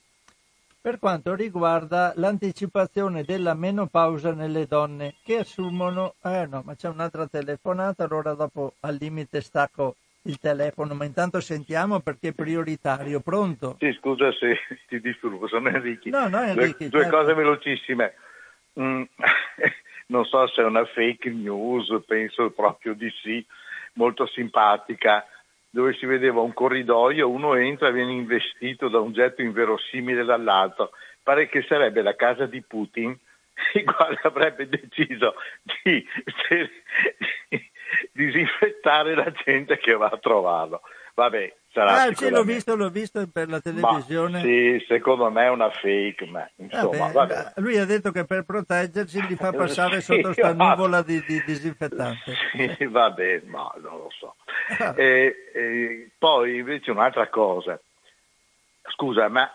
per 0.82 0.99
quanto 0.99 1.34
riguarda 1.34 2.11
l'anticipazione 2.18 3.24
della 3.24 3.53
menopausa 3.53 4.34
nelle 4.34 4.66
donne 4.68 5.16
che 5.24 5.38
assumono... 5.38 6.16
Eh 6.22 6.45
no, 6.45 6.61
ma 6.66 6.76
c'è 6.76 6.89
un'altra 6.89 7.26
telefonata, 7.26 8.03
allora 8.03 8.34
dopo 8.34 8.74
al 8.82 8.97
limite 8.99 9.39
stacco 9.39 9.95
il 10.24 10.38
telefono, 10.38 10.93
ma 10.93 11.05
intanto 11.05 11.39
sentiamo 11.39 12.01
perché 12.01 12.30
è 12.30 12.34
prioritario. 12.34 13.22
Pronto? 13.22 13.78
Sì, 13.80 13.95
scusa 13.97 14.30
se 14.34 14.57
ti 14.89 14.99
disturbo, 14.99 15.47
sono 15.47 15.70
Enrichi. 15.70 16.09
No, 16.09 16.28
no, 16.28 16.41
Enrichi, 16.41 16.89
Due, 16.89 16.89
due 16.89 17.01
certo. 17.03 17.18
cose 17.18 17.34
velocissime. 17.34 18.13
Mm, 18.78 19.03
non 20.07 20.25
so 20.25 20.47
se 20.47 20.61
è 20.61 20.65
una 20.65 20.85
fake 20.85 21.29
news, 21.29 22.03
penso 22.05 22.51
proprio 22.51 22.93
di 22.93 23.09
sì, 23.21 23.45
molto 23.93 24.25
simpatica, 24.27 25.25
dove 25.69 25.93
si 25.93 26.05
vedeva 26.05 26.41
un 26.41 26.53
corridoio, 26.53 27.29
uno 27.29 27.55
entra 27.55 27.89
e 27.89 27.93
viene 27.93 28.11
investito 28.11 28.87
da 28.87 28.99
un 28.99 29.11
getto 29.11 29.41
inverosimile 29.41 30.23
dall'alto. 30.23 30.91
Pare 31.21 31.49
che 31.49 31.65
sarebbe 31.67 32.01
la 32.01 32.15
casa 32.15 32.45
di 32.45 32.61
Putin, 32.61 33.17
il 33.73 33.83
quale 33.83 34.19
avrebbe 34.23 34.69
deciso 34.69 35.35
di, 35.83 36.05
di 37.51 37.71
disinfettare 38.11 39.15
la 39.15 39.31
gente 39.43 39.77
che 39.77 39.93
va 39.93 40.07
a 40.07 40.17
trovarlo. 40.17 40.81
Vabbè, 41.13 41.53
sarà 41.76 42.03
Ah, 42.03 42.15
sì, 42.15 42.30
l'ho 42.30 42.43
visto, 42.43 42.76
l'ho 42.76 42.89
visto 42.89 43.28
per 43.28 43.49
la 43.49 43.57
ma 43.57 43.61
televisione. 43.61 44.41
sì, 44.41 44.86
secondo 44.88 45.30
me 45.30 45.43
è 45.43 45.49
una 45.49 45.69
fake, 45.69 46.26
ma 46.28 46.49
insomma, 46.55 47.11
Vabbè. 47.11 47.51
Lui 47.57 47.78
ha 47.78 47.86
detto 47.86 48.11
che 48.11 48.23
per 48.26 48.43
proteggersi 48.45 49.26
li 49.28 49.36
fa 49.36 49.51
passare 49.53 49.99
Sì, 49.99 50.13
sotto 50.15 50.32
sta 50.34 50.53
nuvola 50.53 51.01
di, 51.01 51.21
di 51.26 51.43
disinfettante. 51.45 52.34
Sì, 52.78 52.86
vabbè, 52.86 53.41
ma 53.45 53.71
non 53.82 53.97
lo 53.97 54.09
so. 54.17 54.36
Ah. 54.80 54.93
E, 54.95 55.36
e 55.53 56.09
poi 56.17 56.57
invece 56.59 56.91
un'altra 56.91 57.28
cosa. 57.28 57.80
Scusa, 58.88 59.28
ma 59.28 59.51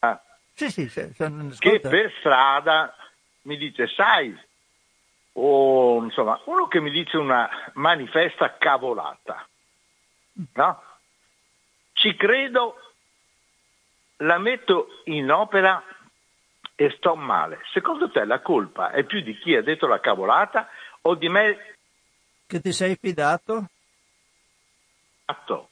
ah, 0.00 0.20
Sì, 0.54 0.70
sì, 0.70 0.88
sì, 0.88 1.12
che 1.58 1.80
per 1.80 2.12
strada 2.18 2.94
mi 3.42 3.56
dice, 3.56 3.86
sai, 3.88 4.34
o 5.34 6.02
insomma, 6.02 6.40
uno 6.46 6.66
che 6.68 6.80
mi 6.80 6.90
dice 6.90 7.16
una 7.18 7.48
manifesta 7.74 8.56
cavolata, 8.58 9.46
no? 10.54 10.82
Ci 11.92 12.14
credo, 12.16 12.76
la 14.18 14.38
metto 14.38 15.00
in 15.04 15.30
opera 15.30 15.82
e 16.74 16.90
sto 16.98 17.14
male. 17.16 17.60
Secondo 17.72 18.10
te 18.10 18.24
la 18.24 18.40
colpa 18.40 18.90
è 18.90 19.04
più 19.04 19.20
di 19.22 19.36
chi 19.38 19.54
ha 19.54 19.62
detto 19.62 19.86
la 19.86 20.00
cavolata 20.00 20.68
o 21.02 21.14
di 21.14 21.28
me 21.28 21.76
Che 22.46 22.60
ti 22.60 22.72
sei 22.72 22.96
fidato? 23.00 23.66
fatto? 25.24 25.70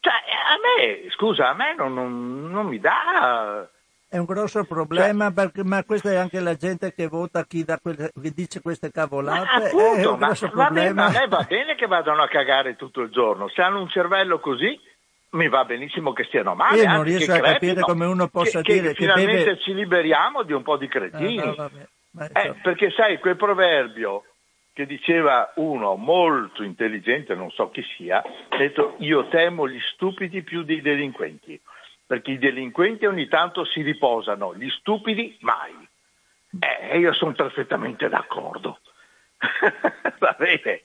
Cioè, 0.00 0.12
a 0.12 0.56
me, 0.62 1.10
scusa, 1.10 1.48
a 1.50 1.54
me 1.54 1.74
non, 1.74 1.92
non- 1.92 2.50
non 2.50 2.66
mi 2.66 2.78
dà... 2.78 3.68
È 4.10 4.16
un 4.16 4.24
grosso 4.24 4.64
problema, 4.64 5.30
perché- 5.32 5.62
ma 5.64 5.84
questa 5.84 6.10
è 6.10 6.16
anche 6.16 6.40
la 6.40 6.54
gente 6.54 6.94
che 6.94 7.08
vota 7.08 7.44
chi, 7.44 7.62
quelle- 7.82 8.10
chi 8.20 8.32
dice 8.32 8.62
queste 8.62 8.90
cavolate. 8.90 9.64
è 9.64 9.66
appunto, 9.66 10.12
un 10.14 10.18
ma, 10.18 10.26
grosso 10.26 10.50
va 10.54 10.70
bene, 10.70 10.86
problema. 10.86 11.02
ma 11.02 11.06
a 11.06 11.20
me 11.20 11.28
va 11.28 11.44
bene 11.46 11.74
che 11.74 11.86
vadano 11.86 12.22
a 12.22 12.28
cagare 12.28 12.74
tutto 12.76 13.02
il 13.02 13.10
giorno. 13.10 13.48
Se 13.50 13.60
hanno 13.60 13.80
un 13.82 13.88
cervello 13.90 14.38
così, 14.40 14.80
mi 15.32 15.48
va 15.50 15.64
benissimo 15.66 16.14
che 16.14 16.24
stiano 16.24 16.54
male. 16.54 16.78
Io 16.80 16.88
non 16.88 17.02
riesco 17.02 17.32
a 17.32 17.38
capire 17.40 17.74
crepino, 17.74 17.84
come 17.86 18.06
uno 18.06 18.28
possa 18.28 18.62
che, 18.62 18.72
dire 18.72 18.88
che 18.88 18.94
che 18.94 19.00
finalmente 19.02 19.44
beve- 19.44 19.58
ci 19.60 19.74
liberiamo 19.74 20.42
di 20.42 20.52
un 20.54 20.62
po' 20.62 20.78
di 20.78 20.86
Ah, 20.86 20.88
cretini. 20.88 21.36
no, 21.36 21.54
vabbè, 21.54 21.86
ma 22.12 22.26
Eh, 22.28 22.54
perché 22.62 22.90
sai, 22.92 23.18
quel 23.18 23.36
proverbio 23.36 24.24
che 24.72 24.86
diceva 24.86 25.52
uno 25.56 25.96
molto 25.96 26.62
intelligente, 26.62 27.34
non 27.34 27.50
so 27.50 27.68
chi 27.68 27.84
sia, 27.98 28.22
ha 28.48 28.56
detto 28.56 28.94
io 29.00 29.28
temo 29.28 29.68
gli 29.68 29.80
stupidi 29.92 30.42
più 30.42 30.62
dei 30.62 30.80
delinquenti, 30.80 31.60
perché 32.08 32.30
i 32.32 32.38
delinquenti 32.38 33.04
ogni 33.04 33.28
tanto 33.28 33.66
si 33.66 33.82
riposano, 33.82 34.54
gli 34.54 34.70
stupidi 34.70 35.36
mai. 35.42 35.86
Eh, 36.58 36.98
io 36.98 37.12
sono 37.12 37.32
perfettamente 37.32 38.08
d'accordo. 38.08 38.80
Va 40.18 40.34
bene, 40.38 40.84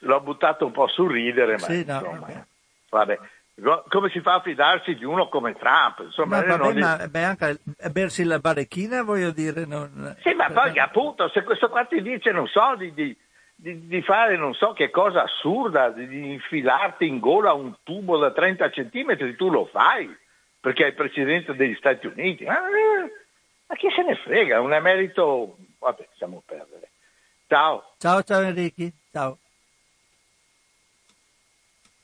l'ho 0.00 0.20
buttato 0.20 0.66
un 0.66 0.72
po' 0.72 0.88
sul 0.88 1.12
ridere, 1.12 1.52
ma 1.58 1.66
Sì, 1.68 1.84
no, 1.84 1.92
insomma, 1.94 2.18
vabbè. 2.18 2.44
vabbè. 2.90 3.18
Co- 3.62 3.84
Come 3.86 4.10
si 4.10 4.18
fa 4.20 4.34
a 4.34 4.40
fidarsi 4.40 4.96
di 4.96 5.04
uno 5.04 5.28
come 5.28 5.54
Trump? 5.54 6.00
Insomma, 6.00 6.40
Ma 6.40 6.56
non 6.56 6.58
vabbè, 6.58 6.80
ma 6.80 7.06
beh, 7.08 7.22
anche 7.24 7.58
bersi 7.92 8.24
la 8.24 8.40
barechina, 8.40 9.04
voglio 9.04 9.30
dire, 9.30 9.64
non... 9.66 10.16
Sì, 10.22 10.34
ma 10.34 10.50
poi 10.50 10.76
appunto, 10.80 11.28
se 11.28 11.44
questo 11.44 11.68
qua 11.68 11.84
ti 11.84 12.02
dice, 12.02 12.32
non 12.32 12.48
so, 12.48 12.74
di, 12.76 12.92
di- 12.92 13.16
di- 13.54 14.02
fare 14.02 14.36
non 14.36 14.54
so 14.54 14.72
che 14.72 14.90
cosa 14.90 15.22
assurda, 15.22 15.90
di, 15.90 16.08
di 16.08 16.32
infilarti 16.32 17.06
in 17.06 17.20
gola 17.20 17.52
un 17.52 17.76
tubo 17.84 18.18
da 18.18 18.32
30 18.32 18.68
centimetri, 18.72 19.36
tu 19.36 19.48
lo 19.48 19.66
fai, 19.66 20.12
perché 20.64 20.84
è 20.84 20.86
il 20.86 20.94
Presidente 20.94 21.54
degli 21.54 21.74
Stati 21.74 22.06
Uniti. 22.06 22.44
Ma, 22.44 22.56
eh, 22.56 23.12
ma 23.66 23.74
chi 23.74 23.86
se 23.94 24.02
ne 24.02 24.16
frega? 24.16 24.62
Un 24.62 24.72
emerito... 24.72 25.58
Vabbè, 25.78 26.08
stiamo 26.14 26.38
a 26.38 26.42
perdere. 26.42 26.88
Ciao. 27.46 27.92
Ciao, 27.98 28.22
ciao 28.22 28.40
Enrichi, 28.40 28.90
ciao. 29.12 29.36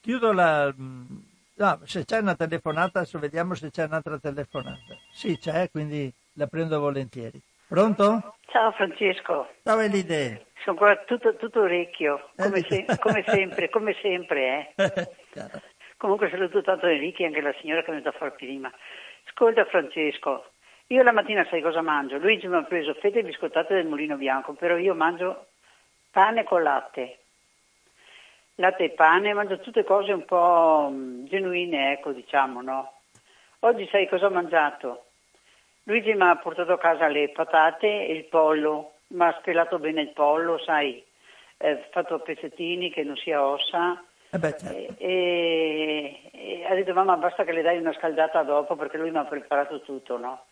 Chiudo 0.02 0.32
la... 0.32 0.70
No, 0.76 1.80
se 1.84 2.04
c'è 2.04 2.18
una 2.18 2.34
telefonata, 2.34 2.98
adesso 2.98 3.18
vediamo 3.18 3.54
se 3.54 3.70
c'è 3.70 3.84
un'altra 3.84 4.18
telefonata. 4.18 4.94
Sì, 5.10 5.38
c'è, 5.38 5.70
quindi 5.70 6.12
la 6.34 6.46
prendo 6.46 6.78
volentieri. 6.80 7.40
Pronto? 7.66 8.36
Ciao 8.48 8.72
Francesco, 8.72 9.54
Ciao 9.62 9.78
Elide. 9.78 10.48
sono 10.62 10.76
ancora 10.76 10.96
tutto, 11.06 11.34
tutto 11.36 11.60
orecchio, 11.62 12.30
come, 12.36 12.60
se- 12.68 12.84
come 12.98 13.24
sempre, 13.26 13.70
come 13.70 13.96
sempre. 14.02 14.74
Eh. 14.76 15.08
Comunque 16.00 16.30
saluto 16.30 16.62
tanto 16.62 16.86
Enrico 16.86 17.22
e 17.22 17.26
anche 17.26 17.42
la 17.42 17.54
signora 17.60 17.82
che 17.82 17.88
è 17.88 17.90
venuta 17.90 18.08
a 18.08 18.12
fare 18.12 18.30
prima. 18.30 18.72
Ascolta 19.26 19.66
Francesco, 19.66 20.52
io 20.86 21.02
la 21.02 21.12
mattina 21.12 21.46
sai 21.50 21.60
cosa 21.60 21.82
mangio? 21.82 22.16
Luigi 22.16 22.48
mi 22.48 22.56
ha 22.56 22.62
preso 22.62 22.94
fette 22.94 23.22
biscottate 23.22 23.74
del 23.74 23.84
mulino 23.84 24.16
bianco, 24.16 24.54
però 24.54 24.78
io 24.78 24.94
mangio 24.94 25.48
pane 26.10 26.42
con 26.44 26.62
latte. 26.62 27.18
latte 28.54 28.84
e 28.84 28.90
pane, 28.92 29.34
mangio 29.34 29.58
tutte 29.58 29.84
cose 29.84 30.12
un 30.12 30.24
po' 30.24 30.88
mm, 30.90 31.26
genuine, 31.26 31.92
ecco, 31.92 32.12
diciamo, 32.12 32.62
no? 32.62 32.92
Oggi 33.58 33.86
sai 33.88 34.08
cosa 34.08 34.28
ho 34.28 34.30
mangiato? 34.30 35.04
Luigi 35.82 36.14
mi 36.14 36.22
ha 36.22 36.36
portato 36.36 36.72
a 36.72 36.78
casa 36.78 37.08
le 37.08 37.28
patate 37.28 38.06
e 38.06 38.14
il 38.14 38.24
pollo, 38.24 38.92
mi 39.08 39.24
ha 39.24 39.36
stellato 39.40 39.78
bene 39.78 40.00
il 40.00 40.12
pollo, 40.14 40.56
sai, 40.60 41.04
eh, 41.58 41.88
fatto 41.90 42.14
a 42.14 42.20
pezzettini 42.20 42.90
che 42.90 43.02
non 43.02 43.16
sia 43.16 43.44
ossa. 43.44 44.02
Eh 44.32 44.38
beh, 44.38 44.56
certo. 44.56 44.94
e, 44.98 46.30
e, 46.30 46.64
ha 46.68 46.74
detto 46.74 46.92
mamma 46.94 47.16
basta 47.16 47.44
che 47.44 47.52
le 47.52 47.62
dai 47.62 47.78
una 47.78 47.92
scaldata 47.92 48.42
dopo 48.44 48.76
perché 48.76 48.96
lui 48.96 49.10
mi 49.10 49.18
ha 49.18 49.24
preparato 49.24 49.80
tutto, 49.80 50.16
no? 50.18 50.44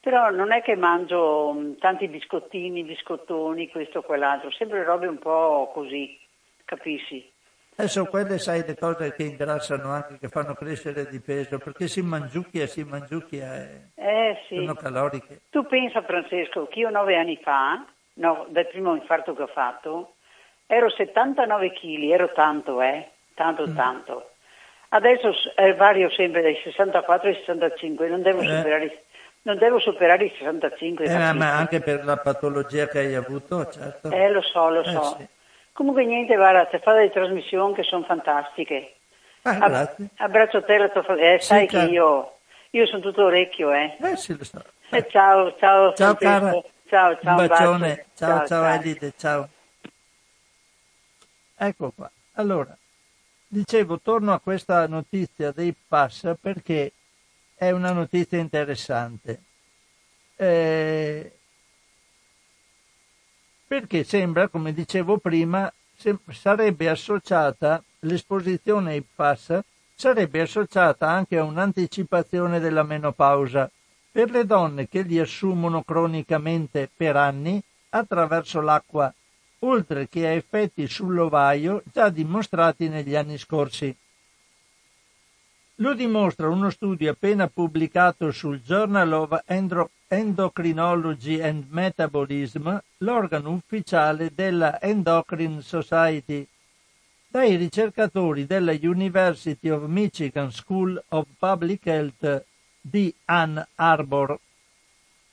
Però 0.00 0.30
non 0.30 0.52
è 0.52 0.62
che 0.62 0.76
mangio 0.76 1.52
mm, 1.52 1.72
tanti 1.78 2.08
biscottini, 2.08 2.82
biscottoni, 2.82 3.68
questo 3.68 3.98
o 3.98 4.02
quell'altro, 4.02 4.50
sempre 4.50 4.82
robe 4.84 5.06
un 5.06 5.18
po' 5.18 5.70
così, 5.74 6.18
capisci? 6.64 7.30
Adesso 7.76 8.06
quelle 8.06 8.38
sai 8.38 8.64
le 8.66 8.76
cose 8.76 9.12
che 9.14 9.24
ingrassano 9.24 9.90
anche, 9.90 10.18
che 10.18 10.28
fanno 10.28 10.54
crescere 10.54 11.06
di 11.06 11.20
peso, 11.20 11.58
perché 11.58 11.88
si 11.88 12.02
mangiucchia, 12.02 12.66
si 12.66 12.84
mangiucchia 12.84 13.54
e 13.54 13.90
Eh 13.94 14.38
sì. 14.48 14.56
sono 14.56 14.74
caloriche. 14.74 15.42
Tu 15.50 15.64
pensa 15.66 16.02
Francesco 16.02 16.66
che 16.66 16.80
io 16.80 16.90
nove 16.90 17.16
anni 17.16 17.38
fa, 17.42 17.84
no, 18.14 18.46
dal 18.48 18.66
primo 18.68 18.94
infarto 18.94 19.34
che 19.34 19.42
ho 19.42 19.46
fatto, 19.46 20.16
ero 20.72 20.88
79 20.88 21.72
kg, 21.72 22.10
ero 22.12 22.32
tanto, 22.32 22.80
eh, 22.80 23.08
tanto, 23.34 23.66
Mm. 23.66 23.74
tanto. 23.76 24.30
Adesso 24.90 25.32
eh, 25.56 25.74
vario 25.74 26.10
sempre 26.10 26.42
dai 26.42 26.58
64 26.62 27.28
ai 27.28 27.34
65, 27.36 28.08
non 28.08 28.22
devo, 28.22 28.40
Eh. 28.42 28.46
superare, 28.56 28.84
i- 28.84 28.98
non 29.42 29.58
devo 29.58 29.78
superare 29.80 30.24
i 30.24 30.30
65. 30.36 31.04
Eh, 31.04 31.32
ma 31.32 31.56
anche 31.56 31.80
per 31.80 32.04
la 32.04 32.16
patologia 32.16 32.86
che 32.88 32.98
hai 33.00 33.14
avuto, 33.14 33.66
certo. 33.70 34.10
Eh, 34.10 34.28
lo 34.30 34.42
so, 34.42 34.68
lo 34.68 34.82
Eh, 34.82 34.90
so. 34.90 35.02
sì. 35.18 35.26
Comunque 35.72 36.04
niente, 36.04 36.34
guarda, 36.36 36.66
ti 36.66 36.78
fa 36.78 36.92
delle 36.92 37.10
trasmissioni 37.10 37.74
che 37.74 37.82
sono 37.84 38.04
fantastiche. 38.04 38.94
Ah, 39.42 39.56
Ab- 39.60 39.96
abbraccio 40.16 40.62
te 40.64 40.76
la 40.78 40.88
tua 40.88 41.02
famiglia. 41.02 41.32
Eh, 41.34 41.38
Sì, 41.40 41.46
sai 41.46 41.66
cara. 41.66 41.84
che 41.86 41.90
io, 41.92 42.32
io 42.70 42.86
sono 42.86 43.00
tutto 43.00 43.24
orecchio, 43.24 43.72
eh. 43.72 43.96
Eh 44.02 44.16
sì, 44.16 44.36
lo 44.36 44.44
so. 44.44 44.62
Eh, 44.90 45.06
ciao, 45.08 45.54
ciao. 45.56 45.94
Ciao 45.94 46.14
Francesco. 46.16 46.40
cara. 46.50 46.50
Ciao, 46.88 47.18
ciao. 47.20 47.34
Un 47.34 47.40
un 47.40 47.46
bacio. 47.46 47.46
bacione. 47.70 48.06
Ciao, 48.14 48.46
ciao, 48.46 48.64
Elide, 48.74 49.12
ciao. 49.16 49.48
Ecco 51.62 51.90
qua. 51.90 52.10
Allora, 52.36 52.74
dicevo, 53.46 54.00
torno 54.00 54.32
a 54.32 54.40
questa 54.40 54.86
notizia 54.86 55.52
dei 55.52 55.74
pass 55.74 56.32
perché 56.40 56.92
è 57.54 57.70
una 57.70 57.92
notizia 57.92 58.38
interessante. 58.38 59.42
Eh, 60.36 61.38
perché 63.66 64.04
sembra, 64.04 64.48
come 64.48 64.72
dicevo 64.72 65.18
prima, 65.18 65.70
sem- 65.94 66.18
sarebbe 66.30 66.88
associata 66.88 67.84
l'esposizione 68.00 68.92
ai 68.92 69.04
pass 69.14 69.60
sarebbe 69.94 70.40
associata 70.40 71.10
anche 71.10 71.36
a 71.36 71.44
un'anticipazione 71.44 72.58
della 72.58 72.84
menopausa 72.84 73.70
per 74.10 74.30
le 74.30 74.46
donne 74.46 74.88
che 74.88 75.02
li 75.02 75.18
assumono 75.18 75.82
cronicamente 75.82 76.88
per 76.96 77.16
anni 77.16 77.62
attraverso 77.90 78.62
l'acqua, 78.62 79.12
oltre 79.60 80.08
che 80.08 80.26
a 80.26 80.30
effetti 80.30 80.86
sull'ovaio 80.86 81.82
già 81.92 82.08
dimostrati 82.08 82.88
negli 82.88 83.14
anni 83.14 83.38
scorsi. 83.38 83.94
Lo 85.76 85.94
dimostra 85.94 86.48
uno 86.48 86.68
studio 86.68 87.10
appena 87.10 87.48
pubblicato 87.48 88.30
sul 88.32 88.60
Journal 88.60 89.12
of 89.12 89.42
Endocrinology 90.08 91.40
and 91.40 91.64
Metabolism, 91.70 92.78
l'organo 92.98 93.52
ufficiale 93.52 94.30
della 94.34 94.78
Endocrine 94.80 95.62
Society, 95.62 96.46
dai 97.28 97.56
ricercatori 97.56 98.44
della 98.44 98.72
University 98.72 99.70
of 99.70 99.84
Michigan 99.86 100.50
School 100.50 101.02
of 101.08 101.26
Public 101.38 101.86
Health 101.86 102.44
di 102.80 103.14
Ann 103.26 103.58
Arbor. 103.76 104.38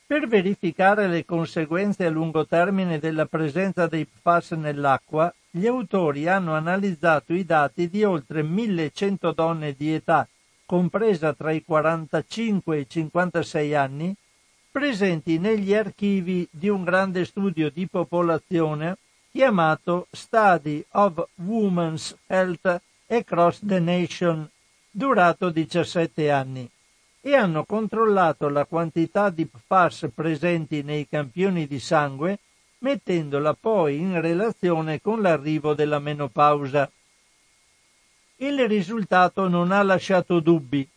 Per 0.08 0.26
verificare 0.26 1.10
le 1.10 1.26
conseguenze 1.26 2.06
a 2.06 2.10
lungo 2.10 2.46
termine 2.46 2.98
della 2.98 3.26
presenza 3.26 3.88
dei 3.88 4.06
PFAS 4.06 4.52
nell'acqua, 4.52 5.34
gli 5.52 5.68
autori 5.68 6.30
hanno 6.30 6.54
analizzato 6.54 7.34
i 7.34 7.44
dati 7.44 7.90
di 7.90 8.06
oltre 8.06 8.42
1100 8.42 9.34
donne 9.34 9.74
di 9.74 9.94
età 9.94 10.26
compresa 10.66 11.34
tra 11.34 11.52
i 11.52 11.62
45 11.64 12.76
e 12.76 12.80
i 12.80 12.90
56 12.90 13.76
anni, 13.76 14.16
presenti 14.72 15.40
negli 15.40 15.74
archivi 15.74 16.48
di 16.52 16.70
un 16.70 16.86
grande 16.86 17.26
studio 17.26 17.70
di 17.70 17.88
popolazione 17.88 18.98
chiamato 19.32 20.08
Study 20.12 20.86
of 20.92 21.26
Women's 21.36 22.16
Health 22.28 22.82
Across 23.08 23.66
the 23.66 23.80
Nation, 23.80 24.50
durato 24.90 25.50
17 25.50 26.32
anni, 26.32 26.70
e 27.22 27.36
hanno 27.36 27.66
controllato 27.66 28.50
la 28.50 28.66
quantità 28.66 29.30
di 29.30 29.46
PFAS 29.46 30.10
presenti 30.14 30.84
nei 30.84 31.08
campioni 31.08 31.68
di 31.68 31.80
sangue, 31.80 32.40
mettendola 32.80 33.54
poi 33.54 33.98
in 33.98 34.22
relazione 34.22 35.02
con 35.02 35.22
l'arrivo 35.22 35.74
della 35.74 36.00
menopausa. 36.00 36.90
Il 38.38 38.68
risultato 38.68 39.48
non 39.48 39.72
ha 39.72 39.82
lasciato 39.82 40.40
dubbi. 40.40 40.88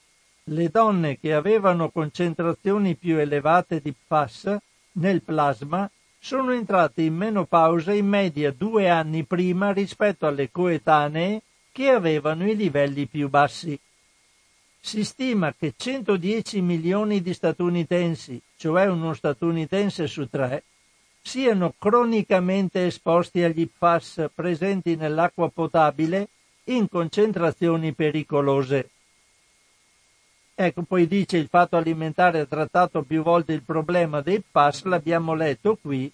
Le 0.44 0.68
donne 0.68 1.18
che 1.18 1.32
avevano 1.32 1.90
concentrazioni 1.90 2.96
più 2.96 3.16
elevate 3.16 3.80
di 3.80 3.92
PFAS 3.92 4.56
nel 4.92 5.22
plasma 5.22 5.90
sono 6.18 6.52
entrate 6.52 7.00
in 7.02 7.14
menopausa 7.14 7.94
in 7.94 8.06
media 8.06 8.52
due 8.52 8.90
anni 8.90 9.24
prima 9.24 9.72
rispetto 9.72 10.26
alle 10.26 10.50
coetanee 10.50 11.42
che 11.72 11.88
avevano 11.88 12.46
i 12.46 12.54
livelli 12.54 13.06
più 13.06 13.30
bassi. 13.30 13.78
Si 14.82 15.04
stima 15.04 15.54
che 15.56 15.74
110 15.76 16.62
milioni 16.62 17.20
di 17.20 17.34
statunitensi, 17.34 18.40
cioè 18.56 18.86
uno 18.86 19.12
statunitense 19.12 20.06
su 20.06 20.28
tre, 20.28 20.64
siano 21.20 21.74
cronicamente 21.78 22.86
esposti 22.86 23.42
agli 23.42 23.68
PFAS 23.68 24.30
presenti 24.34 24.96
nell'acqua 24.96 25.50
potabile 25.50 26.28
in 26.64 26.88
concentrazioni 26.88 27.92
pericolose. 27.92 28.90
Ecco, 30.54 30.82
poi 30.82 31.06
dice 31.06 31.36
il 31.36 31.48
fatto 31.48 31.76
alimentare 31.76 32.40
ha 32.40 32.46
trattato 32.46 33.02
più 33.02 33.22
volte 33.22 33.52
il 33.52 33.62
problema 33.62 34.22
dei 34.22 34.42
PAS, 34.42 34.84
l'abbiamo 34.84 35.34
letto 35.34 35.76
qui, 35.76 36.10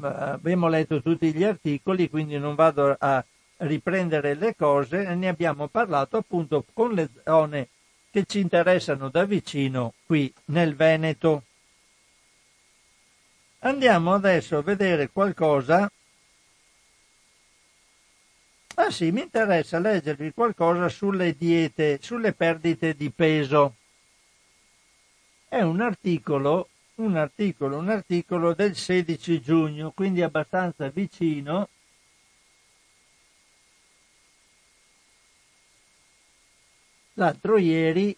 abbiamo 0.00 0.68
letto 0.68 1.02
tutti 1.02 1.32
gli 1.32 1.42
articoli, 1.42 2.08
quindi 2.08 2.38
non 2.38 2.54
vado 2.54 2.96
a 2.98 3.24
riprendere 3.58 4.34
le 4.34 4.54
cose, 4.54 5.14
ne 5.14 5.28
abbiamo 5.28 5.66
parlato 5.66 6.18
appunto 6.18 6.64
con 6.72 6.92
le 6.92 7.08
zone 7.24 7.68
che 8.16 8.24
ci 8.24 8.40
interessano 8.40 9.10
da 9.10 9.26
vicino 9.26 9.92
qui 10.06 10.32
nel 10.46 10.74
Veneto. 10.74 11.42
Andiamo 13.58 14.14
adesso 14.14 14.56
a 14.56 14.62
vedere 14.62 15.10
qualcosa. 15.10 15.90
Ah 18.76 18.90
sì, 18.90 19.10
mi 19.10 19.20
interessa 19.20 19.78
leggervi 19.78 20.32
qualcosa 20.32 20.88
sulle 20.88 21.36
diete, 21.36 21.98
sulle 22.00 22.32
perdite 22.32 22.94
di 22.94 23.10
peso. 23.10 23.74
È 25.46 25.60
un 25.60 25.82
articolo, 25.82 26.70
un 26.94 27.16
articolo, 27.16 27.76
un 27.76 27.90
articolo 27.90 28.54
del 28.54 28.76
16 28.76 29.42
giugno, 29.42 29.90
quindi 29.90 30.22
abbastanza 30.22 30.88
vicino. 30.88 31.68
L'altro 37.18 37.56
ieri, 37.56 38.14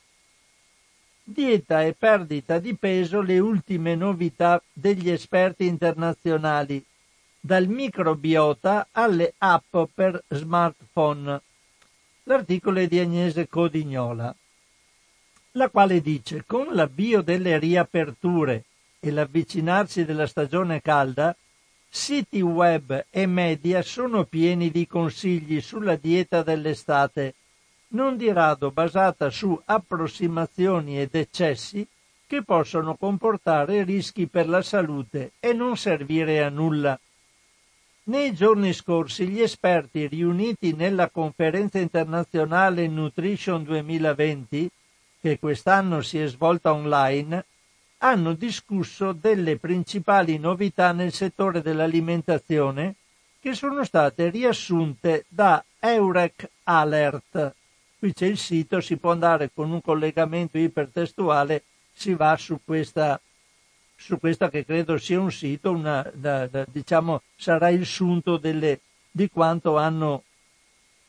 dieta 1.22 1.84
e 1.84 1.92
perdita 1.92 2.58
di 2.58 2.74
peso, 2.74 3.20
le 3.20 3.38
ultime 3.38 3.94
novità 3.94 4.60
degli 4.72 5.08
esperti 5.08 5.66
internazionali 5.66 6.84
dal 7.38 7.68
microbiota 7.68 8.88
alle 8.90 9.34
app 9.38 9.76
per 9.94 10.22
smartphone. 10.28 11.40
L'articolo 12.24 12.80
è 12.80 12.88
di 12.88 12.98
Agnese 12.98 13.48
Codignola, 13.48 14.34
la 15.52 15.68
quale 15.68 16.00
dice 16.00 16.44
con 16.44 16.66
l'avvio 16.72 17.22
delle 17.22 17.56
riaperture 17.58 18.64
e 18.98 19.10
l'avvicinarsi 19.12 20.04
della 20.04 20.26
stagione 20.26 20.82
calda, 20.82 21.36
siti 21.88 22.40
web 22.40 23.06
e 23.10 23.26
media 23.26 23.80
sono 23.82 24.24
pieni 24.24 24.72
di 24.72 24.88
consigli 24.88 25.60
sulla 25.60 25.94
dieta 25.94 26.42
dell'estate, 26.42 27.34
non 27.88 28.16
di 28.16 28.30
rado 28.32 28.70
basata 28.70 29.30
su 29.30 29.58
approssimazioni 29.64 31.00
ed 31.00 31.14
eccessi 31.14 31.86
che 32.26 32.42
possono 32.42 32.94
comportare 32.96 33.84
rischi 33.84 34.26
per 34.26 34.48
la 34.48 34.60
salute 34.60 35.32
e 35.40 35.54
non 35.54 35.76
servire 35.76 36.42
a 36.42 36.50
nulla. 36.50 36.98
Nei 38.04 38.34
giorni 38.34 38.72
scorsi 38.72 39.26
gli 39.28 39.40
esperti 39.40 40.06
riuniti 40.06 40.74
nella 40.74 41.08
conferenza 41.08 41.78
internazionale 41.78 42.86
Nutrition 42.86 43.64
2020, 43.64 44.70
che 45.20 45.38
quest'anno 45.38 46.02
si 46.02 46.18
è 46.18 46.26
svolta 46.26 46.72
online, 46.72 47.44
hanno 47.98 48.34
discusso 48.34 49.12
delle 49.12 49.56
principali 49.56 50.38
novità 50.38 50.92
nel 50.92 51.12
settore 51.12 51.62
dell'alimentazione 51.62 52.94
che 53.40 53.54
sono 53.54 53.84
state 53.84 54.30
riassunte 54.30 55.24
da 55.28 55.62
Eurek 55.78 56.48
Alert. 56.64 57.56
Qui 57.98 58.12
c'è 58.12 58.26
il 58.26 58.38
sito, 58.38 58.80
si 58.80 58.96
può 58.96 59.10
andare 59.10 59.50
con 59.52 59.72
un 59.72 59.80
collegamento 59.80 60.56
ipertestuale, 60.56 61.64
si 61.92 62.14
va 62.14 62.36
su 62.36 62.60
questa, 62.64 63.20
su 63.96 64.18
questa 64.20 64.48
che 64.50 64.64
credo 64.64 64.98
sia 64.98 65.20
un 65.20 65.32
sito, 65.32 65.72
una, 65.72 66.08
da, 66.14 66.46
da, 66.46 66.64
diciamo 66.70 67.22
sarà 67.34 67.70
il 67.70 67.84
sunto 67.84 68.36
delle, 68.36 68.80
di 69.10 69.28
quanto 69.28 69.76
hanno, 69.76 70.22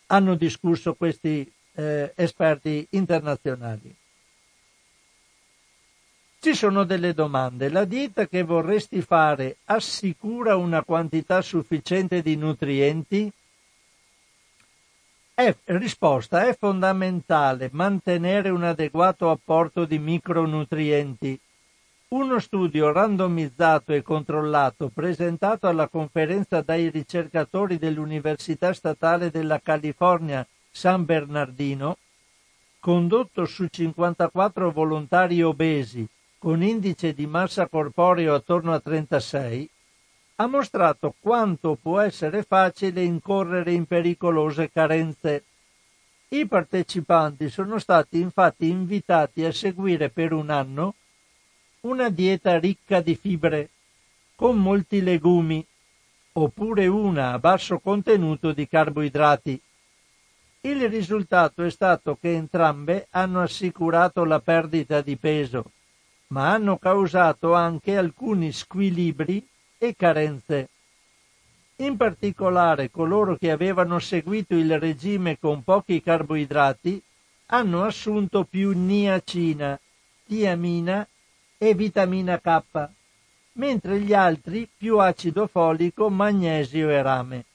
hanno 0.07 0.33
discusso 0.33 0.95
questi 0.95 1.51
eh, 1.73 2.11
esperti 2.15 2.87
internazionali. 2.91 3.95
Ci 6.41 6.55
sono 6.55 6.85
delle 6.85 7.13
domande. 7.13 7.69
La 7.69 7.85
dieta 7.85 8.25
che 8.25 8.43
vorresti 8.43 9.01
fare 9.01 9.57
assicura 9.65 10.55
una 10.55 10.83
quantità 10.83 11.41
sufficiente 11.41 12.23
di 12.23 12.35
nutrienti? 12.35 13.31
È, 15.39 15.55
risposta, 15.67 16.45
è 16.45 16.57
fondamentale 16.59 17.69
mantenere 17.71 18.49
un 18.49 18.65
adeguato 18.65 19.29
apporto 19.29 19.85
di 19.85 19.97
micronutrienti. 19.97 21.39
Uno 22.09 22.39
studio 22.39 22.91
randomizzato 22.91 23.93
e 23.93 24.01
controllato 24.01 24.89
presentato 24.93 25.69
alla 25.69 25.87
conferenza 25.87 26.59
dai 26.59 26.89
ricercatori 26.89 27.77
dell'Università 27.77 28.73
Statale 28.73 29.31
della 29.31 29.61
California 29.61 30.45
San 30.69 31.05
Bernardino, 31.05 31.99
condotto 32.81 33.45
su 33.45 33.67
54 33.67 34.73
volontari 34.73 35.41
obesi 35.41 36.05
con 36.37 36.61
indice 36.61 37.13
di 37.13 37.27
massa 37.27 37.67
corporeo 37.67 38.33
attorno 38.33 38.73
a 38.73 38.81
36, 38.81 39.69
ha 40.41 40.47
mostrato 40.47 41.13
quanto 41.19 41.75
può 41.75 41.99
essere 41.99 42.43
facile 42.43 43.03
incorrere 43.03 43.73
in 43.73 43.85
pericolose 43.85 44.71
carenze. 44.71 45.43
I 46.29 46.47
partecipanti 46.47 47.49
sono 47.49 47.77
stati 47.77 48.21
infatti 48.21 48.69
invitati 48.69 49.43
a 49.43 49.51
seguire 49.51 50.09
per 50.09 50.31
un 50.31 50.49
anno 50.49 50.95
una 51.81 52.09
dieta 52.09 52.57
ricca 52.57 53.01
di 53.01 53.15
fibre, 53.15 53.69
con 54.35 54.57
molti 54.57 55.01
legumi, 55.01 55.65
oppure 56.33 56.87
una 56.87 57.33
a 57.33 57.39
basso 57.39 57.79
contenuto 57.79 58.53
di 58.53 58.65
carboidrati. 58.65 59.61
Il 60.61 60.89
risultato 60.89 61.63
è 61.63 61.69
stato 61.69 62.17
che 62.19 62.33
entrambe 62.33 63.07
hanno 63.11 63.41
assicurato 63.41 64.23
la 64.23 64.39
perdita 64.39 65.01
di 65.01 65.17
peso, 65.17 65.71
ma 66.27 66.51
hanno 66.51 66.77
causato 66.77 67.53
anche 67.53 67.97
alcuni 67.97 68.53
squilibri 68.53 69.45
e 69.79 69.95
carenze. 69.95 70.69
In 71.77 71.95
particolare 71.95 72.91
coloro 72.91 73.37
che 73.37 73.49
avevano 73.49 73.97
seguito 73.99 74.53
il 74.53 74.77
regime 74.77 75.39
con 75.39 75.63
pochi 75.63 76.03
carboidrati 76.03 77.01
hanno 77.47 77.83
assunto 77.83 78.43
più 78.43 78.77
niacina, 78.77 79.79
tiamina 80.27 81.07
e 81.57 81.73
vitamina 81.73 82.39
K, 82.39 82.89
mentre 83.53 83.99
gli 84.01 84.13
altri 84.13 84.69
più 84.77 84.99
acido 84.99 85.47
folico, 85.47 86.09
magnesio 86.09 86.89
e 86.89 87.01
rame. 87.01 87.45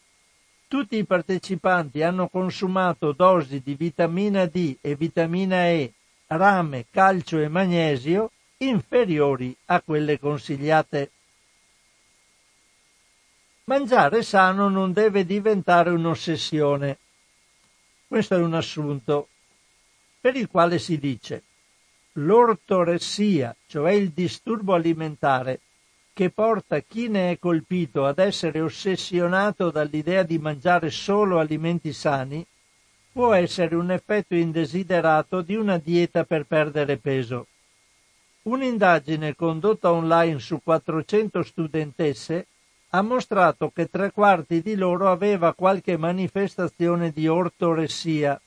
Tutti 0.66 0.96
i 0.96 1.04
partecipanti 1.04 2.02
hanno 2.02 2.28
consumato 2.28 3.12
dosi 3.12 3.60
di 3.62 3.74
vitamina 3.74 4.46
D 4.46 4.76
e 4.80 4.96
vitamina 4.96 5.66
E, 5.66 5.92
rame, 6.28 6.86
calcio 6.90 7.38
e 7.38 7.48
magnesio 7.48 8.30
inferiori 8.56 9.54
a 9.66 9.80
quelle 9.82 10.18
consigliate. 10.18 11.10
Mangiare 13.66 14.22
sano 14.22 14.68
non 14.68 14.92
deve 14.92 15.24
diventare 15.24 15.88
un'ossessione. 15.88 16.98
Questo 18.06 18.34
è 18.34 18.38
un 18.38 18.52
assunto 18.52 19.28
per 20.20 20.36
il 20.36 20.48
quale 20.48 20.78
si 20.78 20.98
dice 20.98 21.42
l'ortoressia, 22.16 23.56
cioè 23.66 23.92
il 23.92 24.10
disturbo 24.10 24.74
alimentare, 24.74 25.60
che 26.12 26.30
porta 26.30 26.78
chi 26.80 27.08
ne 27.08 27.32
è 27.32 27.38
colpito 27.38 28.04
ad 28.06 28.18
essere 28.18 28.60
ossessionato 28.60 29.70
dall'idea 29.70 30.22
di 30.22 30.38
mangiare 30.38 30.90
solo 30.90 31.38
alimenti 31.38 31.92
sani, 31.92 32.46
può 33.12 33.32
essere 33.32 33.74
un 33.74 33.90
effetto 33.90 34.34
indesiderato 34.34 35.40
di 35.40 35.56
una 35.56 35.78
dieta 35.78 36.24
per 36.24 36.44
perdere 36.44 36.98
peso. 36.98 37.46
Un'indagine 38.42 39.34
condotta 39.34 39.90
online 39.90 40.38
su 40.38 40.60
400 40.62 41.42
studentesse 41.42 42.46
ha 42.94 43.02
mostrato 43.02 43.72
che 43.74 43.90
tre 43.90 44.12
quarti 44.12 44.62
di 44.62 44.76
loro 44.76 45.10
aveva 45.10 45.52
qualche 45.52 45.96
manifestazione 45.96 47.10
di 47.10 47.26
ortoressia, 47.26 48.40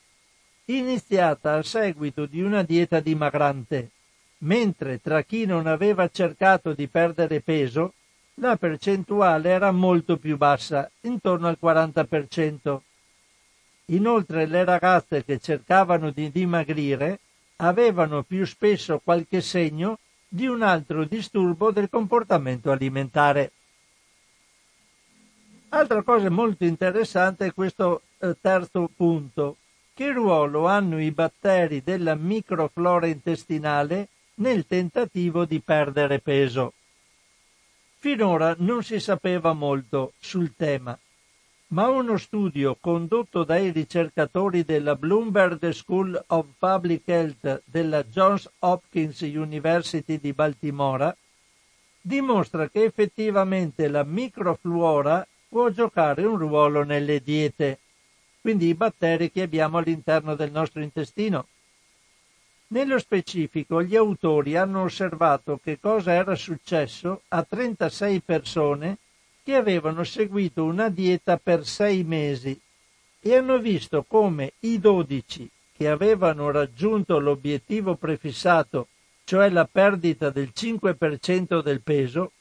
iniziata 0.66 1.54
a 1.54 1.62
seguito 1.62 2.24
di 2.24 2.40
una 2.40 2.62
dieta 2.62 3.00
dimagrante, 3.00 3.90
mentre 4.38 5.02
tra 5.02 5.20
chi 5.20 5.44
non 5.44 5.66
aveva 5.66 6.08
cercato 6.08 6.72
di 6.72 6.88
perdere 6.88 7.42
peso 7.42 7.92
la 8.36 8.56
percentuale 8.56 9.50
era 9.50 9.70
molto 9.70 10.16
più 10.16 10.38
bassa, 10.38 10.90
intorno 11.02 11.48
al 11.48 11.58
40%. 11.60 12.78
Inoltre 13.86 14.46
le 14.46 14.64
ragazze 14.64 15.24
che 15.24 15.38
cercavano 15.40 16.10
di 16.10 16.30
dimagrire 16.30 17.20
avevano 17.56 18.22
più 18.22 18.46
spesso 18.46 18.98
qualche 19.04 19.42
segno 19.42 19.98
di 20.26 20.46
un 20.46 20.62
altro 20.62 21.04
disturbo 21.04 21.70
del 21.70 21.90
comportamento 21.90 22.70
alimentare. 22.70 23.52
Altra 25.70 26.02
cosa 26.02 26.30
molto 26.30 26.64
interessante 26.64 27.46
è 27.46 27.52
questo 27.52 28.00
eh, 28.20 28.34
terzo 28.40 28.88
punto. 28.94 29.56
Che 29.92 30.12
ruolo 30.12 30.66
hanno 30.66 30.98
i 30.98 31.10
batteri 31.10 31.82
della 31.82 32.14
microflora 32.14 33.06
intestinale 33.06 34.08
nel 34.36 34.66
tentativo 34.66 35.44
di 35.44 35.60
perdere 35.60 36.20
peso? 36.20 36.72
Finora 37.98 38.54
non 38.60 38.82
si 38.82 38.98
sapeva 38.98 39.52
molto 39.52 40.14
sul 40.18 40.54
tema, 40.56 40.98
ma 41.68 41.88
uno 41.88 42.16
studio 42.16 42.74
condotto 42.80 43.44
dai 43.44 43.70
ricercatori 43.70 44.64
della 44.64 44.94
Bloomberg 44.94 45.68
School 45.68 46.18
of 46.28 46.46
Public 46.58 47.06
Health 47.08 47.62
della 47.66 48.04
Johns 48.04 48.48
Hopkins 48.60 49.20
University 49.20 50.18
di 50.18 50.32
Baltimora 50.32 51.14
dimostra 52.00 52.70
che 52.70 52.84
effettivamente 52.84 53.88
la 53.88 54.04
microflora 54.04 55.26
può 55.48 55.70
giocare 55.70 56.24
un 56.24 56.36
ruolo 56.36 56.84
nelle 56.84 57.20
diete, 57.20 57.78
quindi 58.40 58.68
i 58.68 58.74
batteri 58.74 59.30
che 59.30 59.42
abbiamo 59.42 59.78
all'interno 59.78 60.34
del 60.34 60.50
nostro 60.50 60.82
intestino. 60.82 61.46
Nello 62.68 62.98
specifico, 62.98 63.82
gli 63.82 63.96
autori 63.96 64.56
hanno 64.56 64.82
osservato 64.82 65.58
che 65.62 65.80
cosa 65.80 66.12
era 66.12 66.34
successo 66.34 67.22
a 67.28 67.42
36 67.42 68.20
persone 68.20 68.98
che 69.42 69.54
avevano 69.54 70.04
seguito 70.04 70.64
una 70.64 70.90
dieta 70.90 71.38
per 71.38 71.64
sei 71.64 72.04
mesi 72.04 72.60
e 73.20 73.34
hanno 73.34 73.58
visto 73.58 74.04
come 74.06 74.52
i 74.60 74.78
12 74.78 75.50
che 75.74 75.88
avevano 75.88 76.50
raggiunto 76.50 77.18
l'obiettivo 77.18 77.94
prefissato, 77.94 78.88
cioè 79.24 79.48
la 79.48 79.64
perdita 79.64 80.28
del 80.28 80.50
5% 80.52 81.62
del 81.62 81.80
peso, 81.80 82.32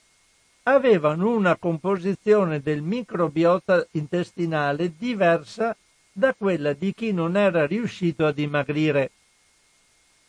avevano 0.67 1.31
una 1.31 1.55
composizione 1.55 2.59
del 2.59 2.81
microbiota 2.81 3.87
intestinale 3.91 4.93
diversa 4.97 5.75
da 6.11 6.33
quella 6.33 6.73
di 6.73 6.93
chi 6.93 7.13
non 7.13 7.37
era 7.37 7.65
riuscito 7.65 8.25
a 8.25 8.33
dimagrire. 8.33 9.11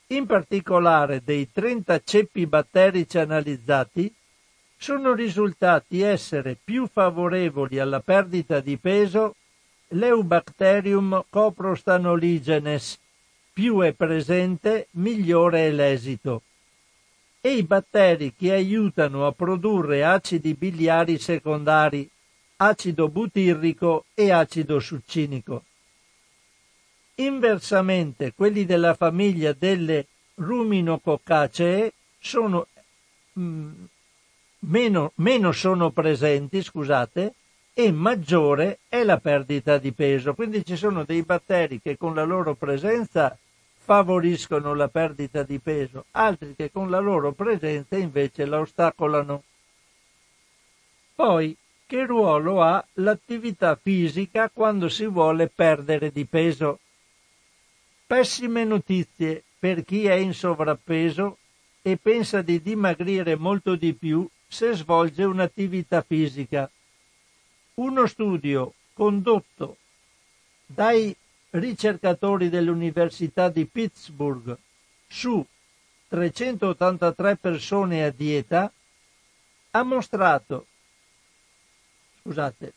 In 0.09 0.27
particolare 0.27 1.23
dei 1.25 1.51
30 1.51 2.01
ceppi 2.05 2.47
batterici 2.47 3.19
analizzati 3.19 4.13
sono 4.77 5.13
risultati 5.13 6.03
essere 6.03 6.57
più 6.63 6.87
favorevoli 6.87 7.81
alla 7.81 8.01
perdita 8.01 8.61
di 8.61 8.77
peso 8.77 9.35
l'Eubacterium 9.89 11.25
coprostanoligenes, 11.29 12.99
più 13.53 13.81
è 13.81 13.93
presente, 13.93 14.87
migliore 14.93 15.67
è 15.67 15.71
l'esito 15.73 16.43
e 17.41 17.57
i 17.57 17.63
batteri 17.63 18.35
che 18.35 18.53
aiutano 18.53 19.27
a 19.27 19.33
produrre 19.33 20.05
acidi 20.05 20.55
biliari 20.55 21.19
secondari, 21.19 22.09
acido 22.57 23.09
butirrico 23.09 24.05
e 24.15 24.31
acido 24.33 24.81
succinico. 24.81 25.65
Inversamente, 27.17 28.33
quelli 28.35 28.65
della 28.65 28.95
famiglia 28.95 29.53
delle 29.53 30.07
ruminococcacee 30.35 31.93
sono 32.19 32.67
mh, 33.33 33.43
mm, 33.43 33.85
meno, 34.61 35.13
meno 35.17 35.53
sono 35.53 35.91
presenti, 35.91 36.63
scusate, 36.63 37.35
e 37.73 37.93
maggiore 37.93 38.81
è 38.89 39.05
la 39.05 39.19
perdita 39.19 39.79
di 39.79 39.93
peso. 39.93 40.35
Quindi 40.35 40.65
ci 40.65 40.77
sono 40.77 41.05
dei 41.05 41.23
batteri 41.23 41.81
che 41.81 41.97
con 41.97 42.15
la 42.15 42.25
loro 42.25 42.55
presenza 42.55 43.37
favoriscono 43.89 44.75
la 44.75 44.89
perdita 44.89 45.43
di 45.45 45.59
peso, 45.61 46.05
altri 46.11 46.55
che 46.55 46.71
con 46.71 46.91
la 46.91 46.99
loro 46.99 47.33
presenza 47.33 47.97
invece 47.97 48.45
la 48.45 48.59
ostacolano. 48.59 49.43
Poi 51.15 51.57
che 51.87 52.05
ruolo 52.05 52.61
ha 52.61 52.87
l'attività 52.97 53.77
fisica 53.77 54.51
quando 54.51 54.91
si 54.91 55.07
vuole 55.07 55.49
perdere 55.49 56.13
di 56.13 56.27
peso. 56.27 56.81
Pessime 58.07 58.65
notizie 58.65 59.43
per 59.59 59.83
chi 59.87 60.05
è 60.05 60.13
in 60.13 60.35
sovrappeso 60.35 61.39
e 61.81 61.97
pensa 61.97 62.43
di 62.43 62.61
dimagrire 62.61 63.37
molto 63.37 63.75
di 63.75 63.95
più 63.95 64.29
se 64.47 64.75
svolge 64.75 65.25
un'attività 65.25 66.03
fisica. 66.03 66.71
Uno 67.77 68.07
studio 68.07 68.75
condotto 68.93 69.79
dai 70.67 71.17
ricercatori 71.51 72.49
dell'Università 72.49 73.49
di 73.49 73.65
Pittsburgh 73.67 74.57
su 75.07 75.45
383 76.09 77.37
persone 77.37 78.05
a 78.05 78.11
dieta 78.11 78.73
ha 79.71 79.83
mostrato 79.83 80.67
scusate, 82.29 82.75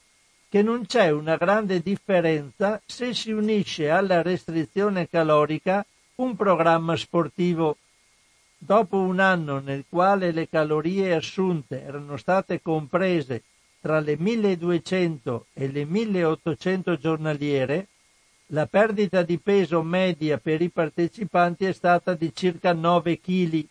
che 0.48 0.62
non 0.62 0.86
c'è 0.86 1.10
una 1.10 1.36
grande 1.36 1.82
differenza 1.82 2.82
se 2.86 3.14
si 3.14 3.32
unisce 3.32 3.90
alla 3.90 4.22
restrizione 4.22 5.10
calorica 5.10 5.86
un 6.16 6.36
programma 6.36 6.96
sportivo. 6.96 7.78
Dopo 8.58 8.98
un 8.98 9.20
anno 9.20 9.60
nel 9.60 9.86
quale 9.90 10.32
le 10.32 10.48
calorie 10.48 11.14
assunte 11.14 11.84
erano 11.84 12.16
state 12.16 12.62
comprese 12.62 13.44
tra 13.82 14.00
le 14.00 14.16
1200 14.18 15.48
e 15.54 15.68
le 15.68 15.84
1800 15.84 16.98
giornaliere, 16.98 17.88
la 18.54 18.66
perdita 18.66 19.24
di 19.24 19.38
peso 19.38 19.82
media 19.82 20.38
per 20.38 20.62
i 20.62 20.70
partecipanti 20.70 21.64
è 21.64 21.72
stata 21.72 22.16
di 22.16 22.34
circa 22.36 22.74
9 22.74 23.22
kg, 23.22 23.66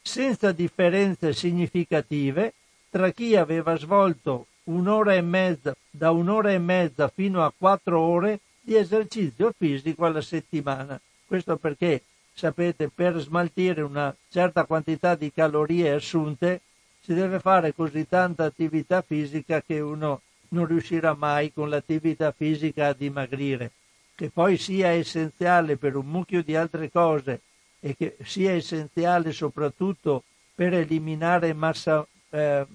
senza 0.00 0.52
differenze 0.52 1.34
significative 1.34 2.54
tra 2.88 3.10
chi 3.10 3.36
aveva 3.36 3.76
svolto 3.76 4.46
un'ora 4.64 5.14
e 5.14 5.20
mezza, 5.20 5.76
da 5.90 6.12
un'ora 6.12 6.50
e 6.52 6.58
mezza 6.58 7.08
fino 7.08 7.44
a 7.44 7.52
quattro 7.56 8.00
ore 8.00 8.40
di 8.58 8.74
esercizio 8.74 9.52
fisico 9.54 10.06
alla 10.06 10.22
settimana. 10.22 10.98
Questo 11.26 11.56
perché, 11.58 12.02
sapete, 12.32 12.88
per 12.88 13.18
smaltire 13.20 13.82
una 13.82 14.16
certa 14.30 14.64
quantità 14.64 15.14
di 15.14 15.30
calorie 15.30 15.90
assunte 15.90 16.62
si 17.02 17.12
deve 17.12 17.38
fare 17.38 17.74
così 17.74 18.08
tanta 18.08 18.44
attività 18.44 19.02
fisica 19.02 19.60
che 19.60 19.78
uno 19.80 20.22
non 20.48 20.64
riuscirà 20.64 21.14
mai 21.14 21.52
con 21.52 21.68
l'attività 21.68 22.32
fisica 22.32 22.86
a 22.86 22.94
dimagrire. 22.94 23.72
Che 24.16 24.30
poi 24.30 24.56
sia 24.56 24.88
essenziale 24.88 25.76
per 25.76 25.94
un 25.94 26.06
mucchio 26.06 26.42
di 26.42 26.56
altre 26.56 26.90
cose 26.90 27.42
e 27.78 27.94
che 27.94 28.16
sia 28.24 28.52
essenziale 28.52 29.30
soprattutto 29.30 30.24
per 30.54 30.72
eliminare 30.72 31.52
massa 31.52 32.04
eh, 32.30 32.66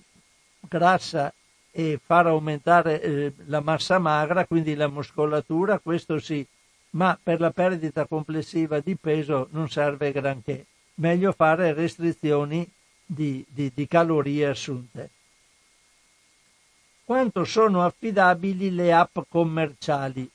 grassa 0.59 1.33
e 1.71 1.99
far 2.03 2.27
aumentare 2.27 3.01
eh, 3.01 3.33
la 3.45 3.59
massa 3.59 3.97
magra, 3.97 4.45
quindi 4.45 4.75
la 4.75 4.87
muscolatura, 4.87 5.79
questo 5.79 6.19
sì, 6.19 6.45
ma 6.91 7.17
per 7.21 7.39
la 7.39 7.51
perdita 7.51 8.05
complessiva 8.05 8.79
di 8.79 8.95
peso 8.95 9.47
non 9.51 9.69
serve 9.69 10.11
granché. 10.11 10.65
Meglio 10.95 11.31
fare 11.31 11.73
restrizioni 11.73 12.69
di, 13.03 13.43
di, 13.47 13.71
di 13.73 13.87
calorie 13.87 14.47
assunte. 14.47 15.09
Quanto 17.03 17.43
sono 17.45 17.83
affidabili 17.83 18.71
le 18.71 18.93
app 18.93 19.17
commerciali? 19.27 20.29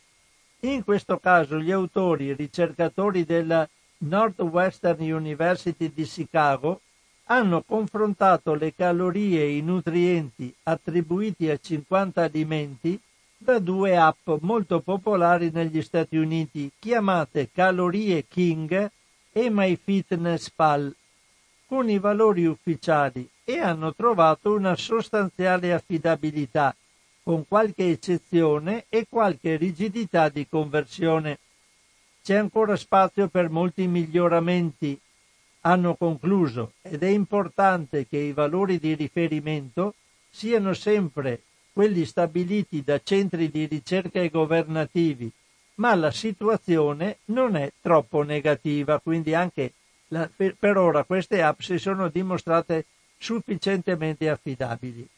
In 0.67 0.83
questo 0.83 1.19
caso 1.19 1.61
gli 1.61 1.71
autori 1.71 2.33
ricercatori 2.33 3.25
della 3.25 3.69
Northwestern 3.99 5.01
University 5.01 5.93
di 5.95 6.03
Chicago 6.03 6.81
hanno 7.27 7.63
confrontato 7.63 8.53
le 8.55 8.75
calorie 8.75 9.43
e 9.43 9.59
i 9.59 9.63
nutrienti 9.63 10.53
attribuiti 10.65 11.49
a 11.51 11.57
50 11.57 12.21
alimenti 12.21 12.99
da 13.39 13.61
due 13.61 13.97
app 13.97 14.29
molto 14.41 14.81
popolari 14.81 15.51
negli 15.53 15.81
Stati 15.83 16.17
Uniti 16.17 16.73
chiamate 16.81 17.49
Calorie 17.53 18.25
King 18.27 18.91
e 19.31 19.49
MyFitnessPal 19.49 20.93
con 21.69 21.89
i 21.89 22.01
valori 22.01 22.45
ufficiali 22.45 23.29
e 23.45 23.61
hanno 23.61 23.95
trovato 23.95 24.53
una 24.53 24.75
sostanziale 24.75 25.73
affidabilità 25.73 26.75
con 27.27 27.45
qualche 27.49 27.91
eccezione 27.91 28.85
e 28.89 29.07
qualche 29.09 29.57
rigidità 29.57 30.29
di 30.29 30.47
conversione. 30.49 31.41
C'è 32.23 32.37
ancora 32.37 32.77
spazio 32.77 33.27
per 33.27 33.51
molti 33.51 33.89
miglioramenti 33.89 34.97
hanno 35.63 35.97
concluso 35.97 36.75
ed 36.83 37.03
è 37.03 37.09
importante 37.09 38.07
che 38.07 38.19
i 38.19 38.33
valori 38.33 38.79
di 38.79 38.95
riferimento 38.95 39.95
siano 40.31 40.73
sempre 40.73 41.43
quelli 41.73 42.05
stabiliti 42.05 42.85
da 42.85 43.01
centri 43.03 43.51
di 43.51 43.67
ricerca 43.67 44.21
e 44.21 44.29
governativi, 44.29 45.29
ma 45.75 45.97
la 45.97 46.13
situazione 46.13 47.19
non 47.25 47.57
è 47.57 47.73
troppo 47.81 48.23
negativa, 48.23 49.01
quindi 49.01 49.35
anche 49.35 49.73
la, 50.09 50.31
per, 50.35 50.55
per 50.57 50.77
ora 50.77 51.03
queste 51.03 51.43
app 51.43 51.59
si 51.59 51.77
sono 51.79 52.09
dimostrate 52.09 52.85
sufficientemente 53.19 54.29
affidabili. 54.29 55.09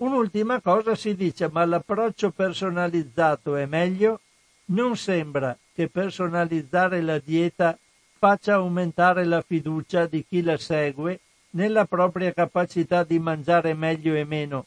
Un'ultima 0.00 0.62
cosa 0.62 0.94
si 0.94 1.14
dice, 1.14 1.50
ma 1.52 1.62
l'approccio 1.66 2.30
personalizzato 2.30 3.54
è 3.56 3.66
meglio? 3.66 4.20
Non 4.66 4.96
sembra 4.96 5.54
che 5.74 5.90
personalizzare 5.90 7.02
la 7.02 7.18
dieta 7.18 7.78
faccia 8.16 8.54
aumentare 8.54 9.26
la 9.26 9.42
fiducia 9.42 10.06
di 10.06 10.24
chi 10.26 10.42
la 10.42 10.56
segue 10.56 11.20
nella 11.50 11.84
propria 11.84 12.32
capacità 12.32 13.04
di 13.04 13.18
mangiare 13.18 13.74
meglio 13.74 14.14
e 14.14 14.24
meno. 14.24 14.64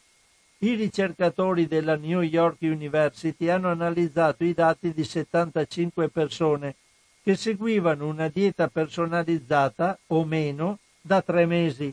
I 0.58 0.74
ricercatori 0.74 1.66
della 1.66 1.96
New 1.96 2.20
York 2.20 2.58
University 2.60 3.48
hanno 3.48 3.70
analizzato 3.70 4.44
i 4.44 4.54
dati 4.54 4.94
di 4.94 5.02
75 5.02 6.10
persone 6.10 6.76
che 7.24 7.34
seguivano 7.34 8.06
una 8.06 8.28
dieta 8.28 8.68
personalizzata 8.68 9.98
o 10.08 10.24
meno 10.24 10.78
da 11.00 11.22
tre 11.22 11.44
mesi 11.44 11.92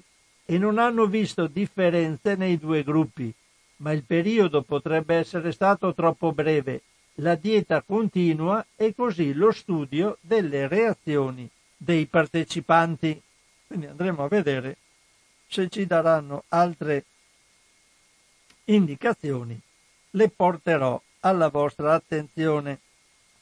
e 0.52 0.58
non 0.58 0.80
hanno 0.80 1.06
visto 1.06 1.48
differenze 1.48 2.36
nei 2.36 2.58
due 2.58 2.84
gruppi, 2.84 3.34
ma 3.78 3.94
il 3.94 4.04
periodo 4.04 4.64
potrebbe 4.64 5.16
essere 5.16 5.54
stato 5.54 5.94
troppo 5.94 6.34
breve 6.34 6.82
la 7.16 7.36
dieta 7.36 7.82
continua 7.82 8.66
e 8.76 8.94
così 8.94 9.32
lo 9.34 9.54
studio 9.54 10.18
delle 10.20 10.68
reazioni 10.68 11.50
dei 11.78 12.06
partecipanti. 12.06 13.22
Quindi 13.66 13.86
andremo 13.86 14.26
a 14.26 14.28
vedere 14.28 14.76
se 15.48 15.70
ci 15.70 15.86
daranno 15.86 16.44
altre 16.50 17.06
indicazioni. 18.66 19.58
Le 20.10 20.30
porterò 20.30 21.02
alla 21.22 21.48
vostra 21.48 21.94
attenzione. 21.94 22.80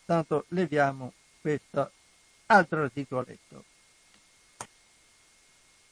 Tanto 0.06 0.46
leviamo 0.50 1.14
questo 1.42 1.92
altro 2.46 2.84
articoletto. 2.84 3.69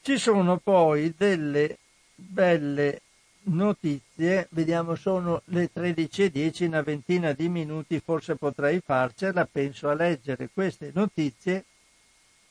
Ci 0.07 0.17
sono 0.17 0.55
poi 0.55 1.13
delle 1.17 1.79
belle 2.15 3.01
notizie, 3.47 4.47
vediamo 4.51 4.95
sono 4.95 5.41
le 5.47 5.69
13.10, 5.75 6.63
una 6.67 6.81
ventina 6.81 7.33
di 7.33 7.49
minuti 7.49 7.99
forse 7.99 8.37
potrei 8.37 8.79
farcela, 8.79 9.45
penso 9.45 9.89
a 9.89 9.93
leggere 9.95 10.49
queste 10.53 10.91
notizie 10.93 11.65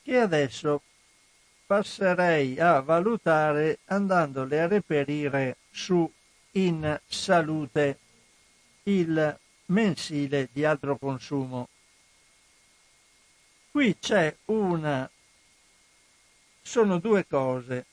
che 0.03 0.19
adesso 0.19 0.83
passerei 1.65 2.61
a 2.61 2.81
valutare 2.81 3.79
andandole 3.87 4.61
a 4.61 4.67
reperire 4.67 5.57
su 5.71 6.07
In 6.51 7.01
Salute, 7.07 7.99
il 8.83 9.39
mensile 9.69 10.51
di 10.53 10.63
altro 10.63 10.99
consumo. 10.99 11.69
Qui 13.71 13.97
c'è 13.99 14.37
una... 14.45 15.11
sono 16.67 16.99
due 16.99 17.25
cose. 17.27 17.87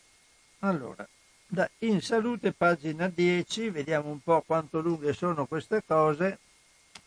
Allora, 0.59 1.07
da 1.45 1.69
in 1.79 2.01
salute 2.01 2.51
pagina 2.53 3.07
10 3.07 3.69
vediamo 3.69 4.09
un 4.09 4.19
po' 4.19 4.41
quanto 4.41 4.79
lunghe 4.79 5.13
sono 5.13 5.45
queste 5.45 5.83
cose. 5.85 6.39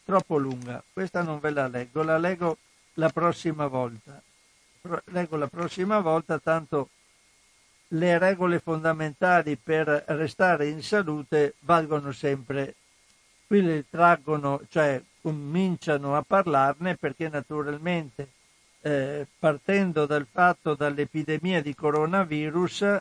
Troppo 0.05 0.39
lunga. 0.39 0.83
Questa 0.93 1.23
non 1.23 1.41
ve 1.41 1.51
la 1.51 1.67
leggo 1.67 2.05
la 2.05 2.17
leggo 2.17 2.59
la 2.95 3.09
prossima 3.09 3.67
volta. 3.67 4.23
Leggo 5.07 5.37
la 5.37 5.49
prossima 5.49 5.99
volta 5.99 6.39
tanto 6.39 6.91
le 7.89 8.19
regole 8.19 8.61
fondamentali 8.61 9.57
per 9.57 10.05
restare 10.07 10.69
in 10.69 10.83
salute 10.83 11.55
valgono 11.61 12.13
sempre. 12.13 12.77
Qui 13.49 13.61
le 13.61 13.85
traggono 13.91 14.61
cioè 14.69 15.03
cominciano 15.21 16.17
a 16.17 16.23
parlarne 16.23 16.95
perché 16.95 17.29
naturalmente 17.29 18.29
eh, 18.87 19.27
partendo 19.37 20.07
dal 20.07 20.29
fatto 20.31 20.77
dall'epidemia 20.77 21.61
di 21.61 21.75
coronavirus 21.75 22.99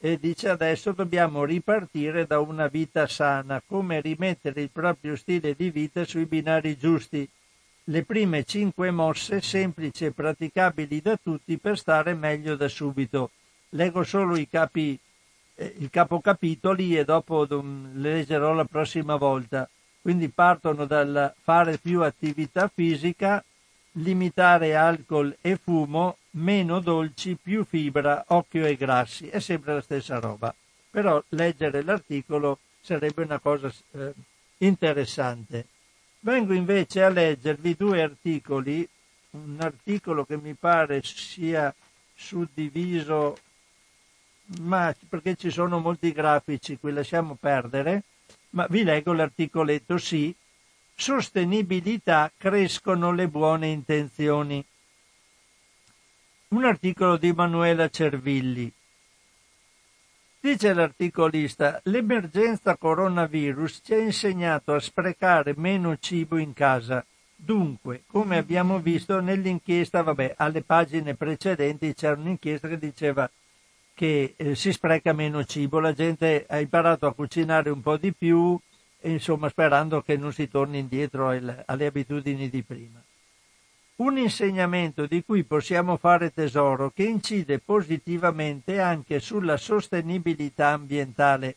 e 0.00 0.18
dice 0.18 0.48
adesso 0.48 0.92
dobbiamo 0.92 1.44
ripartire 1.44 2.26
da 2.26 2.40
una 2.40 2.66
vita 2.68 3.06
sana, 3.06 3.60
come 3.66 4.00
rimettere 4.00 4.62
il 4.62 4.70
proprio 4.70 5.16
stile 5.16 5.54
di 5.54 5.68
vita 5.68 6.06
sui 6.06 6.24
binari 6.24 6.78
giusti. 6.78 7.28
Le 7.84 8.04
prime 8.04 8.44
cinque 8.44 8.90
mosse 8.90 9.42
semplici 9.42 10.06
e 10.06 10.12
praticabili 10.12 11.02
da 11.02 11.18
tutti 11.22 11.58
per 11.58 11.76
stare 11.76 12.14
meglio 12.14 12.56
da 12.56 12.68
subito. 12.68 13.30
Leggo 13.70 14.04
solo 14.04 14.34
i 14.34 14.48
capi 14.48 14.98
eh, 15.56 15.74
il 15.78 15.90
capocapitoli 15.90 16.96
e 16.96 17.04
dopo 17.04 17.46
le 17.50 18.12
leggerò 18.12 18.54
la 18.54 18.64
prossima 18.64 19.16
volta. 19.16 19.68
Quindi 20.00 20.30
partono 20.30 20.86
dal 20.86 21.34
fare 21.42 21.76
più 21.76 22.02
attività 22.02 22.70
fisica, 22.72 23.44
limitare 23.98 24.74
alcol 24.74 25.36
e 25.40 25.56
fumo, 25.56 26.16
meno 26.32 26.80
dolci, 26.80 27.36
più 27.40 27.64
fibra, 27.64 28.24
occhio 28.28 28.66
e 28.66 28.76
grassi. 28.76 29.28
È 29.28 29.40
sempre 29.40 29.74
la 29.74 29.80
stessa 29.80 30.18
roba. 30.18 30.54
Però 30.90 31.22
leggere 31.30 31.82
l'articolo 31.82 32.58
sarebbe 32.80 33.22
una 33.22 33.38
cosa 33.38 33.72
eh, 33.92 34.12
interessante. 34.58 35.66
Vengo 36.20 36.52
invece 36.52 37.02
a 37.02 37.08
leggervi 37.08 37.74
due 37.76 38.02
articoli, 38.02 38.88
un 39.30 39.58
articolo 39.60 40.24
che 40.24 40.36
mi 40.36 40.54
pare 40.54 41.02
sia 41.02 41.72
suddiviso, 42.14 43.38
ma 44.60 44.94
perché 45.08 45.36
ci 45.36 45.50
sono 45.50 45.78
molti 45.78 46.10
grafici, 46.12 46.78
qui 46.78 46.92
lasciamo 46.92 47.36
perdere, 47.38 48.02
ma 48.50 48.66
vi 48.68 48.82
leggo 48.82 49.12
l'articoletto 49.12 49.98
sì, 49.98 50.34
sostenibilità 51.00 52.30
crescono 52.36 53.12
le 53.12 53.28
buone 53.28 53.68
intenzioni. 53.68 54.62
Un 56.48 56.64
articolo 56.64 57.16
di 57.16 57.32
Manuela 57.32 57.88
Cervilli. 57.88 58.70
Dice 60.40 60.74
l'articolista, 60.74 61.80
l'emergenza 61.84 62.76
coronavirus 62.76 63.80
ci 63.84 63.94
ha 63.94 63.98
insegnato 63.98 64.74
a 64.74 64.80
sprecare 64.80 65.54
meno 65.56 65.96
cibo 65.98 66.36
in 66.36 66.52
casa. 66.52 67.04
Dunque, 67.34 68.02
come 68.08 68.36
abbiamo 68.36 68.80
visto 68.80 69.20
nell'inchiesta, 69.20 70.02
vabbè, 70.02 70.34
alle 70.36 70.62
pagine 70.62 71.14
precedenti 71.14 71.94
c'era 71.94 72.16
un'inchiesta 72.16 72.66
che 72.66 72.78
diceva 72.78 73.30
che 73.94 74.34
eh, 74.36 74.54
si 74.56 74.72
spreca 74.72 75.12
meno 75.12 75.44
cibo, 75.44 75.78
la 75.78 75.92
gente 75.92 76.44
ha 76.48 76.58
imparato 76.58 77.06
a 77.06 77.14
cucinare 77.14 77.70
un 77.70 77.82
po' 77.82 77.96
di 77.96 78.12
più, 78.12 78.58
insomma 79.02 79.48
sperando 79.48 80.02
che 80.02 80.16
non 80.16 80.32
si 80.32 80.48
torni 80.48 80.78
indietro 80.78 81.28
alle 81.28 81.86
abitudini 81.86 82.48
di 82.48 82.62
prima. 82.62 83.02
Un 83.96 84.16
insegnamento 84.16 85.06
di 85.06 85.24
cui 85.24 85.42
possiamo 85.42 85.96
fare 85.96 86.32
tesoro 86.32 86.90
che 86.90 87.02
incide 87.02 87.58
positivamente 87.58 88.80
anche 88.80 89.18
sulla 89.18 89.56
sostenibilità 89.56 90.68
ambientale. 90.68 91.56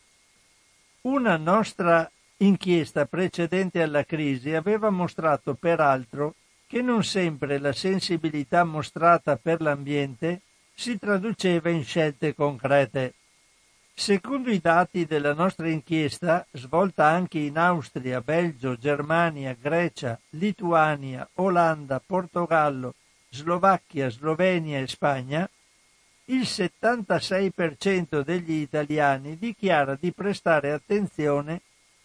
Una 1.02 1.38
nostra 1.38 2.10
inchiesta 2.38 3.06
precedente 3.06 3.82
alla 3.82 4.04
crisi 4.04 4.54
aveva 4.54 4.90
mostrato 4.90 5.54
peraltro 5.54 6.36
che 6.66 6.82
non 6.82 7.04
sempre 7.04 7.60
la 7.60 7.74
sensibilità 7.74 8.64
mostrata 8.64 9.36
per 9.36 9.62
l'ambiente 9.62 10.42
si 10.74 10.98
traduceva 10.98 11.70
in 11.70 11.84
scelte 11.84 12.34
concrete. 12.34 13.14
Secondo 13.94 14.50
i 14.50 14.60
dati 14.60 15.06
della 15.06 15.34
nostra 15.34 15.70
inchiesta, 15.70 16.46
svolta 16.52 17.06
anche 17.06 17.40
in 17.40 17.58
Austria, 17.58 18.22
Belgio, 18.22 18.76
Germania, 18.76 19.56
Grecia, 19.60 20.20
Lituania, 20.32 21.28
Olanda, 21.36 22.02
Portogallo, 22.04 22.96
Slovacchia, 23.30 24.10
Slovenia 24.10 24.80
e 24.80 24.88
Spagna, 24.88 25.50
il 26.26 26.42
76% 26.42 28.22
degli 28.22 28.54
italiani 28.54 29.38
dichiara 29.38 29.98
di 30.00 30.12
prestare 30.12 30.72
attenzione 30.72 31.62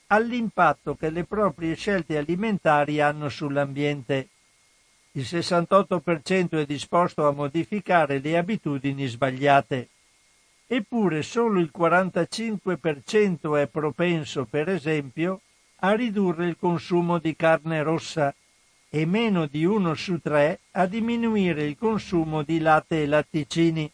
all'impatto 0.09 0.95
che 0.95 1.11
le 1.11 1.25
proprie 1.25 1.75
scelte 1.75 2.17
alimentari 2.17 3.01
hanno 3.01 3.29
sull'ambiente. 3.29 4.29
Il 5.13 5.23
68% 5.23 6.61
è 6.61 6.67
disposto 6.67 7.27
a 7.27 7.33
modificare 7.33 8.19
le 8.19 8.37
abitudini 8.37 9.07
sbagliate. 9.07 9.89
Eppure 10.69 11.23
solo 11.23 11.61
il 11.61 11.71
45% 11.73 13.57
è 13.57 13.69
propenso, 13.69 14.47
per 14.47 14.69
esempio, 14.69 15.41
a 15.81 15.93
ridurre 15.95 16.49
il 16.49 16.57
consumo 16.59 17.19
di 17.19 17.37
carne 17.37 17.85
rossa 17.85 18.35
e 18.89 19.07
meno 19.07 19.47
di 19.47 19.65
uno 19.65 19.95
su 19.95 20.19
tre 20.21 20.59
a 20.73 20.87
diminuire 20.87 21.65
il 21.65 21.77
consumo 21.79 22.43
di 22.43 22.59
latte 22.59 23.03
e 23.03 23.07
latticini. 23.07 23.89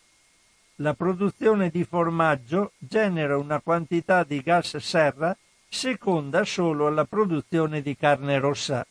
La 0.77 0.95
produzione 0.95 1.69
di 1.69 1.85
formaggio 1.85 2.73
genera 2.79 3.37
una 3.37 3.61
quantità 3.61 4.25
di 4.25 4.41
gas 4.41 4.79
serra 4.79 5.37
seconda 5.69 6.43
solo 6.45 6.87
alla 6.87 7.05
produzione 7.05 7.83
di 7.83 7.95
carne 7.97 8.39
rossa. 8.39 8.87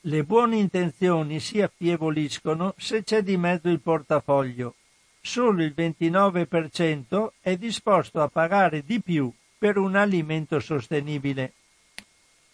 Le 0.00 0.24
buone 0.24 0.56
intenzioni 0.56 1.38
si 1.38 1.60
affievoliscono 1.60 2.74
se 2.78 3.04
c'è 3.04 3.22
di 3.22 3.36
mezzo 3.36 3.68
il 3.68 3.80
portafoglio 3.80 4.76
solo 5.26 5.62
il 5.62 5.72
29% 5.74 7.28
è 7.40 7.56
disposto 7.56 8.20
a 8.20 8.28
pagare 8.28 8.84
di 8.84 9.00
più 9.00 9.32
per 9.56 9.78
un 9.78 9.96
alimento 9.96 10.60
sostenibile. 10.60 11.52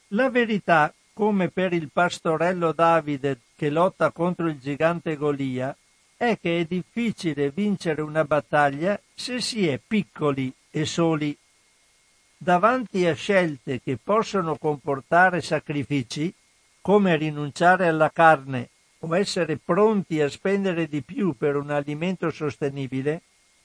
La 0.08 0.30
verità, 0.30 0.94
come 1.12 1.48
per 1.48 1.72
il 1.72 1.90
pastorello 1.92 2.70
Davide 2.70 3.40
che 3.56 3.70
lotta 3.70 4.12
contro 4.12 4.46
il 4.46 4.60
gigante 4.60 5.16
Golia, 5.16 5.76
è 6.16 6.38
che 6.40 6.60
è 6.60 6.64
difficile 6.64 7.50
vincere 7.50 8.02
una 8.02 8.24
battaglia 8.24 8.98
se 9.14 9.40
si 9.40 9.66
è 9.66 9.80
piccoli 9.84 10.52
e 10.70 10.86
soli. 10.86 11.36
Davanti 12.36 13.04
a 13.04 13.14
scelte 13.14 13.80
che 13.80 13.98
possono 14.00 14.56
comportare 14.56 15.40
sacrifici, 15.42 16.32
come 16.80 17.16
rinunciare 17.16 17.88
alla 17.88 18.10
carne 18.10 18.68
o 19.00 19.16
essere 19.16 19.56
pronti 19.56 20.20
a 20.20 20.28
spendere 20.28 20.86
di 20.86 21.02
più 21.02 21.34
per 21.36 21.56
un 21.56 21.70
alimento 21.70 22.30
sostenibile, 22.30 23.22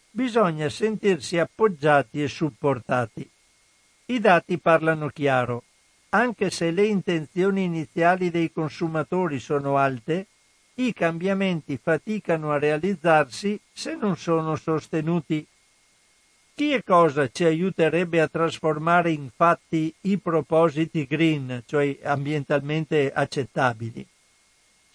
bisogna 0.10 0.70
sentirsi 0.70 1.38
appoggiati 1.38 2.24
e 2.24 2.28
supportati. 2.28 3.30
I 4.07 4.20
dati 4.20 4.57
parlano 4.57 5.10
chiaro. 5.10 5.64
Anche 6.10 6.49
se 6.49 6.72
le 6.72 6.86
intenzioni 6.86 7.64
iniziali 7.64 8.32
dei 8.32 8.52
consumatori 8.52 9.40
sono 9.40 9.78
alte, 9.78 10.28
i 10.76 10.94
cambiamenti 10.94 11.78
faticano 11.82 12.52
a 12.52 12.60
realizzarsi 12.60 13.60
se 13.74 13.95
non 13.95 14.16
sono 14.16 14.56
sostenuti. 14.56 15.45
Chi 16.53 16.72
e 16.72 16.84
cosa 16.84 17.30
ci 17.30 17.44
aiuterebbe 17.44 18.22
a 18.22 18.30
trasformare 18.30 19.12
in 19.12 19.30
fatti 19.36 19.94
i 20.02 20.18
propositi 20.18 21.06
green, 21.06 21.64
cioè 21.66 21.98
ambientalmente 22.03 23.12
accettabili? 23.12 24.07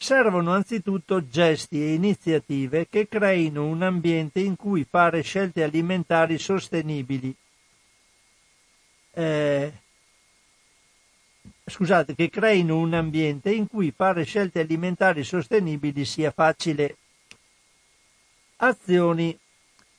Servono 0.03 0.55
anzitutto 0.55 1.29
gesti 1.29 1.83
e 1.83 1.93
iniziative 1.93 2.89
che 2.89 3.07
creino 3.07 3.67
un 3.67 3.83
ambiente 3.83 4.41
in 4.41 4.57
cui 4.57 4.87
fare 4.89 5.21
scelte 5.21 5.63
alimentari 5.63 6.39
sostenibili. 6.39 7.37
Eh, 9.13 9.73
scusate, 11.67 12.15
che 12.15 12.31
creino 12.31 12.79
un 12.79 12.95
ambiente 12.95 13.53
in 13.53 13.69
cui 13.69 13.93
fare 13.95 14.25
scelte 14.25 14.61
alimentari 14.61 15.23
sostenibili 15.23 16.07
sia 16.07 16.31
facile. 16.31 16.97
Azioni 18.57 19.39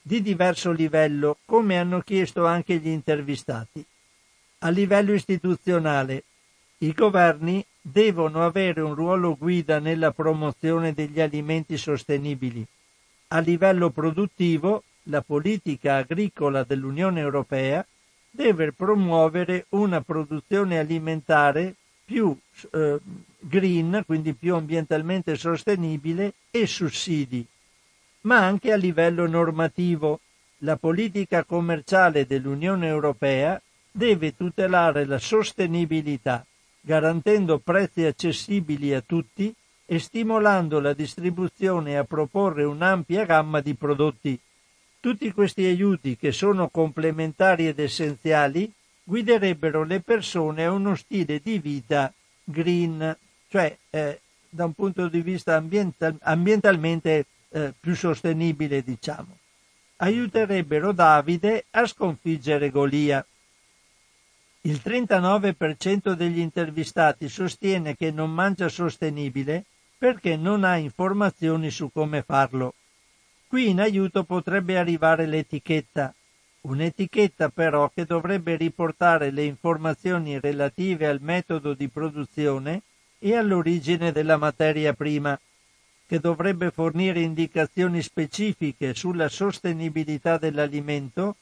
di 0.02 0.23
diverso 0.23 0.72
livello, 0.72 1.38
come 1.45 1.78
hanno 1.78 2.02
chiesto 2.02 2.48
anche 2.48 2.78
gli 2.78 2.88
intervistati. 2.88 3.86
A 4.60 4.69
livello 4.69 5.14
istituzionale, 5.14 6.23
i 6.80 6.91
governi 6.91 7.64
devono 7.82 8.45
avere 8.45 8.82
un 8.82 8.94
ruolo 8.94 9.36
guida 9.36 9.80
nella 9.80 10.12
promozione 10.12 10.94
degli 10.94 11.20
alimenti 11.20 11.78
sostenibili. 11.78 12.66
A 13.30 13.40
livello 13.40 13.90
produttivo, 13.90 14.84
la 15.03 15.22
politica 15.22 15.95
agricola 15.95 16.64
dell'Unione 16.64 17.22
Europea 17.22 17.86
deve 18.30 18.72
promuovere 18.72 19.66
una 19.70 20.02
produzione 20.02 20.78
alimentare 20.78 21.74
più 22.06 22.38
eh, 22.72 22.99
green, 23.40 24.03
quindi 24.06 24.34
più 24.34 24.56
ambientalmente 24.56 25.36
sostenibile 25.36 26.34
e 26.52 26.68
sussidi. 26.68 27.45
Ma 28.22 28.45
anche 28.45 28.72
a 28.72 28.76
livello 28.76 29.28
normativo, 29.28 30.20
la 30.60 30.78
politica 30.78 31.44
commerciale 31.44 32.28
dell'Unione 32.28 32.88
Europea 32.88 33.60
deve 33.91 34.36
tutelare 34.36 35.06
la 35.06 35.18
sostenibilità 35.18 36.45
garantendo 36.82 37.60
prezzi 37.60 38.03
accessibili 38.03 38.94
a 38.94 39.02
tutti 39.06 39.53
e 39.86 39.99
stimolando 39.99 40.80
la 40.80 40.94
distribuzione 40.94 41.98
a 41.98 42.03
proporre 42.03 42.64
un'ampia 42.64 43.26
gamma 43.26 43.62
di 43.62 43.76
prodotti. 43.76 44.40
Tutti 44.99 45.32
questi 45.32 45.66
aiuti, 45.66 46.18
che 46.18 46.32
sono 46.32 46.70
complementari 46.70 47.68
ed 47.68 47.80
essenziali, 47.80 48.72
guiderebbero 49.03 49.84
le 49.84 49.99
persone 49.99 50.66
a 50.66 50.72
uno 50.72 50.95
stile 50.95 51.40
di 51.44 51.60
vita 51.60 52.14
green, 52.44 53.18
cioè 53.49 53.76
eh, 53.90 54.22
da 54.49 54.66
un 54.66 54.74
punto 54.74 55.08
di 55.08 55.22
vista 55.22 55.56
ambiental, 55.56 56.16
ambientalmente 56.22 57.26
eh, 57.49 57.74
più 57.80 57.95
sostenibile, 57.95 58.84
diciamo. 58.84 59.38
Aiuterebbero 59.98 60.91
Davide 60.94 61.66
a 61.72 61.86
sconfiggere 61.86 62.70
Golia. 62.70 63.26
Il 64.63 64.79
39% 64.83 66.11
degli 66.13 66.38
intervistati 66.38 67.27
sostiene 67.29 67.95
che 67.95 68.11
non 68.11 68.31
mangia 68.31 68.69
sostenibile 68.69 69.65
perché 69.97 70.35
non 70.35 70.63
ha 70.63 70.77
informazioni 70.77 71.71
su 71.71 71.91
come 71.91 72.21
farlo. 72.21 72.75
Qui 73.47 73.69
in 73.69 73.81
aiuto 73.81 74.23
potrebbe 74.23 74.77
arrivare 74.77 75.25
l'etichetta. 75.25 76.13
Un'etichetta 76.61 77.49
però 77.49 77.89
che 77.89 78.05
dovrebbe 78.05 78.55
riportare 78.55 79.31
le 79.31 79.45
informazioni 79.45 80.39
relative 80.39 81.07
al 81.07 81.21
metodo 81.21 81.73
di 81.73 81.88
produzione 81.88 82.83
e 83.17 83.35
all'origine 83.35 84.11
della 84.11 84.38
materia 84.38 84.93
prima, 84.93 85.39
che 86.05 86.19
dovrebbe 86.19 86.69
fornire 86.69 87.21
indicazioni 87.21 88.01
specifiche 88.03 88.93
sulla 88.93 89.27
sostenibilità 89.27 90.38
dell'alimento 90.38 91.35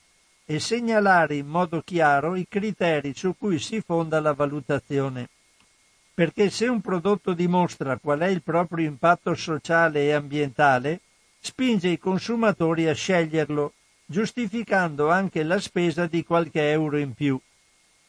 e 0.51 0.59
segnalare 0.59 1.35
in 1.35 1.45
modo 1.45 1.83
chiaro 1.85 2.35
i 2.35 2.47
criteri 2.49 3.13
su 3.13 3.35
cui 3.37 3.59
si 3.59 3.81
fonda 3.81 4.19
la 4.19 4.33
valutazione. 4.33 5.29
Perché 6.11 6.49
se 6.49 6.67
un 6.67 6.81
prodotto 6.81 7.33
dimostra 7.33 7.97
qual 7.97 8.21
è 8.21 8.25
il 8.25 8.41
proprio 8.41 8.87
impatto 8.87 9.35
sociale 9.35 10.05
e 10.05 10.13
ambientale, 10.13 11.01
spinge 11.39 11.89
i 11.89 11.99
consumatori 11.99 12.87
a 12.87 12.95
sceglierlo 12.95 13.73
giustificando 14.07 15.11
anche 15.11 15.43
la 15.43 15.59
spesa 15.59 16.07
di 16.07 16.23
qualche 16.23 16.71
euro 16.71 16.97
in 16.97 17.13
più, 17.13 17.39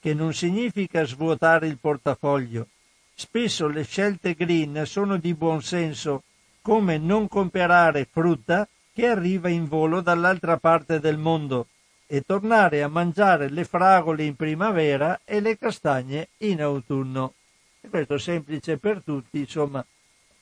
che 0.01 0.15
non 0.15 0.33
significa 0.33 1.05
svuotare 1.05 1.67
il 1.67 1.77
portafoglio. 1.77 2.69
Spesso 3.15 3.69
le 3.69 3.85
scelte 3.85 4.33
green 4.33 4.85
sono 4.87 5.19
di 5.19 5.35
buon 5.35 5.63
senso, 5.63 6.23
come 6.63 6.97
non 6.97 7.29
comprare 7.29 8.09
frutta 8.11 8.67
che 8.95 9.09
arriva 9.09 9.51
in 9.51 9.69
volo 9.69 10.01
dall'altra 10.01 10.57
parte 10.57 11.01
del 11.01 11.19
mondo 11.19 11.67
e 12.13 12.23
tornare 12.23 12.83
a 12.83 12.89
mangiare 12.89 13.49
le 13.49 13.63
fragole 13.63 14.25
in 14.25 14.35
primavera 14.35 15.21
e 15.25 15.39
le 15.39 15.57
castagne 15.57 16.31
in 16.39 16.61
autunno. 16.61 17.35
E 17.81 17.89
questo 17.89 18.15
è 18.15 18.19
semplice 18.19 18.79
per 18.79 19.01
tutti, 19.05 19.39
insomma, 19.39 19.85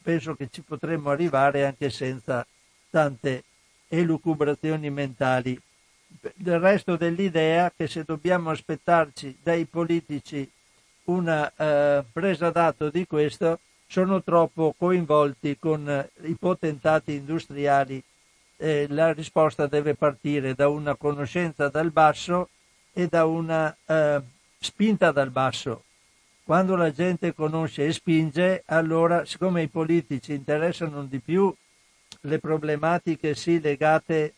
penso 0.00 0.34
che 0.34 0.48
ci 0.50 0.62
potremmo 0.62 1.10
arrivare 1.10 1.66
anche 1.66 1.90
senza 1.90 2.46
tante 2.88 3.44
elucubrazioni 3.86 4.88
mentali. 4.88 5.60
Del 6.34 6.58
resto 6.58 6.96
dell'idea 6.96 7.70
che 7.76 7.86
se 7.86 8.02
dobbiamo 8.02 8.48
aspettarci 8.48 9.36
dai 9.42 9.66
politici 9.66 10.50
una 11.04 11.52
eh, 11.54 12.02
presa 12.10 12.48
d'atto 12.48 12.88
di 12.88 13.06
questo, 13.06 13.60
sono 13.86 14.22
troppo 14.22 14.74
coinvolti 14.74 15.58
con 15.58 16.08
i 16.22 16.34
potentati 16.34 17.12
industriali. 17.12 18.02
Eh, 18.60 18.86
la 18.90 19.12
risposta 19.12 19.66
deve 19.66 19.94
partire 19.94 20.54
da 20.54 20.68
una 20.68 20.96
conoscenza 20.96 21.68
dal 21.68 21.92
basso 21.92 22.48
e 22.92 23.06
da 23.06 23.24
una 23.24 23.74
eh, 23.86 24.20
spinta 24.58 25.12
dal 25.12 25.30
basso. 25.30 25.84
Quando 26.44 26.74
la 26.74 26.90
gente 26.90 27.34
conosce 27.34 27.86
e 27.86 27.92
spinge, 27.92 28.64
allora, 28.66 29.24
siccome 29.24 29.62
i 29.62 29.68
politici 29.68 30.32
interessano 30.32 31.04
di 31.04 31.20
più 31.20 31.54
le 32.22 32.38
problematiche 32.40 33.34
sì 33.34 33.60
legate 33.60 34.34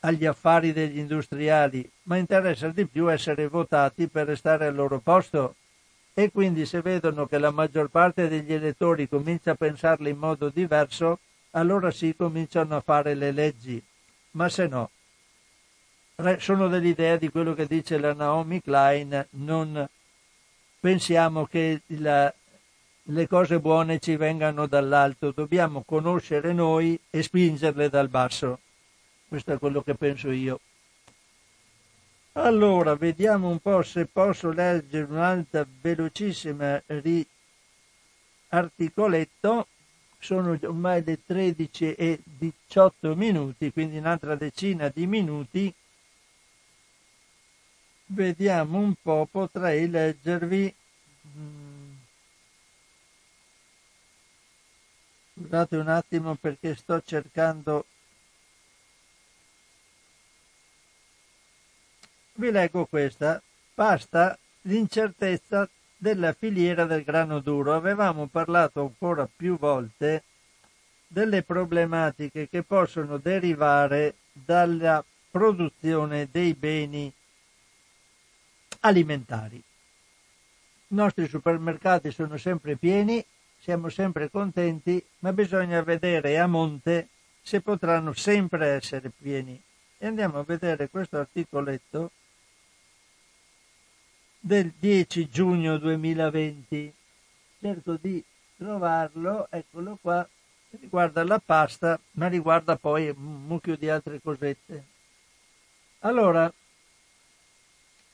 agli 0.00 0.26
affari 0.26 0.72
degli 0.72 0.98
industriali, 0.98 1.90
ma 2.04 2.16
interessa 2.16 2.68
di 2.68 2.86
più 2.86 3.10
essere 3.10 3.48
votati 3.48 4.06
per 4.06 4.26
restare 4.26 4.66
al 4.66 4.74
loro 4.74 5.00
posto 5.00 5.56
e 6.14 6.30
quindi 6.30 6.66
se 6.66 6.80
vedono 6.80 7.26
che 7.26 7.38
la 7.38 7.50
maggior 7.50 7.88
parte 7.88 8.28
degli 8.28 8.52
elettori 8.52 9.08
comincia 9.08 9.52
a 9.52 9.56
pensarle 9.56 10.10
in 10.10 10.18
modo 10.18 10.48
diverso, 10.48 11.20
allora 11.52 11.90
sì 11.90 12.14
cominciano 12.16 12.76
a 12.76 12.80
fare 12.80 13.14
le 13.14 13.32
leggi, 13.32 13.82
ma 14.32 14.48
se 14.48 14.66
no, 14.66 14.90
sono 16.38 16.68
dell'idea 16.68 17.16
di 17.16 17.28
quello 17.30 17.54
che 17.54 17.66
dice 17.66 17.98
la 17.98 18.12
Naomi 18.12 18.60
Klein, 18.60 19.26
non 19.30 19.88
pensiamo 20.80 21.46
che 21.46 21.82
la, 21.86 22.32
le 23.02 23.26
cose 23.26 23.60
buone 23.60 23.98
ci 23.98 24.16
vengano 24.16 24.66
dall'alto, 24.66 25.30
dobbiamo 25.30 25.82
conoscere 25.82 26.52
noi 26.52 26.98
e 27.10 27.22
spingerle 27.22 27.88
dal 27.88 28.08
basso. 28.08 28.60
Questo 29.28 29.52
è 29.52 29.58
quello 29.58 29.82
che 29.82 29.94
penso 29.94 30.30
io. 30.30 30.60
Allora, 32.32 32.94
vediamo 32.94 33.48
un 33.48 33.58
po' 33.58 33.82
se 33.82 34.06
posso 34.06 34.50
leggere 34.52 35.04
un'altra 35.04 35.66
velocissima 35.68 36.82
articoletto. 38.48 39.66
Sono 40.20 40.58
ormai 40.62 41.02
le 41.04 41.24
13 41.24 41.94
e 41.94 42.20
18 42.24 43.14
minuti, 43.14 43.72
quindi 43.72 43.98
un'altra 43.98 44.34
decina 44.34 44.88
di 44.88 45.06
minuti. 45.06 45.72
Vediamo 48.06 48.78
un 48.78 48.94
po', 49.00 49.28
potrei 49.30 49.88
leggervi. 49.88 50.74
Mm, 51.36 51.92
scusate 55.34 55.76
un 55.76 55.88
attimo 55.88 56.34
perché 56.34 56.74
sto 56.74 57.00
cercando 57.02 57.84
vi 62.38 62.50
leggo 62.50 62.86
questa. 62.86 63.42
Basta 63.74 64.38
l'incertezza 64.62 65.68
della 65.98 66.32
filiera 66.32 66.84
del 66.84 67.02
grano 67.02 67.40
duro. 67.40 67.74
Avevamo 67.74 68.26
parlato 68.28 68.80
ancora 68.80 69.28
più 69.34 69.58
volte 69.58 70.22
delle 71.06 71.42
problematiche 71.42 72.48
che 72.48 72.62
possono 72.62 73.18
derivare 73.18 74.14
dalla 74.32 75.04
produzione 75.30 76.28
dei 76.30 76.54
beni 76.54 77.12
alimentari. 78.80 79.56
I 79.56 80.94
nostri 80.94 81.26
supermercati 81.26 82.10
sono 82.12 82.36
sempre 82.36 82.76
pieni, 82.76 83.22
siamo 83.58 83.88
sempre 83.88 84.30
contenti, 84.30 85.04
ma 85.18 85.32
bisogna 85.32 85.82
vedere 85.82 86.38
a 86.38 86.46
monte 86.46 87.08
se 87.42 87.60
potranno 87.60 88.12
sempre 88.12 88.68
essere 88.68 89.10
pieni. 89.10 89.60
E 89.98 90.06
andiamo 90.06 90.38
a 90.38 90.44
vedere 90.44 90.88
questo 90.88 91.18
articoletto 91.18 92.12
del 94.40 94.72
10 94.78 95.28
giugno 95.28 95.78
2020. 95.78 96.92
Cerco 97.60 97.98
di 98.00 98.22
trovarlo, 98.56 99.48
eccolo 99.50 99.98
qua, 100.00 100.26
riguarda 100.70 101.24
la 101.24 101.40
pasta, 101.44 101.98
ma 102.12 102.28
riguarda 102.28 102.76
poi 102.76 103.08
un 103.08 103.44
mucchio 103.46 103.76
di 103.76 103.88
altre 103.88 104.20
cosette. 104.22 104.84
Allora, 106.00 106.52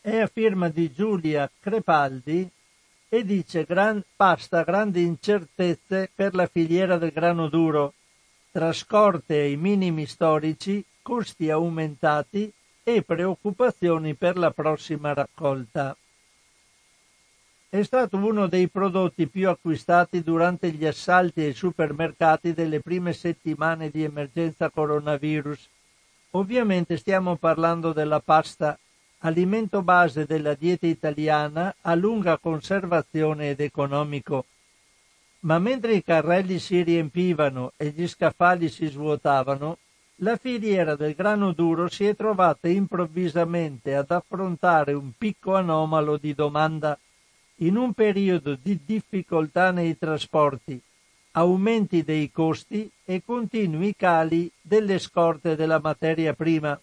è 0.01 0.19
a 0.19 0.27
firma 0.27 0.69
di 0.69 0.93
Giulia 0.93 1.51
Crepaldi 1.61 2.49
e 3.09 3.25
dice 3.25 3.65
gran, 3.65 4.03
pasta 4.17 4.63
grandi 4.63 5.03
incertezze 5.03 6.11
per 6.13 6.35
la 6.35 6.47
filiera 6.47 6.97
del 6.97 7.13
grano 7.13 7.49
duro, 7.49 7.93
tra 8.51 8.73
scorte 8.73 9.35
ai 9.35 9.57
minimi 9.57 10.07
storici, 10.07 10.85
costi 11.03 11.51
aumentati 11.51 12.51
e 12.83 13.03
preoccupazioni 13.03 14.15
per 14.15 14.37
la 14.39 14.51
prossima 14.51 15.13
raccolta 15.13 15.97
è 17.75 17.83
stato 17.83 18.19
uno 18.19 18.47
dei 18.47 18.69
prodotti 18.69 19.27
più 19.27 19.49
acquistati 19.49 20.23
durante 20.23 20.71
gli 20.71 20.87
assalti 20.87 21.41
ai 21.41 21.55
supermercati 21.55 22.53
delle 22.53 22.79
prime 22.79 23.13
settimane 23.13 23.91
di 23.91 24.05
emergenza 24.05 24.71
coronavirus. 24.71 25.69
Ovviamente 26.31 26.97
stiamo 26.97 27.35
parlando 27.35 27.93
della 27.93 28.21
pasta, 28.21 28.79
alimento 29.23 29.83
base 29.83 30.25
della 30.25 30.55
dieta 30.55 30.87
italiana 30.87 31.75
a 31.81 31.97
lunga 31.97 32.39
conservazione 32.39 33.51
ed 33.51 33.59
economico. 33.59 34.45
Ma 35.41 35.59
mentre 35.59 35.95
i 35.95 36.05
carrelli 36.05 36.61
si 36.61 36.81
riempivano 36.81 37.73
e 37.77 37.89
gli 37.89 38.07
scaffali 38.07 38.69
si 38.69 38.87
svuotavano, 38.87 39.79
la 40.19 40.37
filiera 40.37 40.95
del 40.95 41.17
grano 41.17 41.51
duro 41.51 41.89
si 41.89 42.07
è 42.07 42.15
trovata 42.15 42.69
improvvisamente 42.69 43.97
ad 43.97 44.13
affrontare 44.13 44.93
un 44.93 45.11
picco 45.19 45.57
anomalo 45.57 46.19
di 46.19 46.35
domanda 46.35 46.97
in 47.56 47.76
un 47.76 47.93
periodo 47.93 48.56
di 48.60 48.81
difficoltà 48.85 49.70
nei 49.70 49.97
trasporti, 49.97 50.81
aumenti 51.32 52.02
dei 52.02 52.31
costi 52.31 52.90
e 53.05 53.22
continui 53.24 53.94
cali 53.97 54.51
delle 54.60 54.98
scorte 54.98 55.56
della 55.56 55.81
materia 55.81 56.32
prima. 56.35 56.78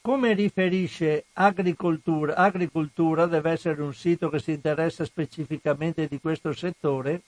Come 0.00 0.32
riferisce 0.32 1.24
Agricoltura, 1.34 2.34
Agricoltura 2.36 3.26
deve 3.26 3.50
essere 3.50 3.82
un 3.82 3.92
sito 3.92 4.30
che 4.30 4.38
si 4.38 4.52
interessa 4.52 5.04
specificamente 5.04 6.06
di 6.06 6.18
questo 6.20 6.52
settore, 6.54 7.22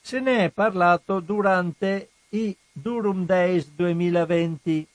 se 0.00 0.20
ne 0.20 0.44
è 0.44 0.50
parlato 0.50 1.20
durante 1.20 2.08
i 2.30 2.56
Durum 2.72 3.26
Days 3.26 3.70
2020, 3.74 4.86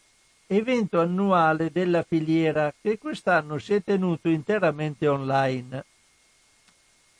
evento 0.47 0.99
annuale 0.99 1.71
della 1.71 2.03
filiera 2.03 2.73
che 2.81 2.97
quest'anno 2.97 3.59
si 3.59 3.73
è 3.73 3.83
tenuto 3.83 4.29
interamente 4.29 5.07
online. 5.07 5.85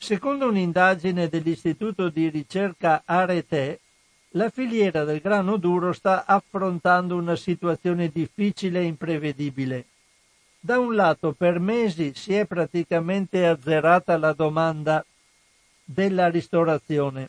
Secondo 0.02 0.48
un'indagine 0.48 1.28
dell'Istituto 1.28 2.08
di 2.08 2.30
ricerca 2.30 3.02
Arete, 3.04 3.80
la 4.30 4.48
filiera 4.48 5.04
del 5.04 5.20
grano 5.20 5.58
duro 5.58 5.92
sta 5.92 6.24
affrontando 6.24 7.16
una 7.16 7.36
situazione 7.36 8.08
difficile 8.08 8.80
e 8.80 8.84
imprevedibile. 8.84 9.84
Da 10.58 10.78
un 10.78 10.94
lato 10.94 11.32
per 11.32 11.60
mesi 11.60 12.12
si 12.14 12.32
è 12.32 12.46
praticamente 12.46 13.46
azzerata 13.46 14.16
la 14.16 14.32
domanda 14.32 15.04
della 15.84 16.30
ristorazione, 16.30 17.28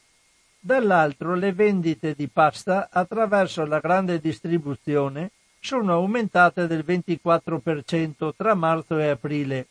dall'altro 0.57 1.35
le 1.35 1.51
vendite 1.51 2.15
di 2.15 2.29
pasta 2.29 2.87
attraverso 2.89 3.65
la 3.65 3.79
grande 3.79 4.17
distribuzione 4.21 5.31
sono 5.59 5.91
aumentate 5.91 6.67
del 6.67 6.85
24% 6.87 8.31
tra 8.33 8.55
marzo 8.55 8.97
e 8.97 9.09
aprile, 9.09 9.67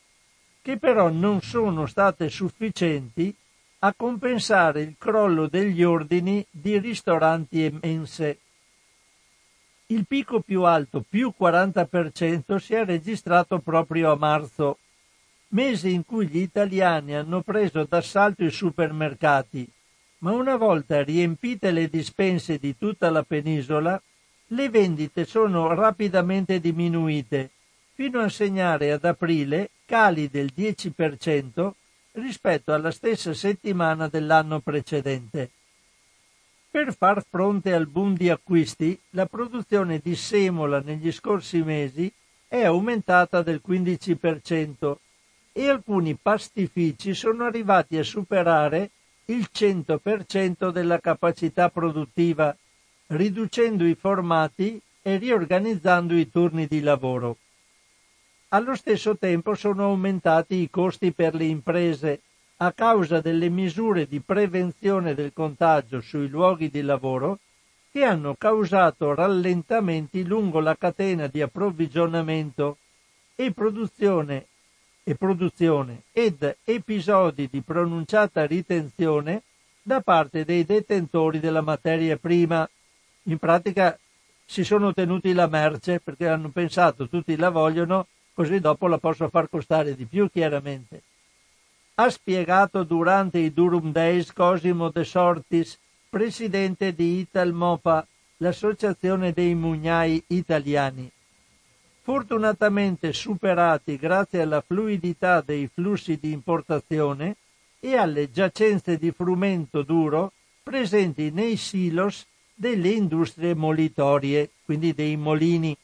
che 0.61 0.77
però 0.77 1.09
non 1.09 1.41
sono 1.41 1.85
state 1.87 2.29
sufficienti 2.29 3.35
a 3.79 3.93
compensare 3.95 4.81
il 4.81 4.95
crollo 4.97 5.47
degli 5.47 5.83
ordini 5.83 6.45
di 6.51 6.77
ristoranti 6.77 7.65
e 7.65 7.73
mense. 7.81 8.37
Il 9.87 10.05
picco 10.05 10.39
più 10.41 10.63
alto, 10.63 11.03
più 11.07 11.33
40%, 11.37 12.57
si 12.57 12.73
è 12.75 12.85
registrato 12.85 13.57
proprio 13.59 14.11
a 14.11 14.15
marzo, 14.15 14.77
mese 15.49 15.89
in 15.89 16.05
cui 16.05 16.27
gli 16.27 16.37
italiani 16.37 17.15
hanno 17.15 17.41
preso 17.41 17.83
d'assalto 17.83 18.43
i 18.43 18.51
supermercati, 18.51 19.67
ma 20.19 20.31
una 20.31 20.55
volta 20.55 21.01
riempite 21.03 21.71
le 21.71 21.89
dispense 21.89 22.57
di 22.57 22.77
tutta 22.77 23.09
la 23.09 23.23
penisola, 23.23 24.01
le 24.47 24.69
vendite 24.69 25.25
sono 25.25 25.73
rapidamente 25.73 26.59
diminuite, 26.59 27.49
fino 28.01 28.19
a 28.19 28.29
segnare 28.29 28.91
ad 28.91 29.05
aprile 29.05 29.69
cali 29.85 30.27
del 30.27 30.51
10% 30.57 31.71
rispetto 32.13 32.73
alla 32.73 32.89
stessa 32.89 33.31
settimana 33.35 34.07
dell'anno 34.07 34.59
precedente. 34.59 35.51
Per 36.71 36.95
far 36.95 37.23
fronte 37.29 37.73
al 37.73 37.85
boom 37.85 38.17
di 38.17 38.31
acquisti, 38.31 38.99
la 39.11 39.27
produzione 39.27 39.99
di 39.99 40.15
semola 40.15 40.79
negli 40.79 41.11
scorsi 41.11 41.61
mesi 41.61 42.11
è 42.47 42.63
aumentata 42.63 43.43
del 43.43 43.61
15% 43.63 44.95
e 45.51 45.69
alcuni 45.69 46.17
pastifici 46.19 47.13
sono 47.13 47.45
arrivati 47.45 47.99
a 47.99 48.03
superare 48.03 48.89
il 49.25 49.47
100% 49.53 50.71
della 50.71 50.99
capacità 50.99 51.69
produttiva, 51.69 52.57
riducendo 53.09 53.85
i 53.85 53.93
formati 53.93 54.81
e 55.03 55.17
riorganizzando 55.17 56.15
i 56.15 56.31
turni 56.31 56.65
di 56.65 56.79
lavoro. 56.79 57.37
Allo 58.53 58.75
stesso 58.75 59.15
tempo 59.15 59.55
sono 59.55 59.85
aumentati 59.85 60.55
i 60.55 60.69
costi 60.69 61.13
per 61.13 61.35
le 61.35 61.45
imprese 61.45 62.19
a 62.57 62.73
causa 62.73 63.21
delle 63.21 63.47
misure 63.47 64.07
di 64.07 64.19
prevenzione 64.19 65.15
del 65.15 65.31
contagio 65.33 66.01
sui 66.01 66.27
luoghi 66.27 66.69
di 66.69 66.81
lavoro 66.81 67.39
che 67.89 68.03
hanno 68.03 68.35
causato 68.37 69.13
rallentamenti 69.13 70.25
lungo 70.25 70.59
la 70.59 70.75
catena 70.75 71.27
di 71.27 71.41
approvvigionamento 71.41 72.75
e 73.35 73.53
produzione, 73.53 74.47
e 75.01 75.15
produzione 75.15 76.01
ed 76.11 76.57
episodi 76.65 77.47
di 77.49 77.61
pronunciata 77.61 78.45
ritenzione 78.45 79.43
da 79.81 80.01
parte 80.01 80.43
dei 80.43 80.65
detentori 80.65 81.39
della 81.39 81.61
materia 81.61 82.17
prima. 82.17 82.69
In 83.23 83.37
pratica 83.37 83.97
si 84.43 84.65
sono 84.65 84.93
tenuti 84.93 85.31
la 85.31 85.47
merce 85.47 86.01
perché 86.01 86.27
hanno 86.27 86.49
pensato 86.49 87.07
tutti 87.07 87.37
la 87.37 87.49
vogliono 87.49 88.07
così 88.41 88.59
dopo 88.59 88.87
la 88.87 88.97
posso 88.97 89.29
far 89.29 89.49
costare 89.49 89.95
di 89.95 90.05
più 90.05 90.27
chiaramente. 90.31 91.03
Ha 91.95 92.09
spiegato 92.09 92.81
durante 92.81 93.37
i 93.37 93.53
Durum 93.53 93.91
Days 93.91 94.33
Cosimo 94.33 94.89
De 94.89 95.03
Sortis, 95.03 95.77
presidente 96.09 96.95
di 96.95 97.19
Italmopa, 97.19 98.03
l'associazione 98.37 99.31
dei 99.31 99.53
mugnai 99.53 100.23
italiani. 100.27 101.07
Fortunatamente 102.01 103.13
superati 103.13 103.95
grazie 103.97 104.41
alla 104.41 104.61
fluidità 104.61 105.41
dei 105.41 105.69
flussi 105.71 106.17
di 106.19 106.31
importazione 106.31 107.35
e 107.79 107.95
alle 107.95 108.31
giacenze 108.31 108.97
di 108.97 109.11
frumento 109.11 109.83
duro 109.83 110.31
presenti 110.63 111.29
nei 111.29 111.57
silos 111.57 112.25
delle 112.55 112.89
industrie 112.89 113.53
molitorie, 113.53 114.49
quindi 114.65 114.95
dei 114.95 115.15
molini 115.15 115.77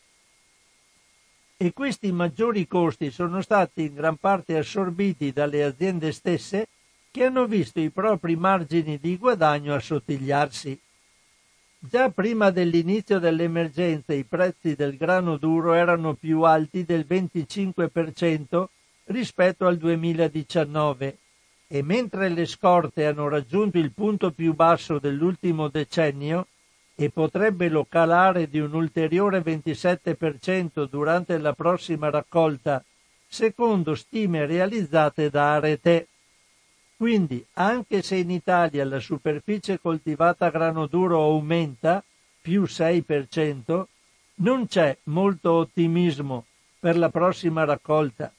e 1.60 1.74
questi 1.74 2.12
maggiori 2.12 2.68
costi 2.68 3.10
sono 3.10 3.42
stati 3.42 3.86
in 3.86 3.96
gran 3.96 4.18
parte 4.18 4.58
assorbiti 4.58 5.32
dalle 5.32 5.64
aziende 5.64 6.12
stesse 6.12 6.68
che 7.10 7.26
hanno 7.26 7.48
visto 7.48 7.80
i 7.80 7.90
propri 7.90 8.36
margini 8.36 9.00
di 9.00 9.18
guadagno 9.18 9.74
assottigliarsi. 9.74 10.80
Già 11.80 12.12
prima 12.12 12.52
dell'inizio 12.52 13.18
dell'emergenza 13.18 14.14
i 14.14 14.24
prezzi 14.24 14.76
del 14.76 14.98
grano 14.98 15.38
duro 15.38 15.74
erano 15.74 16.14
più 16.14 16.44
alti 16.44 16.86
del 16.86 17.08
25% 17.10 18.66
rispetto 19.06 19.66
al 19.66 19.78
2019 19.78 21.18
e 21.68 21.82
mentre 21.82 22.30
le 22.30 22.46
scorte 22.46 23.08
hanno 23.08 23.28
raggiunto 23.30 23.80
il 23.80 23.92
punto 23.92 24.30
più 24.30 24.54
basso 24.54 25.00
dell'ultimo 25.00 25.70
decennio, 25.70 26.48
e 27.00 27.12
potrebbero 27.12 27.86
calare 27.88 28.50
di 28.50 28.60
un 28.60 28.74
ulteriore 28.74 29.44
27% 29.44 30.88
durante 30.90 31.38
la 31.38 31.54
prossima 31.54 32.10
raccolta, 32.10 32.84
secondo 33.28 33.94
stime 33.94 34.48
realizzate 34.48 35.30
da 35.30 35.54
Arete. 35.54 36.08
Quindi, 36.98 37.46
anche 37.54 38.02
se 38.02 38.16
in 38.16 38.32
Italia 38.32 38.84
la 38.84 39.00
superficie 39.00 39.80
coltivata 39.80 40.48
a 40.48 40.50
grano 40.50 40.88
duro 40.88 41.22
aumenta, 41.22 42.04
più 42.42 42.64
6%, 42.64 43.84
non 44.38 44.66
c'è 44.66 44.98
molto 45.04 45.52
ottimismo 45.52 46.46
per 46.80 46.98
la 46.98 47.10
prossima 47.10 47.64
raccolta, 47.64 48.34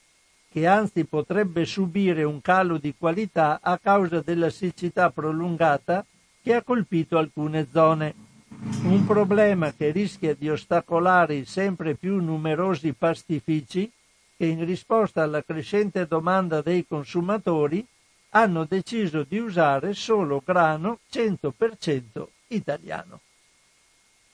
che 0.51 0.67
anzi 0.67 1.05
potrebbe 1.05 1.65
subire 1.65 2.25
un 2.25 2.41
calo 2.41 2.77
di 2.77 2.93
qualità 2.99 3.61
a 3.63 3.79
causa 3.79 4.21
della 4.21 4.51
siccità 4.51 5.11
prolungata 5.11 6.05
che 6.43 6.55
ha 6.55 6.63
colpito 6.63 7.19
alcune 7.19 7.69
zone 7.71 8.27
un 8.61 9.05
problema 9.07 9.73
che 9.73 9.91
rischia 9.91 10.35
di 10.35 10.49
ostacolare 10.49 11.35
i 11.35 11.45
sempre 11.45 11.95
più 11.95 12.21
numerosi 12.23 12.93
pastifici 12.93 13.91
che 14.37 14.47
in 14.47 14.65
risposta 14.65 15.23
alla 15.23 15.43
crescente 15.43 16.07
domanda 16.07 16.61
dei 16.61 16.87
consumatori 16.87 17.87
hanno 18.31 18.65
deciso 18.65 19.25
di 19.25 19.39
usare 19.39 19.95
solo 19.95 20.43
grano 20.45 21.01
100% 21.11 22.27
italiano. 22.49 23.21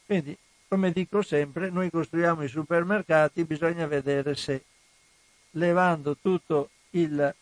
Quindi, 0.04 0.36
come 0.68 0.92
dico 0.92 1.22
sempre, 1.22 1.70
noi 1.70 1.90
costruiamo 1.90 2.42
i 2.42 2.48
supermercati, 2.48 3.44
bisogna 3.44 3.86
vedere 3.86 4.34
se 4.34 4.64
levando 5.52 6.16
tutto 6.20 6.70
il 6.90 7.34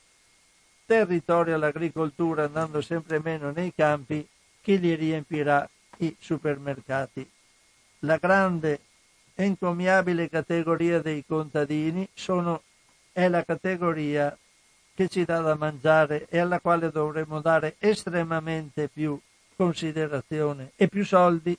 territorio 0.85 1.55
all'agricoltura, 1.55 2.45
andando 2.45 2.81
sempre 2.81 3.21
meno 3.21 3.51
nei 3.51 3.73
campi, 3.75 4.27
chi 4.61 4.79
li 4.79 4.95
riempirà 4.95 5.69
i 5.99 6.17
supermercati. 6.19 7.29
La 8.01 8.17
grande 8.17 8.81
e 9.35 9.45
encomiabile 9.45 10.29
categoria 10.29 11.01
dei 11.01 11.25
contadini 11.27 12.09
sono, 12.13 12.63
è 13.13 13.29
la 13.29 13.45
categoria 13.45 14.37
che 14.95 15.09
ci 15.09 15.25
dà 15.25 15.41
da 15.41 15.55
mangiare 15.55 16.27
e 16.29 16.39
alla 16.39 16.61
quale 16.61 16.91
dovremmo 16.91 17.41
dare 17.41 17.77
estremamente 17.79 18.89
più 18.89 19.19
considerazione 19.57 20.73
e 20.77 20.89
più 20.89 21.05
soldi 21.05 21.57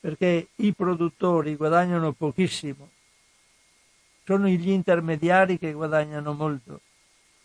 perché 0.00 0.48
i 0.56 0.72
produttori 0.74 1.56
guadagnano 1.56 2.12
pochissimo. 2.12 2.90
Sono 4.24 4.46
gli 4.46 4.70
intermediari 4.70 5.58
che 5.58 5.72
guadagnano 5.72 6.32
molto. 6.32 6.80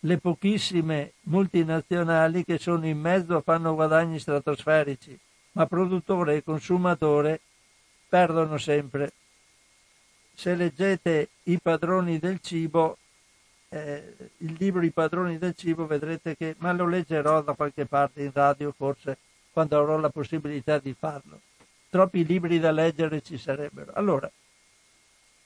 Le 0.01 0.17
pochissime 0.17 1.13
multinazionali 1.23 2.45
che 2.45 2.57
sono 2.57 2.85
in 2.85 2.99
mezzo 2.99 3.41
fanno 3.41 3.75
guadagni 3.75 4.19
stratosferici 4.19 5.17
ma 5.59 5.65
produttore 5.65 6.37
e 6.37 6.43
consumatore 6.43 7.41
perdono 8.07 8.57
sempre. 8.57 9.11
Se 10.33 10.55
leggete 10.55 11.27
I 11.43 11.59
padroni 11.59 12.17
del 12.17 12.39
cibo, 12.39 12.97
eh, 13.67 14.15
il 14.37 14.55
libro 14.57 14.81
I 14.83 14.91
padroni 14.91 15.37
del 15.37 15.53
cibo, 15.55 15.85
vedrete 15.85 16.37
che, 16.37 16.55
ma 16.59 16.71
lo 16.71 16.87
leggerò 16.87 17.41
da 17.41 17.55
qualche 17.55 17.85
parte 17.85 18.23
in 18.23 18.31
radio 18.33 18.71
forse 18.71 19.17
quando 19.51 19.77
avrò 19.77 19.97
la 19.97 20.09
possibilità 20.09 20.79
di 20.79 20.95
farlo. 20.97 21.41
Troppi 21.89 22.25
libri 22.25 22.57
da 22.59 22.71
leggere 22.71 23.21
ci 23.21 23.37
sarebbero. 23.37 23.91
Allora, 23.95 24.31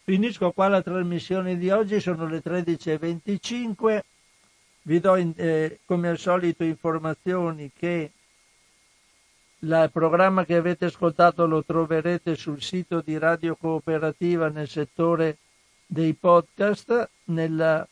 finisco 0.04 0.52
qua 0.52 0.68
la 0.68 0.84
trasmissione 0.84 1.58
di 1.58 1.72
oggi, 1.72 2.00
sono 2.00 2.28
le 2.28 2.44
13.25. 2.44 4.02
Vi 4.84 5.00
do 5.00 5.16
eh, 5.16 5.80
come 5.86 6.10
al 6.10 6.20
solito 6.20 6.64
informazioni 6.64 7.72
che 7.76 8.12
il 9.64 9.90
programma 9.94 10.44
che 10.44 10.56
avete 10.56 10.86
ascoltato 10.86 11.46
lo 11.48 11.64
troverete 11.64 12.36
sul 12.36 12.62
sito 12.62 13.00
di 13.00 13.18
Radio 13.18 13.56
Cooperativa 13.56 14.50
nel 14.50 14.68
settore 14.68 15.38
dei 15.86 16.14
podcast. 16.14 17.10
Nella, 17.26 17.88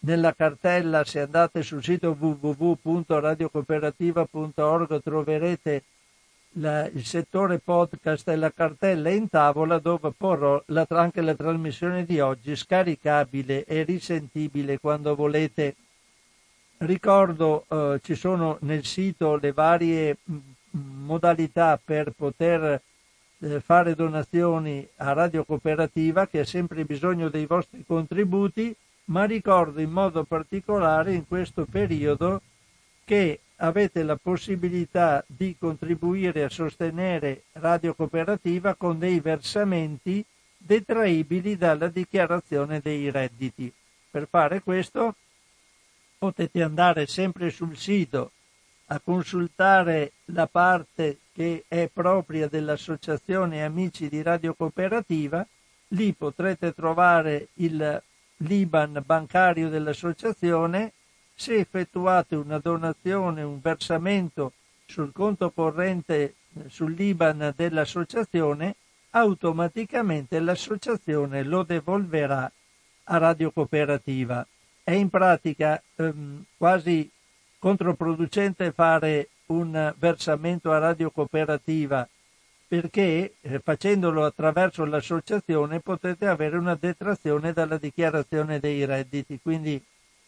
nella 0.00 0.34
cartella, 0.34 1.04
se 1.04 1.20
andate 1.20 1.62
sul 1.62 1.84
sito 1.84 2.16
www.radiocooperativa.org 2.18 5.02
troverete 5.02 5.82
la, 6.54 6.86
il 6.86 7.04
settore 7.04 7.58
podcast 7.58 8.26
e 8.28 8.36
la 8.36 8.50
cartella 8.50 9.10
in 9.10 9.28
tavola 9.28 9.78
dove 9.78 10.12
porrò 10.16 10.62
la, 10.68 10.86
anche 10.88 11.20
la 11.20 11.34
trasmissione 11.34 12.06
di 12.06 12.20
oggi 12.20 12.56
scaricabile 12.56 13.66
e 13.66 13.82
risentibile 13.82 14.78
quando 14.78 15.14
volete 15.14 15.74
Ricordo 16.82 17.66
eh, 17.68 18.00
ci 18.02 18.14
sono 18.14 18.56
nel 18.62 18.86
sito 18.86 19.36
le 19.36 19.52
varie 19.52 20.16
m- 20.24 20.38
modalità 21.04 21.78
per 21.82 22.12
poter 22.16 22.80
eh, 23.38 23.60
fare 23.60 23.94
donazioni 23.94 24.88
a 24.96 25.12
Radio 25.12 25.44
Cooperativa 25.44 26.26
che 26.26 26.40
ha 26.40 26.44
sempre 26.46 26.86
bisogno 26.86 27.28
dei 27.28 27.44
vostri 27.44 27.84
contributi, 27.86 28.74
ma 29.06 29.24
ricordo 29.24 29.82
in 29.82 29.90
modo 29.90 30.24
particolare 30.24 31.12
in 31.12 31.28
questo 31.28 31.66
periodo 31.66 32.40
che 33.04 33.40
avete 33.56 34.02
la 34.02 34.16
possibilità 34.16 35.22
di 35.26 35.56
contribuire 35.58 36.44
a 36.44 36.48
sostenere 36.48 37.42
Radio 37.52 37.92
Cooperativa 37.92 38.72
con 38.74 38.98
dei 38.98 39.20
versamenti 39.20 40.24
detraibili 40.56 41.58
dalla 41.58 41.88
dichiarazione 41.88 42.80
dei 42.80 43.10
redditi. 43.10 43.70
Per 44.10 44.26
fare 44.30 44.62
questo 44.62 45.14
potete 46.20 46.62
andare 46.62 47.06
sempre 47.06 47.48
sul 47.48 47.78
sito 47.78 48.32
a 48.88 49.00
consultare 49.00 50.12
la 50.26 50.46
parte 50.46 51.20
che 51.32 51.64
è 51.66 51.88
propria 51.90 52.46
dell'Associazione 52.46 53.64
Amici 53.64 54.06
di 54.06 54.20
Radio 54.20 54.52
Cooperativa, 54.52 55.46
lì 55.88 56.12
potrete 56.12 56.74
trovare 56.74 57.48
il 57.54 58.02
l'IBAN 58.42 59.02
bancario 59.04 59.68
dell'associazione, 59.68 60.92
se 61.34 61.56
effettuate 61.56 62.36
una 62.36 62.58
donazione, 62.58 63.42
un 63.42 63.60
versamento 63.60 64.52
sul 64.86 65.12
conto 65.12 65.50
corrente 65.50 66.34
eh, 66.52 66.68
sull'IBAN 66.68 67.54
dell'associazione, 67.56 68.76
automaticamente 69.10 70.38
l'associazione 70.38 71.42
lo 71.42 71.62
devolverà 71.62 72.50
a 73.04 73.16
Radio 73.18 73.50
Cooperativa. 73.50 74.46
È 74.90 74.94
in 74.94 75.08
pratica 75.08 75.80
ehm, 75.94 76.42
quasi 76.56 77.08
controproducente 77.60 78.72
fare 78.72 79.28
un 79.46 79.94
versamento 79.96 80.72
a 80.72 80.78
Radio 80.78 81.12
Cooperativa 81.12 82.08
perché 82.66 83.34
eh, 83.40 83.60
facendolo 83.60 84.24
attraverso 84.24 84.84
l'associazione 84.84 85.78
potete 85.78 86.26
avere 86.26 86.56
una 86.56 86.74
detrazione 86.74 87.52
dalla 87.52 87.76
dichiarazione 87.76 88.58
dei 88.58 88.84
redditi, 88.84 89.38
quindi 89.40 89.80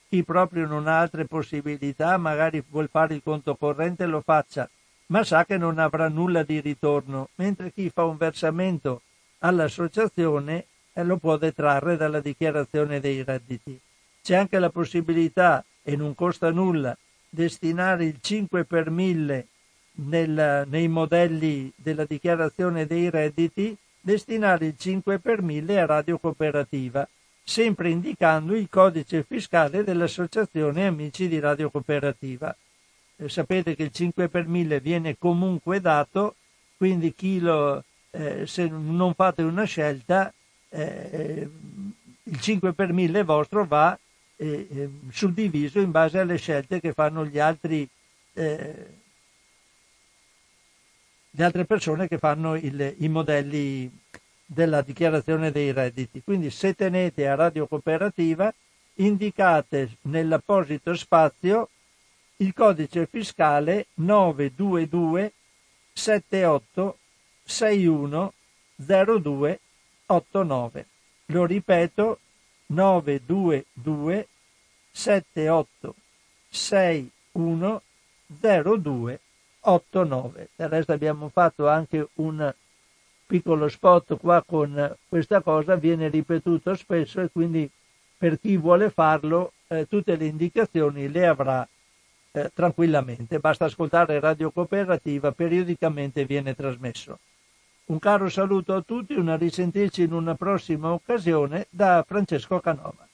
chi 0.09 0.23
proprio 0.23 0.65
non 0.65 0.87
ha 0.87 1.01
altre 1.01 1.25
possibilità, 1.25 2.17
magari 2.17 2.63
vuol 2.71 2.89
fare 2.89 3.15
il 3.15 3.23
conto 3.25 3.57
corrente 3.57 4.07
lo 4.07 4.21
faccia, 4.21 4.71
ma 5.07 5.25
sa 5.25 5.45
che 5.45 5.57
non 5.57 5.81
avrà 5.81 6.07
nulla 6.09 6.45
di 6.45 6.61
ritorno, 6.61 7.31
mentre 7.35 7.73
chi 7.73 7.91
fa 7.91 8.05
un 8.05 8.17
versamento 8.17 9.03
all'associazione 9.41 10.67
eh, 10.93 11.03
lo 11.03 11.17
può 11.17 11.37
detrarre 11.37 11.97
dalla 11.97 12.21
dichiarazione 12.21 13.01
dei 13.01 13.25
redditi. 13.25 13.81
C'è 14.23 14.37
anche 14.37 14.59
la 14.59 14.71
possibilità, 14.71 15.65
e 15.83 15.97
non 15.97 16.15
costa 16.15 16.51
nulla, 16.51 16.97
destinare 17.29 18.05
il 18.05 18.19
5 18.21 18.65
per 18.65 18.91
1000 18.91 19.47
nel, 19.95 20.67
nei 20.69 20.89
modelli 20.89 21.73
della 21.75 22.05
dichiarazione 22.05 22.87
dei 22.87 23.11
redditi 23.11 23.77
destinare 24.01 24.67
il 24.67 24.75
5 24.77 25.19
per 25.19 25.43
1000 25.43 25.81
a 25.81 25.87
Radio 25.87 26.19
Cooperativa, 26.19 27.09
sempre 27.43 27.91
indicando 27.91 28.55
il 28.55 28.69
codice 28.69 29.25
fiscale 29.27 29.85
dell'Associazione 29.85 30.87
Amici 30.87 31.29
di 31.29 31.39
Radio 31.39 31.71
Cooperativa. 31.71 32.55
Eh, 33.17 33.29
sapete 33.29 33.75
che 33.75 33.85
il 33.85 33.93
5 33.93 34.29
per 34.29 34.47
1000 34.47 34.81
viene 34.81 35.17
comunque 35.19 35.81
dato, 35.81 36.35
quindi 36.77 37.15
lo, 37.41 37.85
eh, 38.11 38.47
se 38.47 38.67
non 38.67 39.15
fate 39.15 39.43
una 39.43 39.65
scelta, 39.65 40.33
eh, 40.69 41.49
il 42.25 42.41
5 42.41 42.73
per 42.73 42.93
1000 42.93 43.23
vostro 43.23 43.65
va 43.65 43.97
eh, 44.43 44.91
suddiviso 45.11 45.79
in 45.79 45.91
base 45.91 46.19
alle 46.19 46.37
scelte 46.37 46.81
che 46.81 46.93
fanno 46.93 47.25
gli 47.25 47.39
altri 47.39 47.89
eh, 48.35 49.01
le 51.35 51.45
altre 51.45 51.65
persone 51.65 52.09
che 52.09 52.19
fanno 52.19 52.57
il, 52.57 52.95
i 52.99 53.09
modelli 53.09 53.91
della 54.45 54.83
dichiarazione 54.83 55.51
dei 55.51 55.73
redditi. 55.73 56.23
Quindi 56.23 56.51
se 56.51 56.75
tenete 56.75 57.27
a 57.27 57.35
Radio 57.35 57.67
Cooperativa 57.67 58.53
indicate 58.97 59.97
nell'apposito 60.03 60.95
spazio 60.95 61.71
il 62.37 62.53
codice 62.53 63.07
fiscale 63.07 63.87
922 63.95 65.33
78 65.95 66.99
61 67.45 68.33
02 68.77 69.61
89. 70.07 70.87
Lo 71.27 71.47
ripeto 71.47 72.19
922 72.67 74.27
78 74.93 75.95
61 76.49 77.83
02 78.27 79.21
8-9. 79.65 80.49
Del 80.57 80.69
resto 80.69 80.93
abbiamo 80.93 81.29
fatto 81.29 81.69
anche 81.69 82.09
un 82.15 82.53
piccolo 83.27 83.69
spot 83.69 84.19
qua 84.19 84.43
con 84.45 84.97
questa 85.09 85.41
cosa, 85.41 85.77
viene 85.77 86.09
ripetuto 86.09 86.75
spesso 86.75 87.21
e 87.21 87.31
quindi 87.31 87.71
per 88.19 88.39
chi 88.39 88.57
vuole 88.57 88.91
farlo 88.91 89.53
eh, 89.69 89.87
tutte 89.89 90.17
le 90.17 90.27
indicazioni 90.27 91.09
le 91.11 91.27
avrà 91.27 91.67
eh, 92.33 92.51
tranquillamente. 92.53 93.39
Basta 93.39 93.67
ascoltare 93.67 94.21
Radio 94.21 94.51
Cooperativa, 94.51 95.33
periodicamente 95.33 96.25
viene 96.25 96.55
trasmesso. 96.55 97.19
Un 97.85 97.99
caro 97.99 98.29
saluto 98.29 98.75
a 98.75 98.83
tutti, 98.83 99.15
una 99.15 99.37
risentirci 99.37 100.03
in 100.03 100.13
una 100.13 100.35
prossima 100.35 100.93
occasione 100.93 101.67
da 101.71 102.05
Francesco 102.07 102.61
Canova. 102.61 103.07